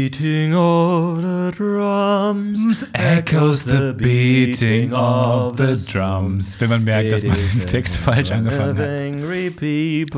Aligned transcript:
Beating 0.00 0.54
of 0.54 1.22
the 1.22 1.50
drums 1.56 2.84
echoes 2.94 3.64
the 3.64 3.92
beating 3.98 4.92
of 4.92 5.56
the 5.56 5.74
drums. 5.74 6.56
Wenn 6.60 6.68
man 6.68 6.84
merkt, 6.84 7.10
dass 7.10 7.24
man 7.24 7.36
den 7.36 7.66
Text 7.66 7.96
falsch 7.96 8.30
angefangen 8.30 8.78
hat. 8.78 8.86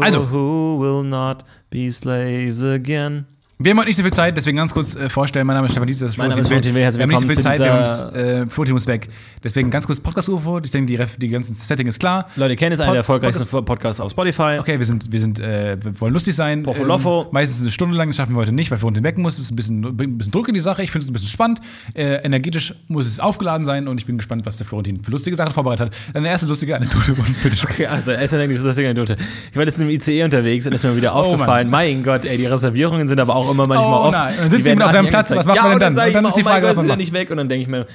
Also. 0.04 0.26
who 0.30 0.76
will 0.78 1.02
not 1.02 1.44
be 1.70 1.91
slaves 1.91 2.62
again. 2.62 3.24
Wir 3.62 3.72
haben 3.72 3.78
heute 3.78 3.88
nicht 3.88 3.98
so 3.98 4.03
viel 4.03 4.10
Zeit, 4.10 4.38
deswegen 4.38 4.56
ganz 4.56 4.72
kurz 4.72 4.97
äh, 4.97 5.10
vorstellen. 5.10 5.47
Mein 5.47 5.54
Name 5.54 5.66
ist 5.66 5.72
Stefan 5.72 5.87
Dietz, 5.87 5.98
das 5.98 6.09
ist 6.09 6.15
Florentin 6.15 6.44
Florentin 6.47 6.75
Will. 6.75 6.81
Wir 6.81 7.03
haben 7.03 7.09
nicht 7.10 7.21
so 7.21 7.26
viel 7.26 7.38
Zeit, 7.38 7.59
wir 7.59 7.71
haben 7.71 8.15
äh, 8.15 8.47
Florentin 8.48 8.72
muss 8.72 8.87
weg. 8.87 9.10
Deswegen 9.44 9.69
ganz 9.71 9.87
kurz 9.87 10.00
Podcast-UFO. 10.00 10.60
Ich 10.65 10.71
denke, 10.71 10.87
die, 10.87 10.97
Ref- 10.97 11.19
die 11.19 11.28
ganzen 11.28 11.53
Setting 11.54 11.87
ist 11.87 12.00
klar. 12.00 12.26
Leute, 12.37 12.56
Ken 12.56 12.72
ist 12.72 12.81
einer 12.81 12.93
der 12.93 13.00
erfolgreichsten 13.00 13.47
Podcasts 13.66 14.00
auf 14.00 14.12
Spotify. 14.12 14.56
Okay, 14.60 14.78
wir 14.78 14.87
sind, 14.87 15.12
wir 15.12 15.21
sind, 15.21 15.41
äh, 15.41 15.76
wir 15.78 16.00
wollen 16.00 16.15
lustig 16.15 16.34
sein. 16.37 16.62
Poffolofo. 16.62 17.25
Ähm, 17.25 17.28
meistens 17.32 17.60
eine 17.60 17.71
Stunde 17.71 17.97
lang, 17.97 18.09
das 18.09 18.16
schaffen 18.16 18.32
wir 18.34 18.38
heute 18.41 18.53
nicht, 18.53 18.71
weil 18.71 18.78
Florentin 18.78 19.04
weg 19.04 19.19
muss. 19.19 19.34
Es 19.34 19.41
ist 19.41 19.50
ein 19.50 19.56
bisschen, 19.56 19.84
ein 19.84 20.16
bisschen 20.16 20.32
Druck 20.32 20.48
in 20.48 20.54
die 20.54 20.60
Sache. 20.60 20.82
Ich 20.82 20.91
finde 20.91 21.04
es 21.04 21.10
ein 21.10 21.12
bisschen 21.12 21.28
spannend. 21.28 21.60
Äh, 21.92 22.15
energetisch 22.25 22.72
muss 22.88 23.04
es 23.06 23.21
aufgeladen 23.21 23.66
sein 23.66 23.88
und 23.88 24.00
ich 24.00 24.06
bin 24.06 24.16
gespannt, 24.16 24.47
was 24.47 24.56
der 24.56 24.66
Florentin 24.66 25.03
für 25.03 25.10
lustige 25.10 25.37
Sachen 25.37 25.53
vorbereitet 25.53 25.88
hat. 25.88 25.97
Deine 26.15 26.28
erste 26.28 26.47
lustige 26.47 26.77
Anekdote. 26.77 27.15
Okay, 27.71 27.87
also, 27.87 28.12
erst 28.12 28.32
einmal 28.32 28.56
das 28.56 28.65
ist 28.65 28.78
eine 28.78 28.88
Anekdote. 28.88 29.16
Ich 29.50 29.56
war 29.56 29.66
jetzt 29.66 29.78
im 29.82 29.91
ICE 29.91 30.22
unterwegs 30.25 30.66
und 30.66 30.72
ist 30.75 30.82
mir 30.82 30.97
wieder 30.97 31.15
Oh, 31.15 31.19
aufgefallen, 31.19 31.69
mein 31.69 32.03
Gott, 32.03 32.25
ey, 32.25 32.38
die 32.38 32.47
Reservierungen 32.47 33.06
sind 33.06 33.21
aber 33.21 33.37
auch 33.37 33.50
immer 33.50 33.66
manchmal 33.66 33.88
Oh, 33.93 34.06
off. 34.06 34.12
nein. 34.12 34.34
Und 34.34 34.41
dann 34.43 34.50
sitzt 34.50 34.66
jemand 34.66 34.87
auf 34.87 34.93
seinem 34.93 35.09
Platz, 35.09 35.31
was 35.31 35.47
macht 35.47 35.56
ja, 35.56 35.62
man 35.62 35.78
denn 35.78 35.88
und 35.88 35.97
dann? 35.97 36.09
ich 36.09 36.09
Und 36.09 36.15
dann 36.15 36.21
immer, 36.25 36.28
ist 36.31 36.37
die 36.37 36.41
oh 36.43 36.44
Frage, 36.44 36.66
Gott, 36.66 36.77
was 36.77 36.84
man 36.87 36.99
nicht 36.99 37.12
weg 37.12 37.31
und 37.31 37.37
dann 37.37 37.49
denke 37.49 37.62
ich 37.62 37.69
mir, 37.69 37.87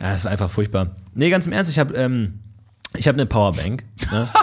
ja, 0.00 0.12
das 0.12 0.24
war 0.24 0.32
einfach 0.32 0.50
furchtbar. 0.50 0.96
Nee, 1.14 1.30
ganz 1.30 1.46
im 1.46 1.52
Ernst, 1.52 1.70
ich 1.70 1.78
habe 1.78 1.94
ähm, 1.94 2.40
ich 2.96 3.06
habe 3.08 3.16
eine 3.16 3.26
Powerbank. 3.26 3.84
Ne? 4.10 4.28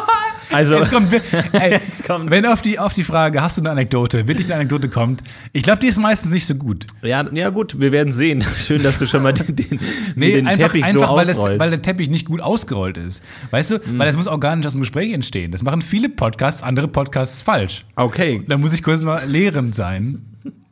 Also, 0.51 0.73
Jetzt 0.73 0.91
kommt, 0.91 1.13
ey, 1.53 1.73
Jetzt 1.73 2.05
kommt- 2.07 2.31
wenn 2.31 2.43
auf 2.47 2.63
die, 2.63 2.79
auf 2.79 2.93
die 2.93 3.03
Frage, 3.03 3.39
hast 3.43 3.57
du 3.57 3.61
eine 3.61 3.69
Anekdote, 3.69 4.27
wirklich 4.27 4.47
eine 4.47 4.55
Anekdote 4.55 4.89
kommt, 4.89 5.21
ich 5.53 5.61
glaube, 5.61 5.77
die 5.77 5.85
ist 5.85 5.99
meistens 5.99 6.31
nicht 6.31 6.47
so 6.47 6.55
gut. 6.55 6.87
ja, 7.03 7.23
ja 7.33 7.49
gut, 7.51 7.79
wir 7.79 7.91
werden 7.91 8.11
sehen. 8.11 8.43
Schön, 8.57 8.81
dass 8.81 8.97
du 8.97 9.05
schon 9.05 9.21
mal 9.21 9.31
den, 9.31 9.55
den, 9.55 9.79
Nee, 10.15 10.31
den 10.37 10.47
einfach, 10.47 10.69
Teppich 10.71 10.83
einfach 10.85 11.07
so 11.09 11.15
weil, 11.17 11.25
das, 11.27 11.37
ausrollst. 11.37 11.55
Mhm. 11.57 11.59
weil 11.59 11.69
der 11.69 11.81
Teppich 11.83 12.09
nicht 12.09 12.25
gut 12.25 12.41
ausgerollt 12.41 12.97
ist. 12.97 13.21
Weißt 13.51 13.69
du? 13.69 13.79
Weil 13.95 14.07
das 14.07 14.15
muss 14.15 14.25
auch 14.25 14.39
gar 14.39 14.55
nicht 14.55 14.65
aus 14.65 14.71
dem 14.71 14.81
Gespräch 14.81 15.13
entstehen. 15.13 15.51
Das 15.51 15.61
machen 15.61 15.83
viele 15.83 16.09
Podcasts, 16.09 16.63
andere 16.63 16.87
Podcasts 16.87 17.43
falsch. 17.43 17.85
okay, 17.95 18.43
Da 18.47 18.57
muss 18.57 18.73
ich 18.73 18.81
kurz 18.81 19.03
mal 19.03 19.21
lehrend 19.27 19.75
sein. 19.75 20.28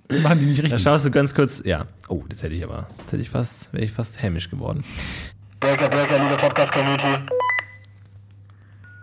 Das 0.09 0.22
machen 0.22 0.40
die 0.40 0.45
nicht 0.45 0.59
da 0.59 0.63
richtig. 0.63 0.84
schaust 0.84 1.06
du 1.06 1.12
ganz 1.12 1.35
kurz, 1.35 1.62
ja. 1.66 1.85
Oh, 2.07 2.23
das 2.29 2.41
hätte 2.41 2.56
ich 2.56 2.63
aber, 2.63 2.88
das 3.03 3.13
hätte 3.13 3.22
ich 3.22 3.29
fast, 3.29 3.73
wäre 3.73 3.84
ich 3.84 3.91
fast 3.91 4.22
hämisch 4.22 4.50
geworden. 4.50 4.84
Breaker, 5.59 5.90
Breaker, 5.90 6.19
liebe 6.23 6.38
Podcast-Community. 6.38 7.25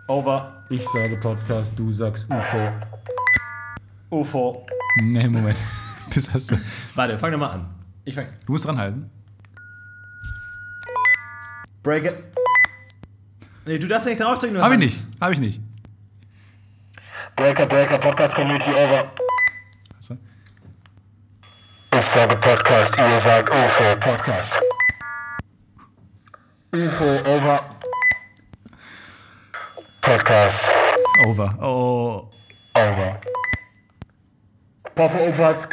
Over. 0.07 0.63
Ich 0.69 0.83
sage 0.89 1.17
Podcast, 1.17 1.77
du 1.77 1.91
sagst 1.91 2.27
UFO. 2.29 2.71
UFO. 4.09 4.65
Nee, 5.01 5.27
Moment. 5.27 5.57
Das 6.13 6.31
hast 6.33 6.51
du. 6.51 6.55
Warte, 6.93 7.17
fang 7.17 7.31
doch 7.31 7.39
mal 7.39 7.49
an. 7.49 7.65
Ich 8.05 8.13
fang. 8.15 8.27
Du 8.45 8.51
musst 8.53 8.65
dranhalten. 8.65 9.09
Break 11.83 12.05
it. 12.05 12.15
Nee, 13.65 13.79
du 13.79 13.87
darfst 13.87 14.05
ja 14.07 14.11
nicht 14.13 14.21
draufdrücken. 14.21 14.61
Hab 14.61 14.71
ich 14.71 14.77
nicht. 14.77 15.07
Hab 15.19 15.31
ich 15.31 15.39
nicht. 15.39 15.59
Breaker, 17.35 17.65
Breaker, 17.65 17.97
Podcast-Community, 17.97 18.69
over. 18.69 19.11
Ich 21.97 22.05
sage 22.07 22.35
Podcast, 22.35 22.97
ihr 22.97 23.19
sagt 23.21 23.49
UFO, 23.49 23.95
Podcast. 24.01 24.51
UFO, 26.73 27.05
over. 27.25 27.59
Podcast, 30.01 30.59
Over. 31.25 31.47
Oh. 31.61 32.29
over. 32.73 33.17
Poffe 34.93 35.19
Opatz, 35.29 35.69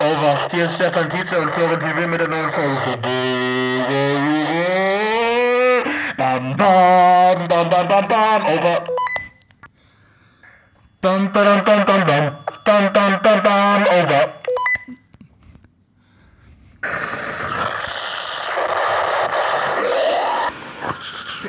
over. 0.00 0.48
Hier 0.50 0.64
ist 0.64 0.74
Stefan 0.74 1.08
Tietze 1.08 1.38
und 1.38 1.52
Florentin 1.52 1.96
Will 1.96 2.08
mit 2.08 2.20
der 2.20 2.28
neuen 2.28 2.52
Folge. 2.52 2.98
Bam, 6.16 6.56
bam, 6.56 7.48
bam, 7.48 7.70
bam, 7.70 7.88
bam, 7.88 8.04
bam, 8.06 8.46
over. 8.46 8.84
Bam, 11.00 11.32
bam, 11.32 11.64
bam, 11.64 11.84
bam, 11.84 12.06
bam, 12.06 12.36
bam, 12.64 12.92
bam, 12.92 13.22
bam, 13.22 13.42
bam, 13.42 13.82
over. 13.82 14.39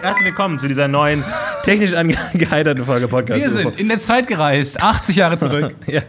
Herzlich 0.01 0.25
willkommen 0.25 0.59
zu 0.59 0.67
dieser 0.67 0.87
neuen, 0.87 1.23
technisch 1.63 1.93
angeheiterten 1.93 2.83
Folge 2.85 3.07
Podcast. 3.07 3.41
Wir 3.41 3.49
sind 3.51 3.79
in 3.79 3.87
der 3.87 3.99
Zeit 3.99 4.27
gereist, 4.27 4.81
80 4.81 5.15
Jahre 5.15 5.37
zurück. 5.37 5.75
Ja, 5.87 6.01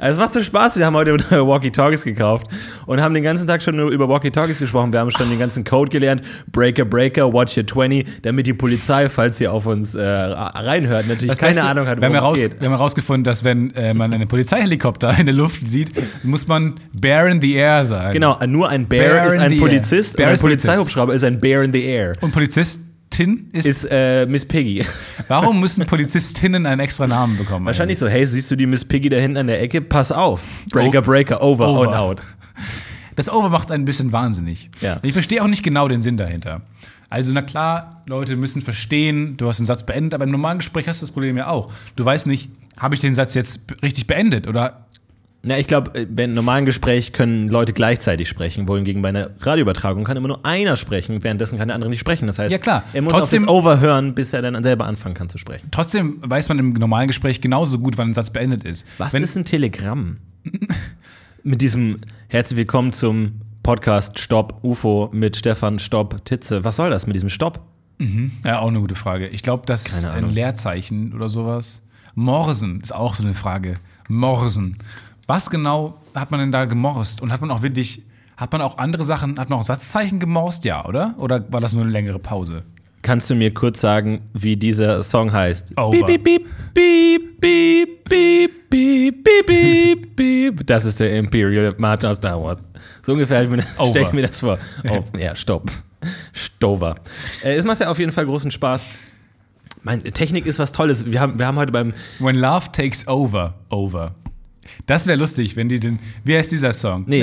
Also 0.00 0.18
es 0.18 0.24
macht 0.24 0.32
so 0.32 0.42
Spaß, 0.42 0.78
wir 0.78 0.86
haben 0.86 0.96
heute 0.96 1.12
Walkie-Talkies 1.30 2.04
gekauft 2.04 2.46
und 2.86 3.02
haben 3.02 3.12
den 3.12 3.22
ganzen 3.22 3.46
Tag 3.46 3.62
schon 3.62 3.76
nur 3.76 3.90
über 3.90 4.08
Walkie-Talkies 4.08 4.58
gesprochen. 4.58 4.94
Wir 4.94 5.00
haben 5.00 5.10
schon 5.10 5.28
den 5.28 5.38
ganzen 5.38 5.62
Code 5.62 5.90
gelernt, 5.90 6.22
Breaker, 6.50 6.86
Breaker, 6.86 7.30
Watch 7.30 7.58
Your 7.58 7.66
20, 7.66 8.22
damit 8.22 8.46
die 8.46 8.54
Polizei, 8.54 9.10
falls 9.10 9.36
sie 9.36 9.46
auf 9.46 9.66
uns 9.66 9.94
äh, 9.94 10.02
reinhört, 10.02 11.06
natürlich 11.06 11.28
Das 11.28 11.38
keine 11.38 11.54
Beste, 11.56 11.68
Ahnung 11.68 11.86
hat, 11.86 12.00
worum 12.00 12.14
es 12.14 12.22
heraus, 12.22 12.40
geht. 12.40 12.60
wir 12.60 12.66
haben 12.68 12.76
herausgefunden, 12.76 13.24
dass 13.24 13.44
wenn 13.44 13.74
äh, 13.74 13.92
man 13.92 14.14
einen 14.14 14.26
Polizeihelikopter 14.26 15.18
in 15.18 15.26
der 15.26 15.34
Luft 15.34 15.68
sieht, 15.68 15.90
muss 16.24 16.48
man 16.48 16.80
Bear 16.94 17.26
in 17.28 17.42
the 17.42 17.52
Air 17.52 17.84
sagen. 17.84 18.14
Genau, 18.14 18.38
nur 18.46 18.70
ein 18.70 18.86
Bear, 18.86 19.04
Bear 19.14 19.26
ist 19.26 19.34
in 19.34 19.40
ein. 19.40 19.58
Polizist 19.58 20.16
Bear 20.16 20.28
und 20.28 20.30
ein 20.30 20.34
ist 20.36 20.40
Polizist. 20.40 20.66
Polizeihubschrauber 20.66 21.12
ist 21.12 21.24
ein 21.24 21.40
Bear 21.40 21.62
in 21.62 21.74
the 21.74 21.84
Air. 21.84 22.14
Und 22.22 22.32
Polizistin 23.10 23.50
ist, 23.52 23.66
Ist 23.66 23.88
äh, 23.90 24.26
Miss 24.26 24.44
Piggy. 24.44 24.84
Warum 25.28 25.60
müssen 25.60 25.84
Polizistinnen 25.86 26.66
einen 26.66 26.80
extra 26.80 27.06
Namen 27.06 27.36
bekommen? 27.36 27.66
Wahrscheinlich 27.66 27.98
so, 27.98 28.08
hey, 28.08 28.24
siehst 28.26 28.50
du 28.50 28.56
die 28.56 28.66
Miss 28.66 28.84
Piggy 28.84 29.08
da 29.08 29.16
hinten 29.16 29.36
an 29.38 29.46
der 29.48 29.60
Ecke? 29.60 29.80
Pass 29.80 30.12
auf. 30.12 30.42
Breaker, 30.70 31.02
Breaker, 31.02 31.42
over, 31.42 31.68
Over. 31.68 31.80
und 31.80 31.94
out. 31.94 32.22
Das 33.16 33.30
Over 33.30 33.48
macht 33.50 33.70
ein 33.70 33.84
bisschen 33.84 34.12
wahnsinnig. 34.12 34.70
Ja. 34.80 34.98
Ich 35.02 35.12
verstehe 35.12 35.42
auch 35.42 35.48
nicht 35.48 35.62
genau 35.62 35.88
den 35.88 36.00
Sinn 36.00 36.16
dahinter. 36.16 36.62
Also, 37.10 37.32
na 37.32 37.42
klar, 37.42 38.02
Leute 38.06 38.36
müssen 38.36 38.62
verstehen, 38.62 39.36
du 39.36 39.48
hast 39.48 39.58
den 39.58 39.66
Satz 39.66 39.84
beendet, 39.84 40.14
aber 40.14 40.24
im 40.24 40.30
normalen 40.30 40.58
Gespräch 40.58 40.86
hast 40.86 41.02
du 41.02 41.06
das 41.06 41.12
Problem 41.12 41.36
ja 41.36 41.48
auch. 41.48 41.72
Du 41.96 42.04
weißt 42.04 42.26
nicht, 42.28 42.50
habe 42.78 42.94
ich 42.94 43.00
den 43.00 43.14
Satz 43.14 43.34
jetzt 43.34 43.62
richtig 43.82 44.06
beendet 44.06 44.46
oder 44.46 44.86
Na, 45.42 45.58
ich 45.58 45.66
glaube, 45.66 46.06
beim 46.06 46.34
normalen 46.34 46.66
Gespräch 46.66 47.14
können 47.14 47.48
Leute 47.48 47.72
gleichzeitig 47.72 48.28
sprechen, 48.28 48.68
wohingegen 48.68 49.00
bei 49.00 49.08
einer 49.08 49.30
Radioübertragung 49.40 50.04
kann 50.04 50.18
immer 50.18 50.28
nur 50.28 50.44
einer 50.44 50.76
sprechen, 50.76 51.22
währenddessen 51.22 51.56
kann 51.58 51.68
der 51.68 51.74
andere 51.76 51.88
nicht 51.88 52.00
sprechen. 52.00 52.26
Das 52.26 52.38
heißt, 52.38 52.52
Ja, 52.52 52.58
klar. 52.58 52.82
er 52.92 53.00
muss 53.00 53.14
Trotzdem- 53.14 53.44
auf 53.44 53.46
das 53.46 53.54
Over 53.54 53.80
hören, 53.80 54.14
bis 54.14 54.34
er 54.34 54.42
dann 54.42 54.62
selber 54.62 54.84
anfangen 54.86 55.14
kann 55.14 55.30
zu 55.30 55.38
sprechen. 55.38 55.68
trotzdem 55.70 56.18
weiß 56.20 56.50
man 56.50 56.58
im 56.58 56.74
normalen 56.74 57.06
Gespräch 57.08 57.40
genauso 57.40 57.78
gut, 57.78 57.96
wann 57.96 58.10
ein 58.10 58.14
Satz 58.14 58.28
beendet 58.30 58.64
ist. 58.64 58.86
Was 58.98 59.14
Wenn, 59.14 59.22
ist 59.22 59.34
ein 59.34 59.46
Telegramm? 59.46 60.18
mit 61.42 61.62
diesem 61.62 62.00
Herzlich 62.28 62.58
willkommen 62.58 62.92
zum 62.92 63.40
Podcast 63.62 64.18
Stopp 64.18 64.62
UFO 64.62 65.08
mit 65.12 65.36
Stefan 65.38 65.78
Stopp 65.78 66.22
Titze. 66.26 66.64
Was 66.64 66.76
soll 66.76 66.90
das 66.90 67.06
mit 67.06 67.16
diesem 67.16 67.28
Stopp? 67.30 67.60
Ja, 68.44 68.60
auch 68.60 68.68
eine 68.68 68.80
gute 68.80 68.94
Frage. 68.94 69.28
Ich 69.28 69.42
glaube, 69.42 69.64
das 69.66 69.86
ist 69.86 69.94
Keine 69.96 70.10
ein 70.12 70.18
Ahnung. 70.24 70.30
Leerzeichen 70.34 71.12
oder 71.14 71.28
sowas. 71.28 71.82
Morsen 72.14 72.80
ist 72.82 72.94
auch 72.94 73.14
so 73.14 73.24
eine 73.24 73.34
Frage. 73.34 73.74
Morsen. 74.08 74.78
Was 75.30 75.48
genau 75.48 75.94
hat 76.12 76.32
man 76.32 76.40
denn 76.40 76.50
da 76.50 76.64
gemorst? 76.64 77.22
Und 77.22 77.30
hat 77.30 77.40
man 77.40 77.52
auch 77.52 77.62
wirklich, 77.62 78.02
hat 78.36 78.50
man 78.50 78.60
auch 78.62 78.78
andere 78.78 79.04
Sachen, 79.04 79.38
hat 79.38 79.48
man 79.48 79.60
auch 79.60 79.62
Satzzeichen 79.62 80.18
gemorst? 80.18 80.64
Ja, 80.64 80.84
oder? 80.84 81.14
Oder 81.18 81.44
war 81.52 81.60
das 81.60 81.72
nur 81.72 81.84
eine 81.84 81.92
längere 81.92 82.18
Pause? 82.18 82.64
Kannst 83.02 83.30
du 83.30 83.36
mir 83.36 83.54
kurz 83.54 83.80
sagen, 83.80 84.22
wie 84.32 84.56
dieser 84.56 85.04
Song 85.04 85.32
heißt? 85.32 85.78
Over. 85.78 86.04
Piep, 86.04 86.24
piep, 86.24 86.48
piep, 86.74 87.40
piep, 87.40 88.10
piep, 88.10 88.70
piep, 88.70 89.24
piep, 89.24 89.46
piep, 89.46 90.16
piep. 90.16 90.66
Das 90.66 90.84
ist 90.84 90.98
der 90.98 91.16
Imperial 91.16 91.76
March 91.78 92.04
of 92.04 92.16
Star 92.16 92.42
Wars. 92.42 92.58
So 93.02 93.12
ungefähr 93.12 93.44
stelle 93.44 94.06
ich 94.06 94.12
mir 94.12 94.22
das 94.22 94.40
vor. 94.40 94.58
Oh, 94.90 95.04
ja, 95.16 95.36
stopp. 95.36 95.70
Stover. 96.32 96.96
Äh, 97.44 97.54
es 97.54 97.64
macht 97.64 97.78
ja 97.78 97.88
auf 97.88 98.00
jeden 98.00 98.10
Fall 98.10 98.26
großen 98.26 98.50
Spaß. 98.50 98.84
Meine 99.84 100.02
Technik 100.02 100.44
ist 100.46 100.58
was 100.58 100.72
Tolles. 100.72 101.06
Wir 101.06 101.20
haben, 101.20 101.38
wir 101.38 101.46
haben 101.46 101.56
heute 101.56 101.70
beim 101.70 101.94
When 102.18 102.34
Love 102.34 102.72
Takes 102.72 103.06
Over, 103.06 103.54
Over. 103.68 104.16
Das 104.86 105.06
wäre 105.06 105.18
lustig, 105.18 105.56
wenn 105.56 105.68
die 105.68 105.80
den. 105.80 105.98
Wie 106.24 106.36
heißt 106.36 106.52
dieser 106.52 106.72
Song? 106.72 107.04
Nee. 107.06 107.20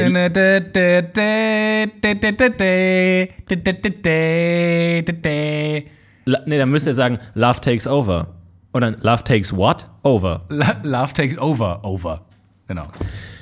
La- 6.26 6.42
Nee, 6.46 6.58
dann 6.58 6.70
müsst 6.70 6.88
ihr 6.88 6.94
sagen, 6.94 7.20
Love 7.36 7.62
takes 7.62 7.88
over. 7.88 8.36
Und 8.72 8.82
dann 8.82 8.98
Love 9.02 9.24
takes 9.24 9.56
what? 9.56 9.88
Over. 10.04 10.46
Love 10.50 11.14
Takes 11.14 11.38
Over, 11.38 11.84
Over. 11.84 12.26
Genau. 12.68 12.88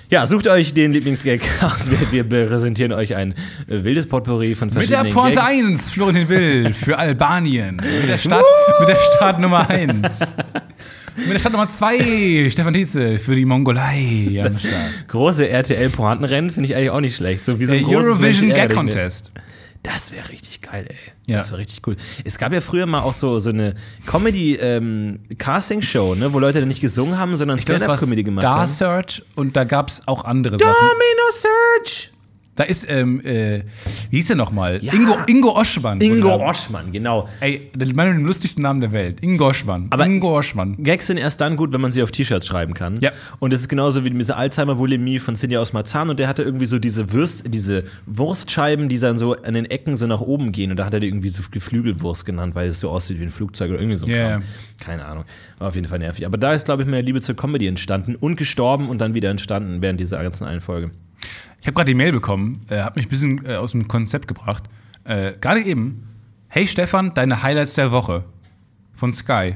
Ja, 0.09 0.25
sucht 0.27 0.47
euch 0.47 0.73
den 0.73 0.93
Lieblingsgag 0.93 1.41
aus. 1.61 1.89
Wir, 1.89 2.29
wir 2.29 2.45
präsentieren 2.47 2.91
euch 2.91 3.15
ein 3.15 3.33
äh, 3.67 3.83
wildes 3.83 4.07
Potpourri 4.07 4.53
von 4.55 4.67
Mit 4.67 4.73
verschiedenen 4.75 5.05
der 5.05 5.11
Pointe 5.13 5.37
Gags. 5.39 5.49
1, 5.49 5.89
Florentin 5.89 6.29
Will, 6.29 6.73
für 6.73 6.97
Albanien. 6.99 7.77
Mit 7.77 8.07
der 8.07 8.17
Stadt, 8.17 8.43
mit 8.79 8.89
der 8.89 8.97
Stadt 8.97 9.39
Nummer 9.39 9.69
1. 9.69 10.35
Mit 11.17 11.33
der 11.33 11.39
Stadt 11.39 11.53
Nummer 11.53 11.67
2, 11.67 12.49
Stefan 12.51 12.73
Tietze, 12.73 13.17
für 13.17 13.35
die 13.35 13.45
Mongolei 13.45 14.39
am 14.43 14.53
Start. 14.53 15.07
Große 15.07 15.49
RTL-Pointenrennen 15.49 16.51
finde 16.51 16.69
ich 16.69 16.75
eigentlich 16.75 16.89
auch 16.91 17.01
nicht 17.01 17.15
schlecht. 17.15 17.45
So 17.45 17.59
wie 17.59 17.65
so 17.65 17.71
Der 17.71 17.81
ein 17.81 17.85
großes 17.85 18.17
Eurovision 18.17 18.47
Mensch 18.49 18.59
Gag. 18.61 18.73
Contest. 18.73 19.31
Das 19.81 20.11
wäre 20.13 20.29
richtig 20.29 20.61
geil, 20.61 20.85
ey. 20.87 20.95
Ja. 21.27 21.37
Das 21.37 21.51
wäre 21.51 21.59
richtig 21.59 21.85
cool. 21.87 21.95
Es 22.23 22.37
gab 22.37 22.53
ja 22.53 22.61
früher 22.61 22.85
mal 22.85 23.01
auch 23.01 23.13
so, 23.13 23.39
so 23.39 23.49
eine 23.49 23.73
Comedy-Casting-Show, 24.05 26.15
ne, 26.15 26.31
wo 26.33 26.39
Leute 26.39 26.59
dann 26.59 26.67
nicht 26.67 26.81
gesungen 26.81 27.17
haben, 27.17 27.35
sondern 27.35 27.57
war 27.57 27.61
Stand-Up-Comedy 27.61 28.23
gemacht 28.23 28.43
Star 28.43 28.59
haben. 28.59 28.67
Search 28.67 29.23
und 29.35 29.55
da 29.55 29.63
gab 29.63 29.89
es 29.89 30.07
auch 30.07 30.25
andere 30.25 30.57
Sachen. 30.57 30.71
Domino 30.71 31.31
Search! 31.31 32.11
Da 32.55 32.63
ist, 32.63 32.89
ähm, 32.89 33.19
äh, 33.25 33.63
wie 34.09 34.17
hieß 34.17 34.27
der 34.27 34.37
nochmal? 34.37 34.79
Ja. 34.81 34.93
Ingo, 34.93 35.17
Ingo 35.27 35.49
Oschmann. 35.59 35.99
Ingo 35.99 36.35
Oschmann, 36.35 36.93
genau. 36.93 37.27
Ey, 37.41 37.69
der 37.75 37.93
Mann 37.93 38.07
mit 38.09 38.17
dem 38.19 38.25
lustigsten 38.25 38.63
Namen 38.63 38.79
der 38.79 38.93
Welt. 38.93 39.21
Ingo 39.21 39.49
Oschmann. 39.49 39.87
Aber- 39.89 40.05
Ingo 40.05 40.37
Oschmann. 40.37 40.77
Gags 40.81 41.07
sind 41.07 41.17
erst 41.17 41.41
dann 41.41 41.57
gut, 41.57 41.73
wenn 41.73 41.81
man 41.81 41.91
sie 41.91 42.01
auf 42.01 42.11
T-Shirts 42.11 42.47
schreiben 42.47 42.73
kann. 42.73 42.95
Ja. 43.01 43.11
Und 43.39 43.51
es 43.53 43.59
ist 43.59 43.67
genauso 43.67 44.05
wie 44.05 44.09
diese 44.09 44.37
Alzheimer-Bulimie 44.37 45.19
von 45.19 45.35
Cindy 45.35 45.57
aus 45.57 45.73
Marzahn. 45.73 46.09
Und 46.09 46.17
der 46.17 46.29
hatte 46.29 46.43
irgendwie 46.43 46.65
so 46.65 46.79
diese 46.79 47.11
Würst, 47.11 47.43
diese 47.53 47.83
Wurstscheiben, 48.05 48.87
die 48.87 48.99
dann 48.99 49.17
so 49.17 49.35
an 49.35 49.53
den 49.53 49.65
Ecken 49.65 49.97
so 49.97 50.07
nach 50.07 50.21
oben 50.21 50.53
gehen. 50.53 50.71
Und 50.71 50.77
da 50.77 50.85
hat 50.85 50.93
er 50.93 51.01
die 51.01 51.07
irgendwie 51.07 51.29
so 51.29 51.43
Geflügelwurst 51.51 52.25
genannt, 52.25 52.55
weil 52.55 52.69
es 52.69 52.79
so 52.79 52.89
aussieht 52.89 53.19
wie 53.19 53.23
ein 53.23 53.31
Flugzeug 53.31 53.69
oder 53.71 53.79
irgendwie 53.79 53.97
so. 53.97 54.05
Kram. 54.05 54.43
Keine 54.79 55.05
Ahnung. 55.05 55.25
War 55.57 55.67
auf 55.67 55.75
jeden 55.75 55.87
Fall 55.87 55.99
nervig. 55.99 56.25
Aber 56.25 56.37
da 56.37 56.53
ist, 56.53 56.63
glaube 56.65 56.83
ich, 56.83 56.87
meine 56.89 57.01
Liebe 57.01 57.19
zur 57.19 57.35
Comedy 57.35 57.67
entstanden 57.67 58.15
und 58.15 58.37
gestorben 58.37 58.87
und 58.87 58.99
dann 59.01 59.13
wieder 59.13 59.29
entstanden 59.29 59.81
während 59.81 59.99
dieser 59.99 60.23
ganzen 60.23 60.45
einen 60.45 60.61
Folge. 60.61 60.91
Ich 61.61 61.67
habe 61.67 61.75
gerade 61.75 61.89
die 61.89 61.95
Mail 61.95 62.11
bekommen, 62.11 62.61
äh, 62.69 62.81
hat 62.81 62.95
mich 62.95 63.07
ein 63.07 63.09
bisschen 63.09 63.45
äh, 63.45 63.55
aus 63.55 63.71
dem 63.71 63.87
Konzept 63.87 64.27
gebracht. 64.27 64.63
Äh, 65.03 65.33
gerade 65.39 65.61
eben. 65.61 66.07
Hey 66.47 66.67
Stefan, 66.67 67.13
deine 67.13 67.43
Highlights 67.43 67.73
der 67.73 67.91
Woche 67.91 68.23
von 68.93 69.11
Sky. 69.11 69.55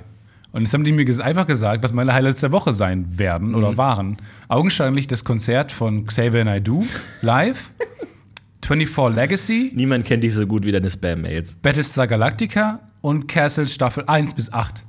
Und 0.51 0.63
jetzt 0.63 0.74
haben 0.74 0.83
die 0.83 0.92
mir 0.92 1.06
einfach 1.24 1.45
gesagt, 1.45 1.83
was 1.83 1.94
meine 1.94 2.13
Highlights 2.13 2.42
der 2.42 2.51
Woche 2.51 2.74
sein 2.74 3.19
werden 3.19 3.54
oder 3.54 3.77
waren. 3.77 4.18
Augenscheinlich 4.48 5.07
das 5.07 5.24
Konzert 5.24 5.71
von 5.71 6.07
Xavier 6.07 6.44
Naidoo 6.44 6.86
live, 7.21 7.71
24 8.66 9.16
Legacy, 9.16 9.71
Niemand 9.75 10.06
kennt 10.06 10.24
dich 10.24 10.33
so 10.33 10.45
gut 10.48 10.66
wie 10.66 10.71
deine 10.71 10.89
Spam-Mails. 10.89 11.56
Battlestar 11.62 12.07
Galactica 12.07 12.80
und 13.01 13.27
Castle 13.27 13.68
Staffel 13.68 14.04
1 14.07 14.33
bis 14.33 14.51
8. 14.51 14.83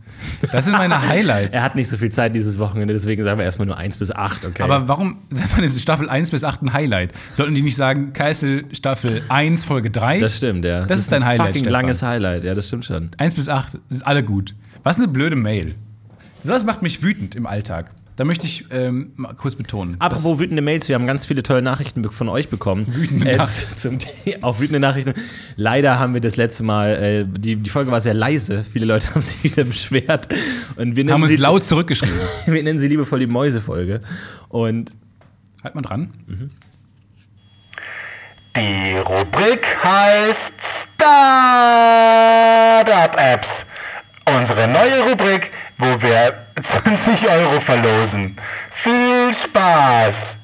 Das 0.52 0.64
sind 0.64 0.72
meine 0.72 1.06
Highlights. 1.06 1.56
Er 1.61 1.62
hat 1.62 1.75
nicht 1.75 1.88
so 1.88 1.96
viel 1.96 2.11
Zeit 2.11 2.34
dieses 2.34 2.58
Wochenende, 2.58 2.93
deswegen 2.94 3.22
sagen 3.22 3.38
wir 3.38 3.44
erstmal 3.44 3.67
nur 3.67 3.76
1 3.76 3.99
bis 3.99 4.11
8, 4.11 4.44
okay? 4.44 4.62
Aber 4.62 4.88
warum 4.88 5.19
sagt 5.31 5.52
man 5.56 5.64
in 5.64 5.72
Staffel 5.72 6.08
1 6.08 6.31
bis 6.31 6.44
8 6.44 6.62
ein 6.62 6.72
Highlight? 6.72 7.12
Sollten 7.32 7.55
die 7.55 7.62
nicht 7.62 7.76
sagen, 7.76 8.12
Keißel 8.12 8.64
Staffel 8.72 9.22
1, 9.28 9.64
Folge 9.64 9.90
3? 9.90 10.20
das 10.20 10.37
stimmt, 10.37 10.64
ja. 10.64 10.84
Das 10.87 10.99
ist 11.00 11.12
dein 11.12 11.22
ein 11.22 11.28
Highlight, 11.28 11.46
Fucking 11.49 11.62
Stefan. 11.64 11.72
langes 11.72 12.02
Highlight, 12.02 12.44
ja, 12.44 12.55
das 12.55 12.69
stimmt 12.69 12.84
schon. 12.84 13.11
1 13.19 13.34
bis 13.34 13.49
8 13.49 13.78
ist 13.90 14.06
alle 14.06 14.22
gut. 14.22 14.55
Was 14.82 14.99
eine 14.99 15.08
blöde 15.08 15.37
Mail. 15.37 15.75
Sowas 16.43 16.64
macht 16.64 16.82
mich 16.82 17.02
wütend 17.02 17.34
im 17.34 17.46
Alltag. 17.46 17.90
Da 18.20 18.26
möchte 18.26 18.46
ich 18.46 18.67
ähm, 18.70 19.14
mal 19.17 19.32
kurz 19.32 19.55
betonen. 19.55 19.96
Apropos 19.99 20.38
wütende 20.38 20.61
Mails, 20.61 20.87
wir 20.90 20.94
haben 20.94 21.06
ganz 21.06 21.25
viele 21.25 21.43
tolle 21.43 21.62
Nachrichten 21.62 22.05
von 22.11 22.28
euch 22.28 22.50
bekommen. 22.50 22.87
Wütende 22.94 23.31
äh, 23.31 23.38
Nachrichten. 23.38 23.76
Zum, 23.78 23.96
auch 24.43 24.61
wütende 24.61 24.78
Nachrichten. 24.78 25.14
Leider 25.56 25.99
haben 25.99 26.12
wir 26.12 26.20
das 26.20 26.36
letzte 26.36 26.62
Mal, 26.62 26.91
äh, 27.03 27.24
die, 27.27 27.56
die 27.56 27.70
Folge 27.70 27.91
war 27.91 28.03
sehr 28.03 28.12
leise. 28.12 28.62
Viele 28.62 28.84
Leute 28.84 29.08
haben 29.15 29.22
sich 29.22 29.43
wieder 29.43 29.65
beschwert. 29.65 30.29
Und 30.77 30.96
wir 30.96 31.10
haben 31.10 31.22
uns 31.22 31.31
sie, 31.31 31.39
laut 31.39 31.65
zurückgeschrieben. 31.65 32.15
wir 32.46 32.62
nennen 32.62 32.79
sie 32.79 32.89
liebevoll 32.89 33.20
die 33.20 33.27
Mäusefolge. 33.27 34.03
Und 34.50 34.93
halt 35.65 35.74
mal 35.74 35.81
dran. 35.81 36.10
Die 38.55 38.98
Rubrik 38.98 39.65
heißt 39.82 40.53
Startup 40.94 41.08
Apps. 43.17 43.65
Unsere 44.27 44.69
neue 44.69 45.08
Rubrik, 45.08 45.53
wo 45.81 46.01
wir 46.03 46.34
20 46.63 47.29
Euro 47.29 47.60
verlosen. 47.60 48.37
Viel 48.82 49.32
Spaß! 49.34 50.37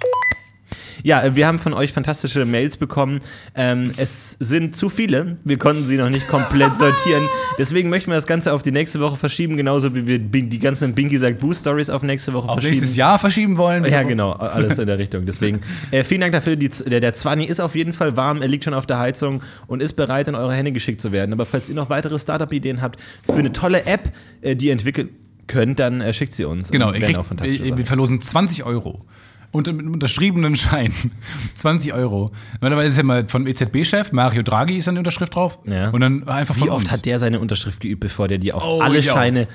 ja, 1.06 1.22
äh, 1.22 1.36
wir 1.36 1.46
haben 1.46 1.60
von 1.60 1.72
euch 1.72 1.92
fantastische 1.92 2.44
Mails 2.44 2.76
bekommen. 2.76 3.20
Ähm, 3.54 3.92
es 3.96 4.32
sind 4.40 4.74
zu 4.74 4.88
viele. 4.88 5.36
Wir 5.44 5.56
konnten 5.56 5.86
sie 5.86 5.96
noch 5.96 6.10
nicht 6.10 6.26
komplett 6.26 6.76
sortieren. 6.76 7.22
Deswegen 7.58 7.90
möchten 7.90 8.10
wir 8.10 8.16
das 8.16 8.26
Ganze 8.26 8.52
auf 8.52 8.62
die 8.62 8.72
nächste 8.72 8.98
Woche 8.98 9.16
verschieben, 9.16 9.56
genauso 9.56 9.94
wie 9.94 10.06
wir 10.06 10.18
die 10.18 10.58
ganzen 10.58 10.94
Binky 10.94 11.16
sagt 11.16 11.38
Boo 11.38 11.54
Stories 11.54 11.90
auf 11.90 12.02
nächste 12.02 12.32
Woche 12.32 12.48
Auf 12.48 12.54
verschieben. 12.54 12.72
nächstes 12.72 12.96
Jahr 12.96 13.20
verschieben 13.20 13.56
wollen. 13.56 13.84
Ja, 13.84 14.02
genau, 14.02 14.32
alles 14.32 14.78
in 14.78 14.88
der 14.88 14.98
Richtung. 14.98 15.26
Deswegen 15.26 15.60
äh, 15.92 16.02
vielen 16.02 16.22
Dank 16.22 16.32
dafür. 16.32 16.56
Die, 16.56 16.68
der, 16.68 16.98
der 16.98 17.14
Zwanni 17.14 17.44
ist 17.44 17.60
auf 17.60 17.76
jeden 17.76 17.92
Fall 17.92 18.16
warm, 18.16 18.42
er 18.42 18.48
liegt 18.48 18.64
schon 18.64 18.74
auf 18.74 18.86
der 18.86 18.98
Heizung 18.98 19.44
und 19.68 19.80
ist 19.80 19.92
bereit, 19.92 20.26
in 20.26 20.34
eure 20.34 20.54
Hände 20.54 20.72
geschickt 20.72 21.00
zu 21.00 21.12
werden. 21.12 21.32
Aber 21.32 21.46
falls 21.46 21.68
ihr 21.68 21.76
noch 21.76 21.88
weitere 21.88 22.18
Startup-Ideen 22.18 22.82
habt 22.82 23.00
für 23.24 23.38
eine 23.38 23.52
tolle 23.52 23.86
App, 23.86 24.12
äh, 24.42 24.56
die 24.56 24.66
ihr 24.66 24.72
entwickeln 24.72 25.10
könnt, 25.46 25.78
dann 25.78 26.00
äh, 26.00 26.12
schickt 26.12 26.32
sie 26.34 26.44
uns. 26.44 26.70
Genau, 26.70 26.88
Und 26.88 26.94
ihr 26.94 27.00
kriegt, 27.02 27.40
wir, 27.42 27.76
wir 27.78 27.86
verlosen 27.86 28.20
20 28.20 28.64
Euro. 28.64 29.04
Unter, 29.52 29.72
mit 29.72 29.82
einem 29.86 29.94
unterschriebenen 29.94 30.54
Schein. 30.56 30.92
20 31.54 31.94
Euro. 31.94 32.32
Normalerweise 32.60 32.88
ist 32.88 32.96
ja 32.98 33.02
mal 33.04 33.26
vom 33.26 33.46
EZB-Chef, 33.46 34.12
Mario 34.12 34.42
Draghi 34.42 34.76
ist 34.76 34.86
dann 34.86 34.96
die 34.96 34.98
Unterschrift 34.98 35.34
drauf. 35.34 35.58
Ja. 35.64 35.90
Und 35.90 36.00
dann 36.00 36.28
einfach 36.28 36.56
Wie 36.56 36.68
oft 36.68 36.82
uns. 36.84 36.90
hat 36.90 37.06
der 37.06 37.18
seine 37.18 37.40
Unterschrift 37.40 37.80
geübt, 37.80 38.00
bevor 38.00 38.28
der 38.28 38.38
die 38.38 38.52
auf 38.52 38.62
Oh, 38.64 38.80
alle 38.82 39.00
ja. 39.00 39.12
Scheine 39.14 39.48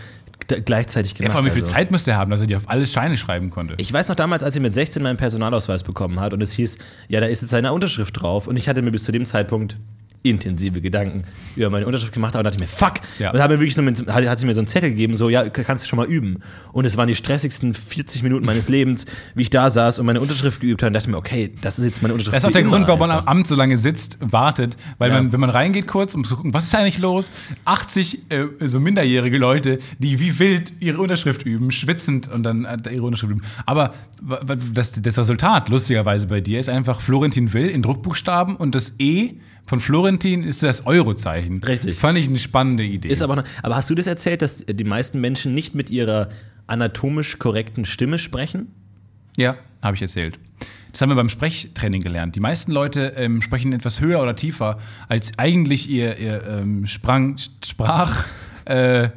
gleichzeitig 0.65 1.11
Ja, 1.11 1.17
gemacht. 1.17 1.31
vor 1.33 1.37
allem, 1.41 1.45
wie 1.45 1.51
viel 1.51 1.61
also. 1.61 1.73
Zeit 1.73 1.91
müsste 1.91 2.11
er 2.11 2.17
haben, 2.17 2.31
dass 2.31 2.41
er 2.41 2.47
die 2.47 2.55
auf 2.55 2.67
alles 2.67 2.91
Scheine 2.91 3.15
schreiben 3.17 3.51
konnte? 3.51 3.75
Ich 3.77 3.91
weiß 3.93 4.09
noch 4.09 4.15
damals, 4.15 4.43
als 4.43 4.55
ich 4.55 4.61
mit 4.61 4.73
16 4.73 5.03
meinen 5.03 5.17
Personalausweis 5.17 5.83
bekommen 5.83 6.19
hat 6.19 6.33
und 6.33 6.41
es 6.41 6.51
hieß, 6.53 6.77
ja, 7.09 7.19
da 7.19 7.27
ist 7.27 7.41
jetzt 7.41 7.51
seine 7.51 7.71
Unterschrift 7.73 8.19
drauf. 8.19 8.47
Und 8.47 8.57
ich 8.57 8.67
hatte 8.67 8.81
mir 8.81 8.91
bis 8.91 9.03
zu 9.03 9.11
dem 9.11 9.25
Zeitpunkt 9.25 9.77
intensive 10.23 10.81
Gedanken 10.81 11.23
über 11.55 11.69
meine 11.69 11.85
Unterschrift 11.87 12.13
gemacht, 12.13 12.35
aber 12.35 12.43
dachte 12.43 12.55
ich 12.55 12.61
mir, 12.61 12.67
fuck. 12.67 12.95
Ja. 13.19 13.31
Und 13.31 13.41
hat, 13.41 13.49
mir 13.49 13.59
wirklich 13.59 13.75
so, 13.75 13.81
mit- 13.81 14.07
hat, 14.07 14.25
hat 14.27 14.39
sie 14.39 14.45
mir 14.45 14.53
so 14.53 14.59
einen 14.61 14.67
Zettel 14.67 14.89
gegeben, 14.91 15.15
so, 15.15 15.29
ja, 15.29 15.49
kannst 15.49 15.83
du 15.85 15.87
schon 15.89 15.97
mal 15.97 16.05
üben. 16.05 16.39
Und 16.73 16.85
es 16.85 16.95
waren 16.97 17.07
die 17.07 17.15
stressigsten 17.15 17.73
40 17.73 18.23
Minuten 18.23 18.45
meines 18.45 18.69
Lebens, 18.69 19.05
wie 19.35 19.41
ich 19.43 19.49
da 19.49 19.69
saß 19.69 19.99
und 19.99 20.05
meine 20.05 20.21
Unterschrift 20.21 20.61
geübt 20.61 20.81
habe 20.83 20.87
und 20.89 20.93
dachte 20.93 21.09
mir, 21.09 21.17
okay, 21.17 21.53
das 21.61 21.79
ist 21.79 21.85
jetzt 21.85 22.01
meine 22.01 22.13
Unterschrift. 22.13 22.35
Das 22.35 22.43
ist 22.43 22.47
auch 22.49 22.53
der 22.53 22.63
Grund, 22.63 22.87
warum 22.87 22.99
man 22.99 23.11
am. 23.11 23.27
Amt 23.27 23.47
so 23.47 23.55
lange 23.55 23.77
sitzt, 23.77 24.17
wartet, 24.21 24.77
weil 24.97 25.09
Ja. 25.09 25.17
man, 25.21 25.31
wenn 25.33 25.39
man 25.39 25.49
reingeht 25.49 25.87
kurz, 25.87 26.13
um 26.15 26.23
zu 26.25 26.35
gucken, 26.35 26.53
was 26.53 26.65
ist 26.65 26.73
da 26.73 26.79
eigentlich 26.79 26.99
los, 26.99 27.31
80 27.65 28.19
äh, 28.29 28.45
so 28.67 28.79
minderjährige 28.79 29.37
Leute, 29.37 29.79
die 29.99 30.19
wie 30.19 30.37
wild 30.39 30.73
ihre 30.79 30.99
Unterschrift 31.01 31.43
üben, 31.45 31.71
schwitzend 31.71 32.29
und 32.31 32.43
dann 32.43 32.65
äh, 32.65 32.77
ihre 32.93 33.03
Unterschrift 33.05 33.31
üben. 33.31 33.41
Aber 33.65 33.93
das, 34.73 35.01
das 35.01 35.17
Resultat, 35.17 35.69
lustigerweise 35.69 36.27
bei 36.27 36.41
dir, 36.41 36.59
ist 36.59 36.69
einfach 36.69 37.01
Florentin 37.01 37.53
Will 37.53 37.67
in 37.69 37.81
Druckbuchstaben 37.81 38.55
und 38.55 38.75
das 38.75 38.95
E 38.99 39.35
von 39.71 39.79
Florentin 39.79 40.43
ist 40.43 40.63
das 40.63 40.85
Eurozeichen. 40.85 41.63
Richtig. 41.63 41.95
Fand 41.95 42.17
ich 42.17 42.27
eine 42.27 42.39
spannende 42.39 42.83
Idee. 42.83 43.07
Ist 43.07 43.21
aber, 43.21 43.37
noch, 43.37 43.45
aber 43.63 43.77
hast 43.77 43.89
du 43.89 43.95
das 43.95 44.05
erzählt, 44.05 44.41
dass 44.41 44.65
die 44.65 44.83
meisten 44.83 45.21
Menschen 45.21 45.53
nicht 45.53 45.75
mit 45.75 45.89
ihrer 45.89 46.27
anatomisch 46.67 47.39
korrekten 47.39 47.85
Stimme 47.85 48.17
sprechen? 48.17 48.67
Ja, 49.37 49.55
habe 49.81 49.95
ich 49.95 50.01
erzählt. 50.01 50.37
Das 50.91 50.99
haben 50.99 51.07
wir 51.07 51.15
beim 51.15 51.29
Sprechtraining 51.29 52.01
gelernt. 52.01 52.35
Die 52.35 52.41
meisten 52.41 52.73
Leute 52.73 53.13
ähm, 53.15 53.41
sprechen 53.41 53.71
etwas 53.71 54.01
höher 54.01 54.21
oder 54.21 54.35
tiefer, 54.35 54.77
als 55.07 55.39
eigentlich 55.39 55.89
ihr, 55.89 56.17
ihr 56.17 56.45
ähm, 56.49 56.85
Sprang, 56.85 57.37
Sprach, 57.65 58.25
äh, 58.65 59.09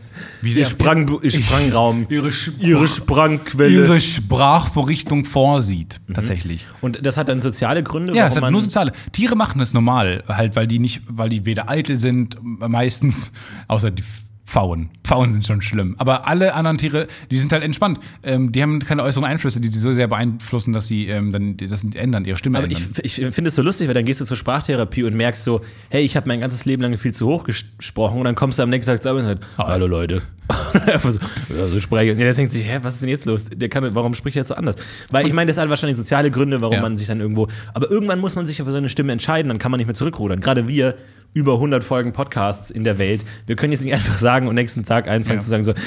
wie 0.43 0.51
Ihr 0.51 0.55
der- 0.57 0.65
Sprang, 0.67 1.21
ihr 1.23 1.31
Sprangraum, 1.43 2.07
ihre, 2.09 2.29
Sch- 2.29 2.53
ihre 2.59 2.87
Sprangquelle. 2.89 3.69
ihre 3.71 4.01
Sprachvorrichtung 4.01 5.25
vorsieht, 5.25 6.01
tatsächlich. 6.13 6.67
und 6.81 7.05
das 7.05 7.17
hat 7.17 7.29
dann 7.29 7.41
soziale 7.41 7.83
Gründe, 7.83 8.15
Ja, 8.15 8.29
es 8.29 8.35
hat 8.37 8.43
man 8.43 8.53
nur 8.53 8.63
soziale. 8.63 8.93
Tiere 9.13 9.37
machen 9.37 9.59
das 9.59 9.75
normal, 9.75 10.23
halt, 10.29 10.57
weil 10.57 10.67
die 10.67 10.79
nicht, 10.79 11.03
weil 11.09 11.29
die 11.29 11.45
weder 11.47 11.69
eitel 11.69 11.99
sind, 11.99 12.37
meistens, 12.43 13.33
außer 13.69 13.91
die 13.91 14.05
Pfauen. 14.47 14.91
Pfauen 15.05 15.33
sind 15.33 15.47
schon 15.47 15.63
schlimm. 15.63 15.95
Aber 15.99 16.29
alle 16.29 16.55
anderen 16.55 16.77
Tiere, 16.77 17.07
die 17.31 17.39
sind 17.39 17.51
halt 17.53 17.63
entspannt. 17.63 17.99
Ähm, 18.23 18.53
die 18.53 18.61
haben 18.63 18.79
keine 18.81 19.03
äußeren 19.03 19.25
Einflüsse, 19.25 19.59
die 19.61 19.69
sie 19.69 19.79
so 19.79 19.93
sehr 19.93 20.07
beeinflussen, 20.07 20.75
dass 20.75 20.87
sie 20.87 21.07
ähm, 21.09 21.33
dann 21.33 21.57
das 21.57 21.83
ändern, 21.95 22.27
ihre 22.27 22.37
Stimme 22.37 22.59
Aber 22.59 22.67
ändern. 22.67 22.83
ich, 23.03 23.19
ich 23.23 23.35
finde 23.35 23.49
es 23.49 23.55
so 23.55 23.63
lustig, 23.63 23.87
weil 23.89 23.95
dann 23.95 24.05
gehst 24.05 24.21
du 24.21 24.27
zur 24.27 24.37
Sprachtherapie 24.37 25.05
und 25.05 25.15
merkst 25.17 25.43
so, 25.45 25.63
hey, 25.89 26.03
ich 26.05 26.15
habe 26.17 26.29
mein 26.29 26.41
ganzes 26.41 26.67
Leben 26.67 26.83
lang 26.83 26.97
viel 26.99 27.13
zu 27.15 27.27
hoch 27.27 27.47
ges- 27.49 27.65
gesprochen 27.79 28.19
und 28.19 28.25
dann 28.25 28.35
kommst 28.35 28.59
du 28.59 28.63
am 28.63 28.71
nächsten 28.71 28.93
Tag 28.93 29.03
zu 29.03 29.09
Arbeit 29.09 29.23
und 29.25 29.29
sagst, 29.29 29.49
hallo 29.59 29.87
Leute. 29.87 30.23
So, 31.03 31.19
ja, 31.57 31.69
so 31.69 31.81
spreche 31.81 32.07
ich. 32.07 32.11
Und 32.13 32.19
der 32.19 32.33
denkt 32.35 32.53
sich, 32.53 32.65
hä, 32.65 32.79
was 32.83 32.95
ist 32.95 33.01
denn 33.03 33.09
jetzt 33.09 33.25
los? 33.25 33.47
Der 33.47 33.69
kann, 33.71 33.95
warum 33.95 34.13
spricht 34.15 34.37
er 34.37 34.41
jetzt 34.41 34.49
so 34.49 34.55
anders? 34.57 34.77
Weil 35.11 35.27
ich 35.27 35.33
meine, 35.33 35.49
das 35.49 35.57
sind 35.57 35.71
wahrscheinlich 35.71 35.97
soziale 35.97 36.31
Gründe, 36.31 36.61
warum 36.61 36.75
Ja. 36.75 36.83
man 36.83 36.97
sich 36.99 37.07
dann 37.07 37.21
irgendwo, 37.21 37.49
aber 37.73 37.91
irgendwann 37.91 38.19
muss 38.19 38.35
man 38.37 38.45
sich 38.45 38.59
ja 38.59 38.65
für 38.65 38.73
seine 38.73 38.89
Stimme 38.89 39.13
entscheiden, 39.13 39.49
dann 39.49 39.59
kann 39.59 39.71
man 39.71 39.79
nicht 39.79 39.87
mehr 39.87 39.95
zurückrudern. 39.95 40.41
Gerade 40.41 40.69
wir, 40.69 40.97
über 41.35 41.55
100 41.55 41.85
Folgen 41.85 42.13
Podcasts 42.13 42.71
in 42.71 42.85
der 42.85 42.99
Welt, 42.99 43.25
wir 43.47 43.57
können 43.57 43.73
jetzt 43.73 43.85
nicht 43.85 43.93
einfach 43.93 44.17
sagen 44.19 44.49
und 44.49 44.55
nächsten 44.55 44.85
Tag 44.85 45.07
anfangen 45.09 45.37
Ja. 45.39 45.41
zu 45.43 45.51
sagen 45.51 45.65
so, 45.65 45.73
hallo 45.73 45.83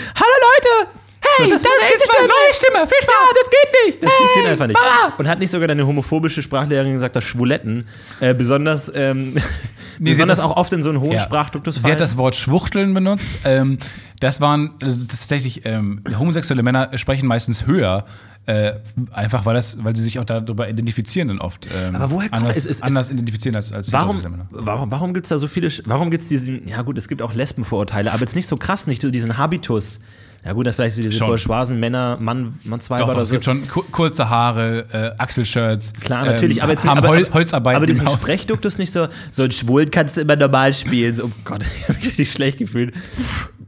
Leute! 0.83 0.91
Hey, 1.39 1.49
das, 1.49 1.61
ist 1.61 1.67
jetzt 1.93 2.09
meine 2.15 2.27
neue 2.27 2.53
Stimme, 2.53 2.87
viel 2.87 2.97
Spaß! 3.01 3.13
Ja, 3.13 3.41
das 3.41 3.49
geht 3.49 3.85
nicht! 3.85 4.03
Das 4.03 4.11
funktioniert 4.11 4.51
einfach 4.51 4.67
nicht. 4.67 4.79
Und 5.19 5.27
hat 5.27 5.39
nicht 5.39 5.51
sogar 5.51 5.67
deine 5.67 5.85
homophobische 5.85 6.41
Sprachlehrerin 6.41 6.93
gesagt, 6.93 7.15
dass 7.15 7.23
Schwuletten 7.23 7.87
äh, 8.19 8.33
besonders, 8.33 8.91
ähm, 8.95 9.33
Nee, 9.99 10.09
sie 10.09 10.11
besonders 10.11 10.37
hat 10.39 10.45
das- 10.45 10.51
auch 10.51 10.57
oft 10.57 10.73
in 10.73 10.83
so 10.83 10.89
einen 10.89 10.99
hohen 10.99 11.13
Ja. 11.13 11.19
Sprachduktus 11.19 11.75
Sie 11.75 11.81
fallen? 11.81 11.93
hat 11.93 12.01
das 12.01 12.17
Wort 12.17 12.35
Schwuchteln 12.35 12.93
benutzt. 12.93 13.27
Ähm, 13.45 13.77
das 14.19 14.41
waren 14.41 14.71
also 14.81 15.05
tatsächlich 15.07 15.61
ähm, 15.65 16.01
homosexuelle 16.17 16.63
Männer 16.63 16.89
sprechen 16.97 17.27
meistens 17.27 17.65
höher, 17.67 18.05
äh, 18.47 18.73
einfach 19.11 19.45
weil 19.45 19.53
das, 19.55 19.83
weil 19.83 19.95
sie 19.95 20.01
sich 20.01 20.17
auch 20.19 20.25
darüber 20.25 20.67
identifizieren 20.69 21.27
dann 21.27 21.39
oft. 21.39 21.67
Ähm, 21.67 21.95
Aber 21.95 22.09
woher 22.11 22.29
kommt- 22.29 22.41
anders, 22.41 22.57
es 22.57 22.65
es- 22.65 22.81
anders 22.81 23.09
identifizieren 23.09 23.55
als 23.55 23.71
als 23.71 23.91
Warum, 23.93 24.21
warum, 24.49 24.89
warum 24.89 25.13
gibt 25.13 25.25
es 25.25 25.29
da 25.29 25.37
so 25.37 25.47
viele, 25.47 25.69
warum 25.85 26.09
gibt 26.11 26.23
es 26.23 26.29
diesen, 26.29 26.67
ja 26.67 26.81
gut, 26.81 26.97
es 26.97 27.07
gibt 27.07 27.21
auch 27.21 27.33
Lesbenvorurteile, 27.33 28.11
aber 28.11 28.21
jetzt 28.21 28.35
nicht 28.35 28.47
so 28.47 28.55
krass, 28.57 28.87
nicht 28.87 29.01
so 29.01 29.11
diesen 29.11 29.37
Habitus. 29.37 29.99
Ja 30.45 30.53
gut, 30.53 30.65
das 30.65 30.75
vielleicht 30.75 30.95
so 30.95 31.01
diese 31.01 31.19
bourgeoisen 31.19 31.77
Männer, 31.79 32.15
Mann, 32.21 32.57
Mann 32.63 32.79
zwei 32.79 32.99
Doch, 32.99 33.07
oder 33.09 33.15
doch, 33.15 33.21
es 33.23 33.29
so. 33.29 33.33
gibt 33.35 33.43
schon 33.43 33.67
ku 33.67 33.81
kurze 33.91 34.29
Haare, 34.29 34.85
äh, 34.93 35.11
Achselshirts. 35.21 35.93
Klar, 35.99 36.25
natürlich, 36.25 36.57
ähm, 36.57 36.63
aber 36.63 36.71
jetzt 36.71 36.85
nicht, 36.85 36.91
aber, 36.95 37.07
Hol 37.09 37.25
aber, 37.25 37.33
Holzarbeit 37.33 37.75
aber 37.75 37.85
diesen 37.85 38.05
Haus. 38.07 38.13
Sprechduktus 38.21 38.77
nicht 38.77 38.91
so, 38.93 39.07
so 39.31 39.43
ein 39.43 39.51
Schwulen 39.51 39.91
kannst 39.91 40.15
du 40.15 40.21
immer 40.21 40.37
normal 40.37 40.73
spielen. 40.73 41.13
So, 41.13 41.25
oh 41.25 41.31
Gott, 41.43 41.65
ich 41.77 41.83
habe 41.89 41.97
mich 41.99 42.07
richtig 42.07 42.31
schlecht 42.31 42.59
gefühlt. 42.59 42.93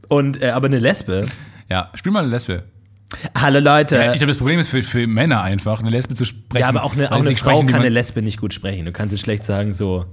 Und, 0.08 0.40
äh, 0.40 0.50
aber 0.50 0.68
eine 0.68 0.78
Lesbe. 0.78 1.26
Ja, 1.68 1.90
spiel 1.96 2.12
mal 2.12 2.20
eine 2.20 2.30
Lesbe. 2.30 2.62
Hallo 3.36 3.58
Leute. 3.58 3.96
Ja, 3.96 4.12
ich 4.12 4.18
glaube, 4.18 4.28
das 4.28 4.38
Problem 4.38 4.58
ist 4.58 4.68
für, 4.68 4.82
für 4.82 5.06
Männer 5.06 5.42
einfach, 5.42 5.80
eine 5.80 5.90
Lesbe 5.90 6.14
zu 6.14 6.24
sprechen. 6.24 6.62
Ja, 6.62 6.68
aber 6.68 6.84
auch 6.84 6.94
eine, 6.94 7.10
auch 7.10 7.24
eine 7.24 7.36
Frau 7.36 7.62
kann 7.64 7.80
eine 7.80 7.88
Lesbe 7.88 8.22
nicht 8.22 8.40
gut 8.40 8.54
sprechen. 8.54 8.84
Du 8.84 8.92
kannst 8.92 9.14
es 9.14 9.20
schlecht 9.20 9.44
sagen, 9.44 9.72
so. 9.72 10.06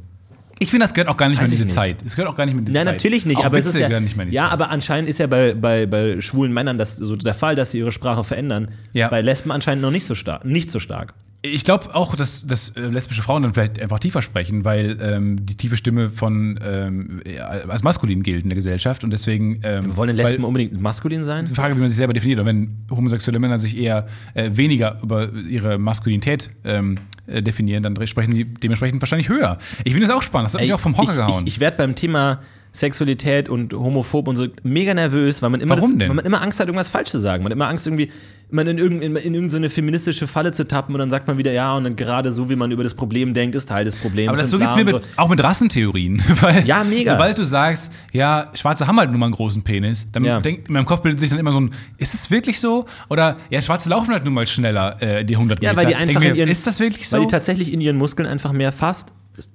Ich 0.59 0.71
finde, 0.71 0.85
das 0.85 0.95
gehört 0.95 1.09
auch 1.09 1.17
gar 1.17 1.29
nicht 1.29 1.37
mehr 1.37 1.45
in 1.45 1.51
diese 1.51 1.65
nicht. 1.65 1.73
Zeit. 1.75 1.97
Es 2.03 2.15
gehört 2.15 2.31
auch 2.31 2.35
gar 2.35 2.45
nicht 2.45 2.55
mehr 2.55 2.61
in 2.61 2.65
diese 2.65 2.77
Nein, 2.77 2.87
Zeit. 2.87 2.95
natürlich 2.95 3.27
nicht, 3.27 3.37
auch 3.37 3.45
aber 3.45 3.59
es 3.59 3.67
Witze 3.67 3.83
ist 3.83 3.89
ja. 3.89 3.99
nicht 3.99 4.17
mehr 4.17 4.23
in 4.23 4.31
die 4.31 4.35
ja, 4.35 4.45
Zeit. 4.45 4.53
aber 4.53 4.69
anscheinend 4.71 5.07
ist 5.07 5.19
ja 5.19 5.27
bei, 5.27 5.53
bei, 5.53 5.85
bei 5.85 6.19
schwulen 6.19 6.51
Männern 6.51 6.79
das 6.79 6.97
so 6.97 7.15
der 7.15 7.35
Fall, 7.35 7.55
dass 7.55 7.71
sie 7.71 7.77
ihre 7.77 7.91
Sprache 7.91 8.23
verändern. 8.23 8.69
Ja. 8.93 9.09
Bei 9.09 9.21
Lesben 9.21 9.51
anscheinend 9.51 9.83
noch 9.83 9.91
nicht 9.91 10.05
so 10.05 10.15
stark. 10.15 10.45
Nicht 10.45 10.71
so 10.71 10.79
stark. 10.79 11.13
Ich 11.43 11.63
glaube 11.63 11.93
auch, 11.93 12.15
dass, 12.15 12.47
dass 12.47 12.69
äh, 12.69 12.81
lesbische 12.81 13.21
Frauen 13.21 13.43
dann 13.43 13.53
vielleicht 13.53 13.79
einfach 13.79 13.99
tiefer 13.99 14.21
sprechen, 14.23 14.65
weil 14.65 14.97
ähm, 15.01 15.45
die 15.45 15.55
tiefe 15.55 15.77
Stimme 15.77 16.09
von 16.09 16.59
ähm, 16.63 17.21
ja, 17.31 17.47
als 17.47 17.83
maskulin 17.83 18.23
gilt 18.23 18.43
in 18.43 18.49
der 18.49 18.55
Gesellschaft 18.55 19.03
und 19.03 19.11
deswegen 19.11 19.59
ähm, 19.63 19.95
Wollen 19.95 20.15
Lesben 20.15 20.39
weil, 20.39 20.45
unbedingt 20.45 20.81
maskulin 20.81 21.23
sein? 21.23 21.45
die 21.45 21.53
Frage, 21.53 21.75
wie 21.75 21.79
man 21.79 21.89
sich 21.89 21.97
selber 21.97 22.13
definiert. 22.13 22.39
Und 22.39 22.47
wenn 22.47 22.77
homosexuelle 22.89 23.39
Männer 23.39 23.59
sich 23.59 23.77
eher 23.77 24.07
äh, 24.33 24.49
weniger 24.53 24.99
über 25.03 25.31
ihre 25.31 25.77
Maskulinität 25.77 26.49
ähm, 26.63 26.97
äh, 27.27 27.43
definieren, 27.43 27.83
dann 27.83 28.07
sprechen 28.07 28.33
sie 28.33 28.45
dementsprechend 28.45 28.99
wahrscheinlich 29.01 29.29
höher. 29.29 29.59
Ich 29.83 29.93
finde 29.93 30.07
das 30.07 30.15
auch 30.15 30.23
spannend. 30.23 30.47
Das 30.47 30.55
hat 30.55 30.61
mich 30.61 30.73
auch 30.73 30.79
vom 30.79 30.97
Hocker 30.97 31.11
ich, 31.11 31.17
gehauen. 31.17 31.43
Ich, 31.45 31.53
ich 31.53 31.59
werde 31.59 31.77
beim 31.77 31.95
Thema 31.95 32.41
Sexualität 32.79 33.49
und 33.49 33.73
homophob 33.73 34.27
und 34.27 34.35
so 34.35 34.47
mega 34.63 34.93
nervös, 34.93 35.41
weil 35.41 35.49
man 35.49 35.61
immer, 35.61 35.75
das? 35.75 35.89
Weil 35.97 36.13
man 36.13 36.25
immer 36.25 36.41
Angst 36.41 36.59
hat, 36.59 36.67
irgendwas 36.67 36.89
falsch 36.89 37.09
zu 37.09 37.19
sagen. 37.19 37.43
Man 37.43 37.51
hat 37.51 37.55
immer 37.57 37.67
Angst, 37.67 37.87
irgendwie 37.87 38.11
man 38.49 38.65
in, 38.67 38.77
irgend, 38.77 39.03
in, 39.03 39.15
in 39.17 39.33
irgendeine 39.33 39.69
feministische 39.69 40.25
Falle 40.25 40.53
zu 40.53 40.65
tappen 40.67 40.95
und 40.95 40.99
dann 40.99 41.11
sagt 41.11 41.27
man 41.27 41.37
wieder, 41.37 41.51
ja, 41.51 41.75
und 41.75 41.83
dann 41.83 41.95
gerade 41.97 42.31
so, 42.31 42.49
wie 42.49 42.55
man 42.55 42.71
über 42.71 42.83
das 42.83 42.93
Problem 42.93 43.33
denkt, 43.33 43.55
ist 43.55 43.67
Teil 43.67 43.83
des 43.83 43.95
Problems. 43.95 44.29
aber 44.29 44.37
das, 44.37 44.49
so 44.49 44.57
geht's 44.57 44.73
mir 44.75 44.85
und 44.85 44.93
mit, 44.93 45.09
auch 45.17 45.27
mit 45.27 45.43
Rassentheorien. 45.43 46.21
Weil 46.41 46.65
Ja, 46.65 46.83
mega. 46.83 47.13
Sobald 47.13 47.37
du 47.37 47.43
sagst, 47.43 47.91
ja, 48.13 48.49
Schwarze 48.53 48.87
haben 48.87 48.97
halt 48.99 49.11
nun 49.11 49.19
mal 49.19 49.25
einen 49.25 49.35
großen 49.35 49.63
Penis, 49.63 50.07
dann 50.13 50.23
Ja. 50.23 50.39
denkt 50.39 50.67
in 50.69 50.73
meinem 50.75 50.85
Kopf 50.85 51.01
bildet 51.01 51.19
sich 51.19 51.29
dann 51.29 51.39
immer 51.39 51.51
so 51.51 51.59
ein, 51.59 51.71
ist 51.97 52.13
es 52.13 52.31
wirklich 52.31 52.59
so? 52.61 52.85
Oder 53.09 53.37
ja, 53.49 53.61
Schwarze 53.61 53.89
laufen 53.89 54.13
halt 54.13 54.23
nun 54.23 54.33
mal 54.33 54.47
schneller 54.47 55.01
äh, 55.01 55.25
die 55.25 55.35
100 55.35 55.61
Ja, 55.61 55.71
Meter. 55.71 55.77
weil 55.81 55.85
die 55.87 55.95
einfach 55.95 56.21
Denk 56.21 56.31
in 56.33 56.39
ihren, 56.39 56.49
ist 56.49 56.65
das 56.65 56.79
wirklich 56.79 57.09
so? 57.09 57.17
Weil 57.17 57.25
die 57.25 57.31
tatsächlich 57.31 57.73
in 57.73 57.81
ihren 57.81 57.97
Muskeln 57.97 58.27
einfach 58.29 58.53
mehr 58.53 58.71
Fast 58.71 59.09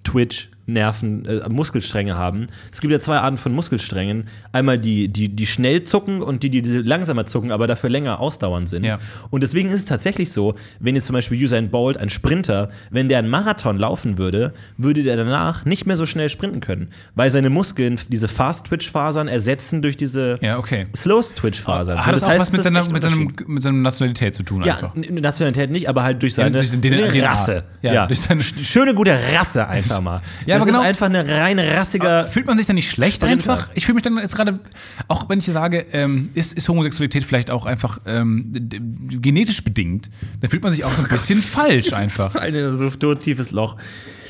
Twitch 0.04 0.50
Nerven, 0.72 1.24
äh, 1.26 1.48
Muskelstränge 1.48 2.16
haben. 2.16 2.46
Es 2.72 2.80
gibt 2.80 2.92
ja 2.92 3.00
zwei 3.00 3.18
Arten 3.18 3.36
von 3.36 3.52
Muskelsträngen. 3.54 4.28
Einmal 4.52 4.78
die, 4.78 5.08
die, 5.08 5.28
die 5.28 5.46
schnell 5.46 5.84
zucken 5.84 6.22
und 6.22 6.42
die, 6.42 6.50
die 6.50 6.60
langsamer 6.78 7.26
zucken, 7.26 7.52
aber 7.52 7.66
dafür 7.66 7.90
länger 7.90 8.20
ausdauernd 8.20 8.68
sind. 8.68 8.84
Ja. 8.84 8.98
Und 9.30 9.42
deswegen 9.42 9.68
ist 9.70 9.74
es 9.80 9.84
tatsächlich 9.84 10.32
so, 10.32 10.54
wenn 10.80 10.94
jetzt 10.94 11.06
zum 11.06 11.14
Beispiel 11.14 11.42
Usain 11.42 11.70
Bolt, 11.70 11.96
ein 11.98 12.10
Sprinter, 12.10 12.70
wenn 12.90 13.08
der 13.08 13.18
einen 13.18 13.28
Marathon 13.30 13.78
laufen 13.78 14.18
würde, 14.18 14.52
würde 14.76 15.02
der 15.02 15.16
danach 15.16 15.64
nicht 15.64 15.86
mehr 15.86 15.96
so 15.96 16.06
schnell 16.06 16.28
sprinten 16.28 16.60
können. 16.60 16.88
Weil 17.14 17.30
seine 17.30 17.50
Muskeln 17.50 17.98
diese 18.08 18.28
Fast-Twitch-Fasern 18.28 19.28
ersetzen 19.28 19.82
durch 19.82 19.96
diese 19.96 20.38
ja, 20.40 20.58
okay. 20.58 20.86
Slow-Twitch-Fasern. 20.96 22.04
Hat 22.04 22.14
das, 22.14 22.20
So, 22.22 22.26
auch 22.26 22.38
was 22.38 22.52
mit 22.52 22.62
seiner, 22.62 22.84
mit, 22.88 23.02
seinem, 23.02 23.32
mit 23.46 23.62
seiner 23.62 23.78
Nationalität 23.78 24.34
zu 24.34 24.42
tun 24.42 24.62
Ja, 24.64 24.74
einfach? 24.74 24.94
Nationalität 24.94 25.70
nicht, 25.70 25.88
aber 25.88 26.02
halt 26.02 26.22
durch 26.22 26.34
seine 26.34 26.52
durch 26.58 26.70
den- 26.70 26.80
den-. 26.80 27.22
Rasse. 27.24 27.64
Ja, 27.82 27.92
Ja, 27.92 28.06
durch 28.06 28.20
seine- 28.20 28.42
schöne 28.42 28.94
gute 28.94 29.16
Rasse 29.32 29.66
einfach 29.68 30.00
mal. 30.00 30.20
Ja, 30.46 30.56
das 30.56 30.61
aber 30.62 30.70
genau- 30.70 30.82
ist 30.82 30.88
einfach 30.88 31.06
eine 31.06 31.26
reine 31.26 31.74
rassiger. 31.74 32.26
Fühlt 32.26 32.46
man 32.46 32.56
sich 32.56 32.66
dann 32.66 32.76
nicht 32.76 32.90
schlecht 32.90 33.16
Sprinter. 33.16 33.52
einfach? 33.52 33.68
Ich 33.74 33.86
fühle 33.86 33.94
mich 33.94 34.02
dann 34.02 34.16
jetzt 34.18 34.34
gerade, 34.34 34.60
auch 35.08 35.28
wenn 35.28 35.38
ich 35.38 35.46
sage, 35.46 35.86
ähm, 35.92 36.30
ist, 36.34 36.52
ist 36.52 36.68
Homosexualität 36.68 37.24
vielleicht 37.24 37.50
auch 37.50 37.66
einfach 37.66 37.98
ähm, 38.06 38.52
genetisch 39.20 39.62
bedingt, 39.64 40.10
dann 40.40 40.50
fühlt 40.50 40.62
man 40.62 40.72
sich 40.72 40.84
auch 40.84 40.92
so 40.92 41.02
ein 41.02 41.08
bisschen 41.10 41.42
falsch 41.42 41.92
einfach. 41.92 42.34
Ein 42.34 42.72
so 42.72 43.14
tiefes 43.14 43.50
Loch. 43.50 43.76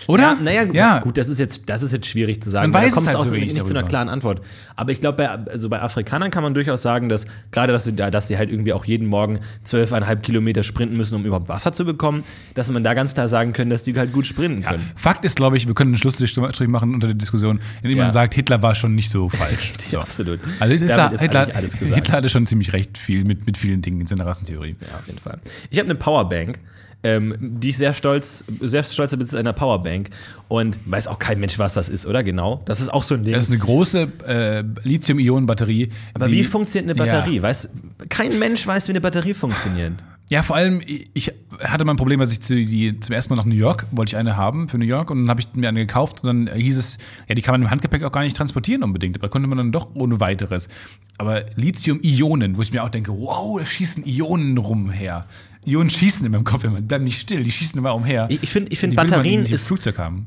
Oder? 0.08 0.22
Ja, 0.22 0.34
naja, 0.42 0.64
gut, 0.64 0.74
Ja. 0.74 0.98
gut, 1.00 1.18
das 1.18 1.28
ist 1.28 1.38
jetzt, 1.38 1.62
das 1.66 1.82
ist 1.82 1.92
jetzt 1.92 2.06
schwierig 2.06 2.42
zu 2.42 2.50
sagen. 2.50 2.70
Man 2.70 2.82
weiß 2.82 2.90
da 2.90 2.94
kommst 2.94 3.08
es 3.08 3.14
halt 3.14 3.24
auch 3.26 3.30
so 3.30 3.34
nicht, 3.36 3.54
nicht 3.54 3.60
zu 3.60 3.64
einer 3.66 3.74
darüber. 3.80 3.88
klaren 3.88 4.08
Antwort. 4.08 4.40
Aber 4.76 4.90
ich 4.92 5.00
glaube, 5.00 5.16
bei, 5.18 5.28
also 5.28 5.68
bei 5.68 5.80
Afrikanern 5.80 6.30
kann 6.30 6.42
man 6.42 6.54
durchaus 6.54 6.82
sagen, 6.82 7.08
dass 7.08 7.24
gerade, 7.50 7.72
dass 7.72 7.84
sie, 7.84 7.94
da- 7.94 8.10
dass 8.10 8.28
sie 8.28 8.38
halt 8.38 8.50
irgendwie 8.50 8.72
auch 8.72 8.84
jeden 8.84 9.06
Morgen 9.06 9.40
zwölfeinhalb 9.62 10.22
Kilometer 10.22 10.62
sprinten 10.62 10.96
müssen, 10.96 11.14
um 11.14 11.24
überhaupt 11.24 11.48
Wasser 11.48 11.72
zu 11.72 11.84
bekommen, 11.84 12.24
dass 12.54 12.70
man 12.70 12.82
da 12.82 12.94
ganz 12.94 13.14
klar 13.14 13.28
sagen 13.28 13.52
können, 13.52 13.70
dass 13.70 13.82
die 13.82 13.94
halt 13.98 14.12
gut 14.12 14.26
sprinten 14.26 14.62
können. 14.62 14.90
Fakt 14.96 15.24
ist, 15.24 15.36
glaube 15.36 15.56
ich, 15.56 15.66
wir 15.66 15.74
können 15.74 15.90
einen 15.90 15.98
Schlussstrich 15.98 16.36
machen 16.68 16.94
unter 16.94 17.06
der 17.08 17.14
Diskussion, 17.14 17.60
indem 17.82 17.98
Ja. 17.98 18.04
man 18.04 18.10
sagt, 18.10 18.34
Hitler 18.34 18.62
war 18.62 18.74
schon 18.74 18.94
nicht 18.94 19.10
so 19.10 19.28
falsch. 19.28 19.72
Ja, 19.92 20.00
absolut. 20.00 20.40
Also 20.60 20.72
Hitler, 20.72 20.96
Damit 20.96 21.12
ist 21.14 21.20
Hitler. 21.20 21.46
Hitler 21.94 22.14
hatte 22.14 22.28
schon 22.28 22.46
ziemlich 22.46 22.72
recht 22.72 22.96
viel 22.98 23.24
mit, 23.24 23.46
mit 23.46 23.56
vielen 23.56 23.82
Dingen 23.82 24.00
in 24.00 24.06
seiner 24.06 24.26
Rassentheorie. 24.26 24.76
Ja, 24.80 24.98
auf 24.98 25.06
jeden 25.06 25.18
Fall. 25.18 25.38
Ich 25.70 25.78
habe 25.78 25.86
eine 25.90 25.94
Powerbank. 25.96 26.58
Ähm, 27.02 27.34
die 27.38 27.70
ich 27.70 27.76
sehr 27.76 27.94
stolz, 27.94 28.44
sehr 28.60 28.84
stolz 28.84 29.16
besitze 29.16 29.38
einer 29.38 29.52
Powerbank. 29.52 30.10
Und 30.48 30.78
weiß 30.84 31.08
auch 31.08 31.18
kein 31.18 31.40
Mensch, 31.40 31.58
was 31.58 31.74
das 31.74 31.88
ist, 31.88 32.06
oder? 32.06 32.22
Genau. 32.22 32.62
Das 32.66 32.80
ist 32.80 32.92
auch 32.92 33.02
so 33.02 33.14
ein 33.14 33.24
Ding. 33.24 33.34
Das 33.34 33.44
ist 33.44 33.50
eine 33.50 33.58
große 33.58 34.08
äh, 34.26 34.64
Lithium-Ionen-Batterie. 34.82 35.90
Aber 36.14 36.28
wie 36.28 36.44
funktioniert 36.44 36.90
eine 36.90 36.98
Batterie? 36.98 37.36
Ja. 37.36 37.42
Weiß, 37.42 37.70
kein 38.08 38.38
Mensch 38.38 38.66
weiß, 38.66 38.88
wie 38.88 38.92
eine 38.92 39.00
Batterie 39.00 39.34
funktioniert. 39.34 39.94
Ja, 40.28 40.42
vor 40.42 40.56
allem, 40.56 40.80
ich 41.12 41.30
hatte 41.60 41.84
mal 41.84 41.92
ein 41.92 41.98
Problem, 41.98 42.20
als 42.20 42.32
ich 42.32 42.40
zu, 42.40 42.54
die, 42.54 42.98
zum 43.00 43.12
ersten 43.12 43.34
Mal 43.34 43.36
nach 43.36 43.44
New 43.44 43.54
York 43.54 43.86
wollte 43.90 44.10
ich 44.10 44.16
eine 44.16 44.36
haben 44.36 44.68
für 44.68 44.78
New 44.78 44.86
York 44.86 45.10
und 45.10 45.22
dann 45.22 45.28
habe 45.28 45.40
ich 45.40 45.48
mir 45.54 45.68
eine 45.68 45.80
gekauft 45.80 46.24
und 46.24 46.48
dann 46.48 46.56
hieß 46.56 46.78
es, 46.78 46.96
ja, 47.28 47.34
die 47.34 47.42
kann 47.42 47.52
man 47.52 47.60
im 47.60 47.70
Handgepäck 47.70 48.02
auch 48.02 48.12
gar 48.12 48.22
nicht 48.22 48.34
transportieren 48.34 48.82
unbedingt, 48.82 49.14
aber 49.18 49.28
konnte 49.28 49.46
man 49.46 49.58
dann 49.58 49.72
doch 49.72 49.94
ohne 49.94 50.20
weiteres. 50.20 50.70
Aber 51.18 51.44
Lithium-Ionen, 51.56 52.56
wo 52.56 52.62
ich 52.62 52.72
mir 52.72 52.82
auch 52.82 52.88
denke, 52.88 53.12
wow, 53.12 53.58
da 53.58 53.66
schießen 53.66 54.04
Ionen 54.06 54.56
rumher. 54.56 55.26
Ionen 55.64 55.90
schießen 55.90 56.26
in 56.26 56.32
meinem 56.32 56.42
Kopf 56.44 56.64
immer, 56.64 56.80
die 56.80 56.86
bleiben 56.86 57.04
nicht 57.04 57.20
still, 57.20 57.44
die 57.44 57.50
schießen 57.52 57.78
immer 57.78 57.94
umher. 57.94 58.26
Ich- 58.30 58.42
ich 58.42 58.50
find- 58.50 58.72
ich 58.72 58.78
find, 58.80 58.96
Batterien 58.96 59.46
ist- 59.46 59.70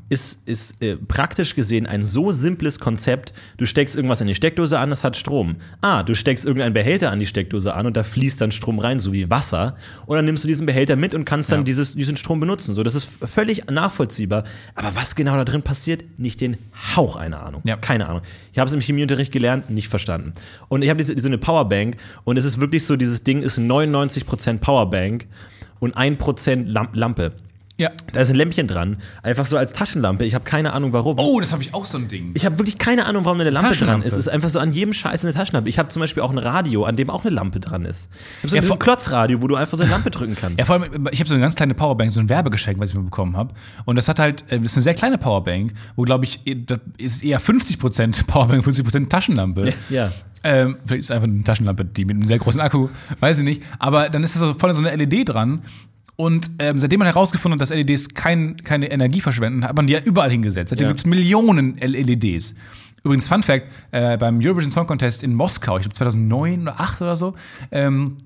ist, 0.08 0.38
ist 0.48 0.82
äh, 0.82 0.96
praktisch 0.96 1.54
gesehen 1.54 1.86
ein 1.86 2.02
so 2.02 2.32
simples 2.32 2.78
Konzept. 2.80 3.34
Du 3.58 3.66
steckst 3.66 3.96
irgendwas 3.96 4.20
in 4.22 4.28
die 4.28 4.34
Steckdose 4.34 4.78
an, 4.78 4.88
das 4.90 5.04
hat 5.04 5.16
Strom. 5.16 5.56
Ah, 5.82 6.02
du 6.02 6.14
steckst 6.14 6.46
irgendeinen 6.46 6.72
Behälter 6.72 7.10
an 7.10 7.20
die 7.20 7.26
Steckdose 7.26 7.74
an 7.74 7.86
und 7.86 7.96
da 7.96 8.02
fließt 8.02 8.40
dann 8.40 8.50
Strom 8.50 8.78
rein, 8.78 8.98
so 8.98 9.12
wie 9.12 9.28
Wasser. 9.28 9.76
Und 10.06 10.16
dann 10.16 10.24
nimmst 10.24 10.44
du 10.44 10.48
diesen 10.48 10.64
Behälter 10.64 10.96
mit 10.96 11.14
und 11.14 11.24
kannst 11.26 11.52
dann 11.52 11.60
Ja. 11.60 11.64
dieses, 11.64 11.94
diesen 11.94 12.16
Strom 12.16 12.40
benutzen. 12.40 12.74
So, 12.74 12.82
das 12.82 12.94
ist 12.94 13.06
völlig 13.26 13.66
nachvollziehbar. 13.70 14.44
Aber 14.74 14.96
was 14.96 15.14
genau 15.16 15.36
da 15.36 15.44
drin 15.44 15.62
passiert, 15.62 16.02
nicht 16.18 16.40
den 16.40 16.56
Hauch 16.96 17.16
einer 17.16 17.42
Ahnung. 17.42 17.60
Ja. 17.64 17.76
Keine 17.76 18.08
Ahnung. 18.08 18.22
Ich 18.52 18.58
habe 18.58 18.68
es 18.68 18.74
im 18.74 18.80
Chemieunterricht 18.80 19.32
gelernt, 19.32 19.68
nicht 19.68 19.88
verstanden. 19.88 20.32
Und 20.68 20.82
ich 20.82 20.88
habe 20.88 20.96
diese, 20.98 21.14
diese 21.14 21.28
eine 21.28 21.36
Powerbank 21.38 21.96
und 22.24 22.38
es 22.38 22.44
ist 22.46 22.58
wirklich 22.58 22.86
so, 22.86 22.96
dieses 22.96 23.22
Ding 23.22 23.42
ist 23.42 23.58
99% 23.58 24.58
Powerbank 24.60 25.25
und 25.78 25.96
1% 25.96 26.64
Lamp 26.66 26.94
Lampe. 26.94 27.32
Ja. 27.78 27.90
Da 28.14 28.20
ist 28.22 28.30
ein 28.30 28.36
Lämpchen 28.36 28.66
dran, 28.66 28.96
einfach 29.22 29.46
so 29.46 29.58
als 29.58 29.74
Taschenlampe. 29.74 30.24
Ich 30.24 30.34
habe 30.34 30.44
keine 30.44 30.72
Ahnung 30.72 30.94
warum. 30.94 31.18
Oh, 31.18 31.40
das 31.40 31.52
habe 31.52 31.62
ich 31.62 31.74
auch 31.74 31.84
so 31.84 31.98
ein 31.98 32.08
Ding. 32.08 32.30
Ich 32.34 32.46
habe 32.46 32.58
wirklich 32.58 32.78
keine 32.78 33.04
Ahnung, 33.04 33.26
warum 33.26 33.38
eine 33.40 33.50
Lampe 33.50 33.76
dran 33.76 34.00
ist. 34.00 34.12
Es 34.14 34.18
ist 34.20 34.28
einfach 34.28 34.48
so 34.48 34.58
an 34.58 34.72
jedem 34.72 34.94
Scheiß 34.94 35.24
eine 35.24 35.34
Taschenlampe. 35.34 35.68
Ich 35.68 35.78
habe 35.78 35.90
zum 35.90 36.00
Beispiel 36.00 36.22
auch 36.22 36.30
ein 36.30 36.38
Radio, 36.38 36.84
an 36.84 36.96
dem 36.96 37.10
auch 37.10 37.24
eine 37.26 37.34
Lampe 37.34 37.60
dran 37.60 37.84
ist. 37.84 38.08
Ich 38.38 38.44
habe 38.44 38.62
so 38.62 38.66
Ja, 38.68 38.72
ein 38.72 38.78
Klotzradio, 38.78 39.42
wo 39.42 39.46
du 39.46 39.56
einfach 39.56 39.76
so 39.76 39.82
eine 39.84 39.92
Lampe 39.92 40.10
drücken 40.12 40.36
kannst. 40.40 40.58
Ja, 40.58 40.64
vor 40.64 40.76
allem, 40.80 41.08
ich 41.10 41.20
habe 41.20 41.28
so 41.28 41.34
eine 41.34 41.42
ganz 41.42 41.54
kleine 41.54 41.74
Powerbank, 41.74 42.12
so 42.12 42.20
ein 42.20 42.28
Werbegeschenk, 42.30 42.78
was 42.78 42.90
ich 42.90 42.94
mir 42.96 43.02
bekommen 43.02 43.36
habe. 43.36 43.52
Und 43.84 43.96
das 43.96 44.08
hat 44.08 44.18
halt, 44.18 44.44
äh, 44.50 44.58
das 44.58 44.72
ist 44.72 44.76
eine 44.78 44.82
sehr 44.84 44.94
kleine 44.94 45.18
Powerbank, 45.18 45.74
wo, 45.96 46.02
glaube 46.04 46.24
ich, 46.24 46.46
eh- 46.46 46.54
das 46.54 46.78
ist 46.96 47.22
eher 47.22 47.40
50% 47.40 48.24
Powerbank, 48.26 48.64
50% 48.66 49.10
Taschenlampe. 49.10 49.74
Ja. 49.90 50.12
Ähm, 50.44 50.76
vielleicht 50.86 51.00
ist 51.00 51.06
es 51.06 51.10
einfach 51.10 51.28
eine 51.28 51.42
Taschenlampe, 51.44 51.84
die 51.84 52.04
mit 52.06 52.16
einem 52.16 52.26
sehr 52.26 52.38
großen 52.38 52.60
Akku, 52.60 52.88
weiß 53.20 53.38
ich 53.38 53.44
nicht. 53.44 53.62
Aber 53.78 54.08
dann 54.08 54.22
ist 54.22 54.34
da 54.36 54.40
so 54.40 54.54
voll 54.54 54.72
so 54.72 54.80
eine 54.82 54.94
LED 54.96 55.28
dran. 55.28 55.62
Und 56.16 56.50
ähm, 56.58 56.78
seitdem 56.78 56.98
man 56.98 57.06
herausgefunden 57.06 57.60
hat, 57.60 57.70
dass 57.70 57.76
LEDs 57.76 58.08
kein, 58.14 58.56
keine 58.56 58.90
Energie 58.90 59.20
verschwenden, 59.20 59.64
hat 59.64 59.76
man 59.76 59.86
die 59.86 59.92
ja 59.92 60.00
überall 60.00 60.30
hingesetzt. 60.30 60.70
Seitdem 60.70 60.86
Ja. 60.86 60.90
gibt 60.90 61.00
es 61.00 61.06
Millionen 61.06 61.76
LEDs. 61.78 62.54
Übrigens, 63.04 63.28
Fun 63.28 63.42
Fact: 63.42 63.66
äh, 63.92 64.16
beim 64.16 64.38
Eurovision 64.40 64.70
Song 64.70 64.86
Contest 64.86 65.22
in 65.22 65.34
Moskau, 65.34 65.76
ich 65.76 65.82
glaube 65.82 65.94
2009 65.94 66.62
oder 66.62 66.72
2008 66.76 67.02
oder 67.02 67.16
so, 67.16 67.34
ähm, 67.70 68.16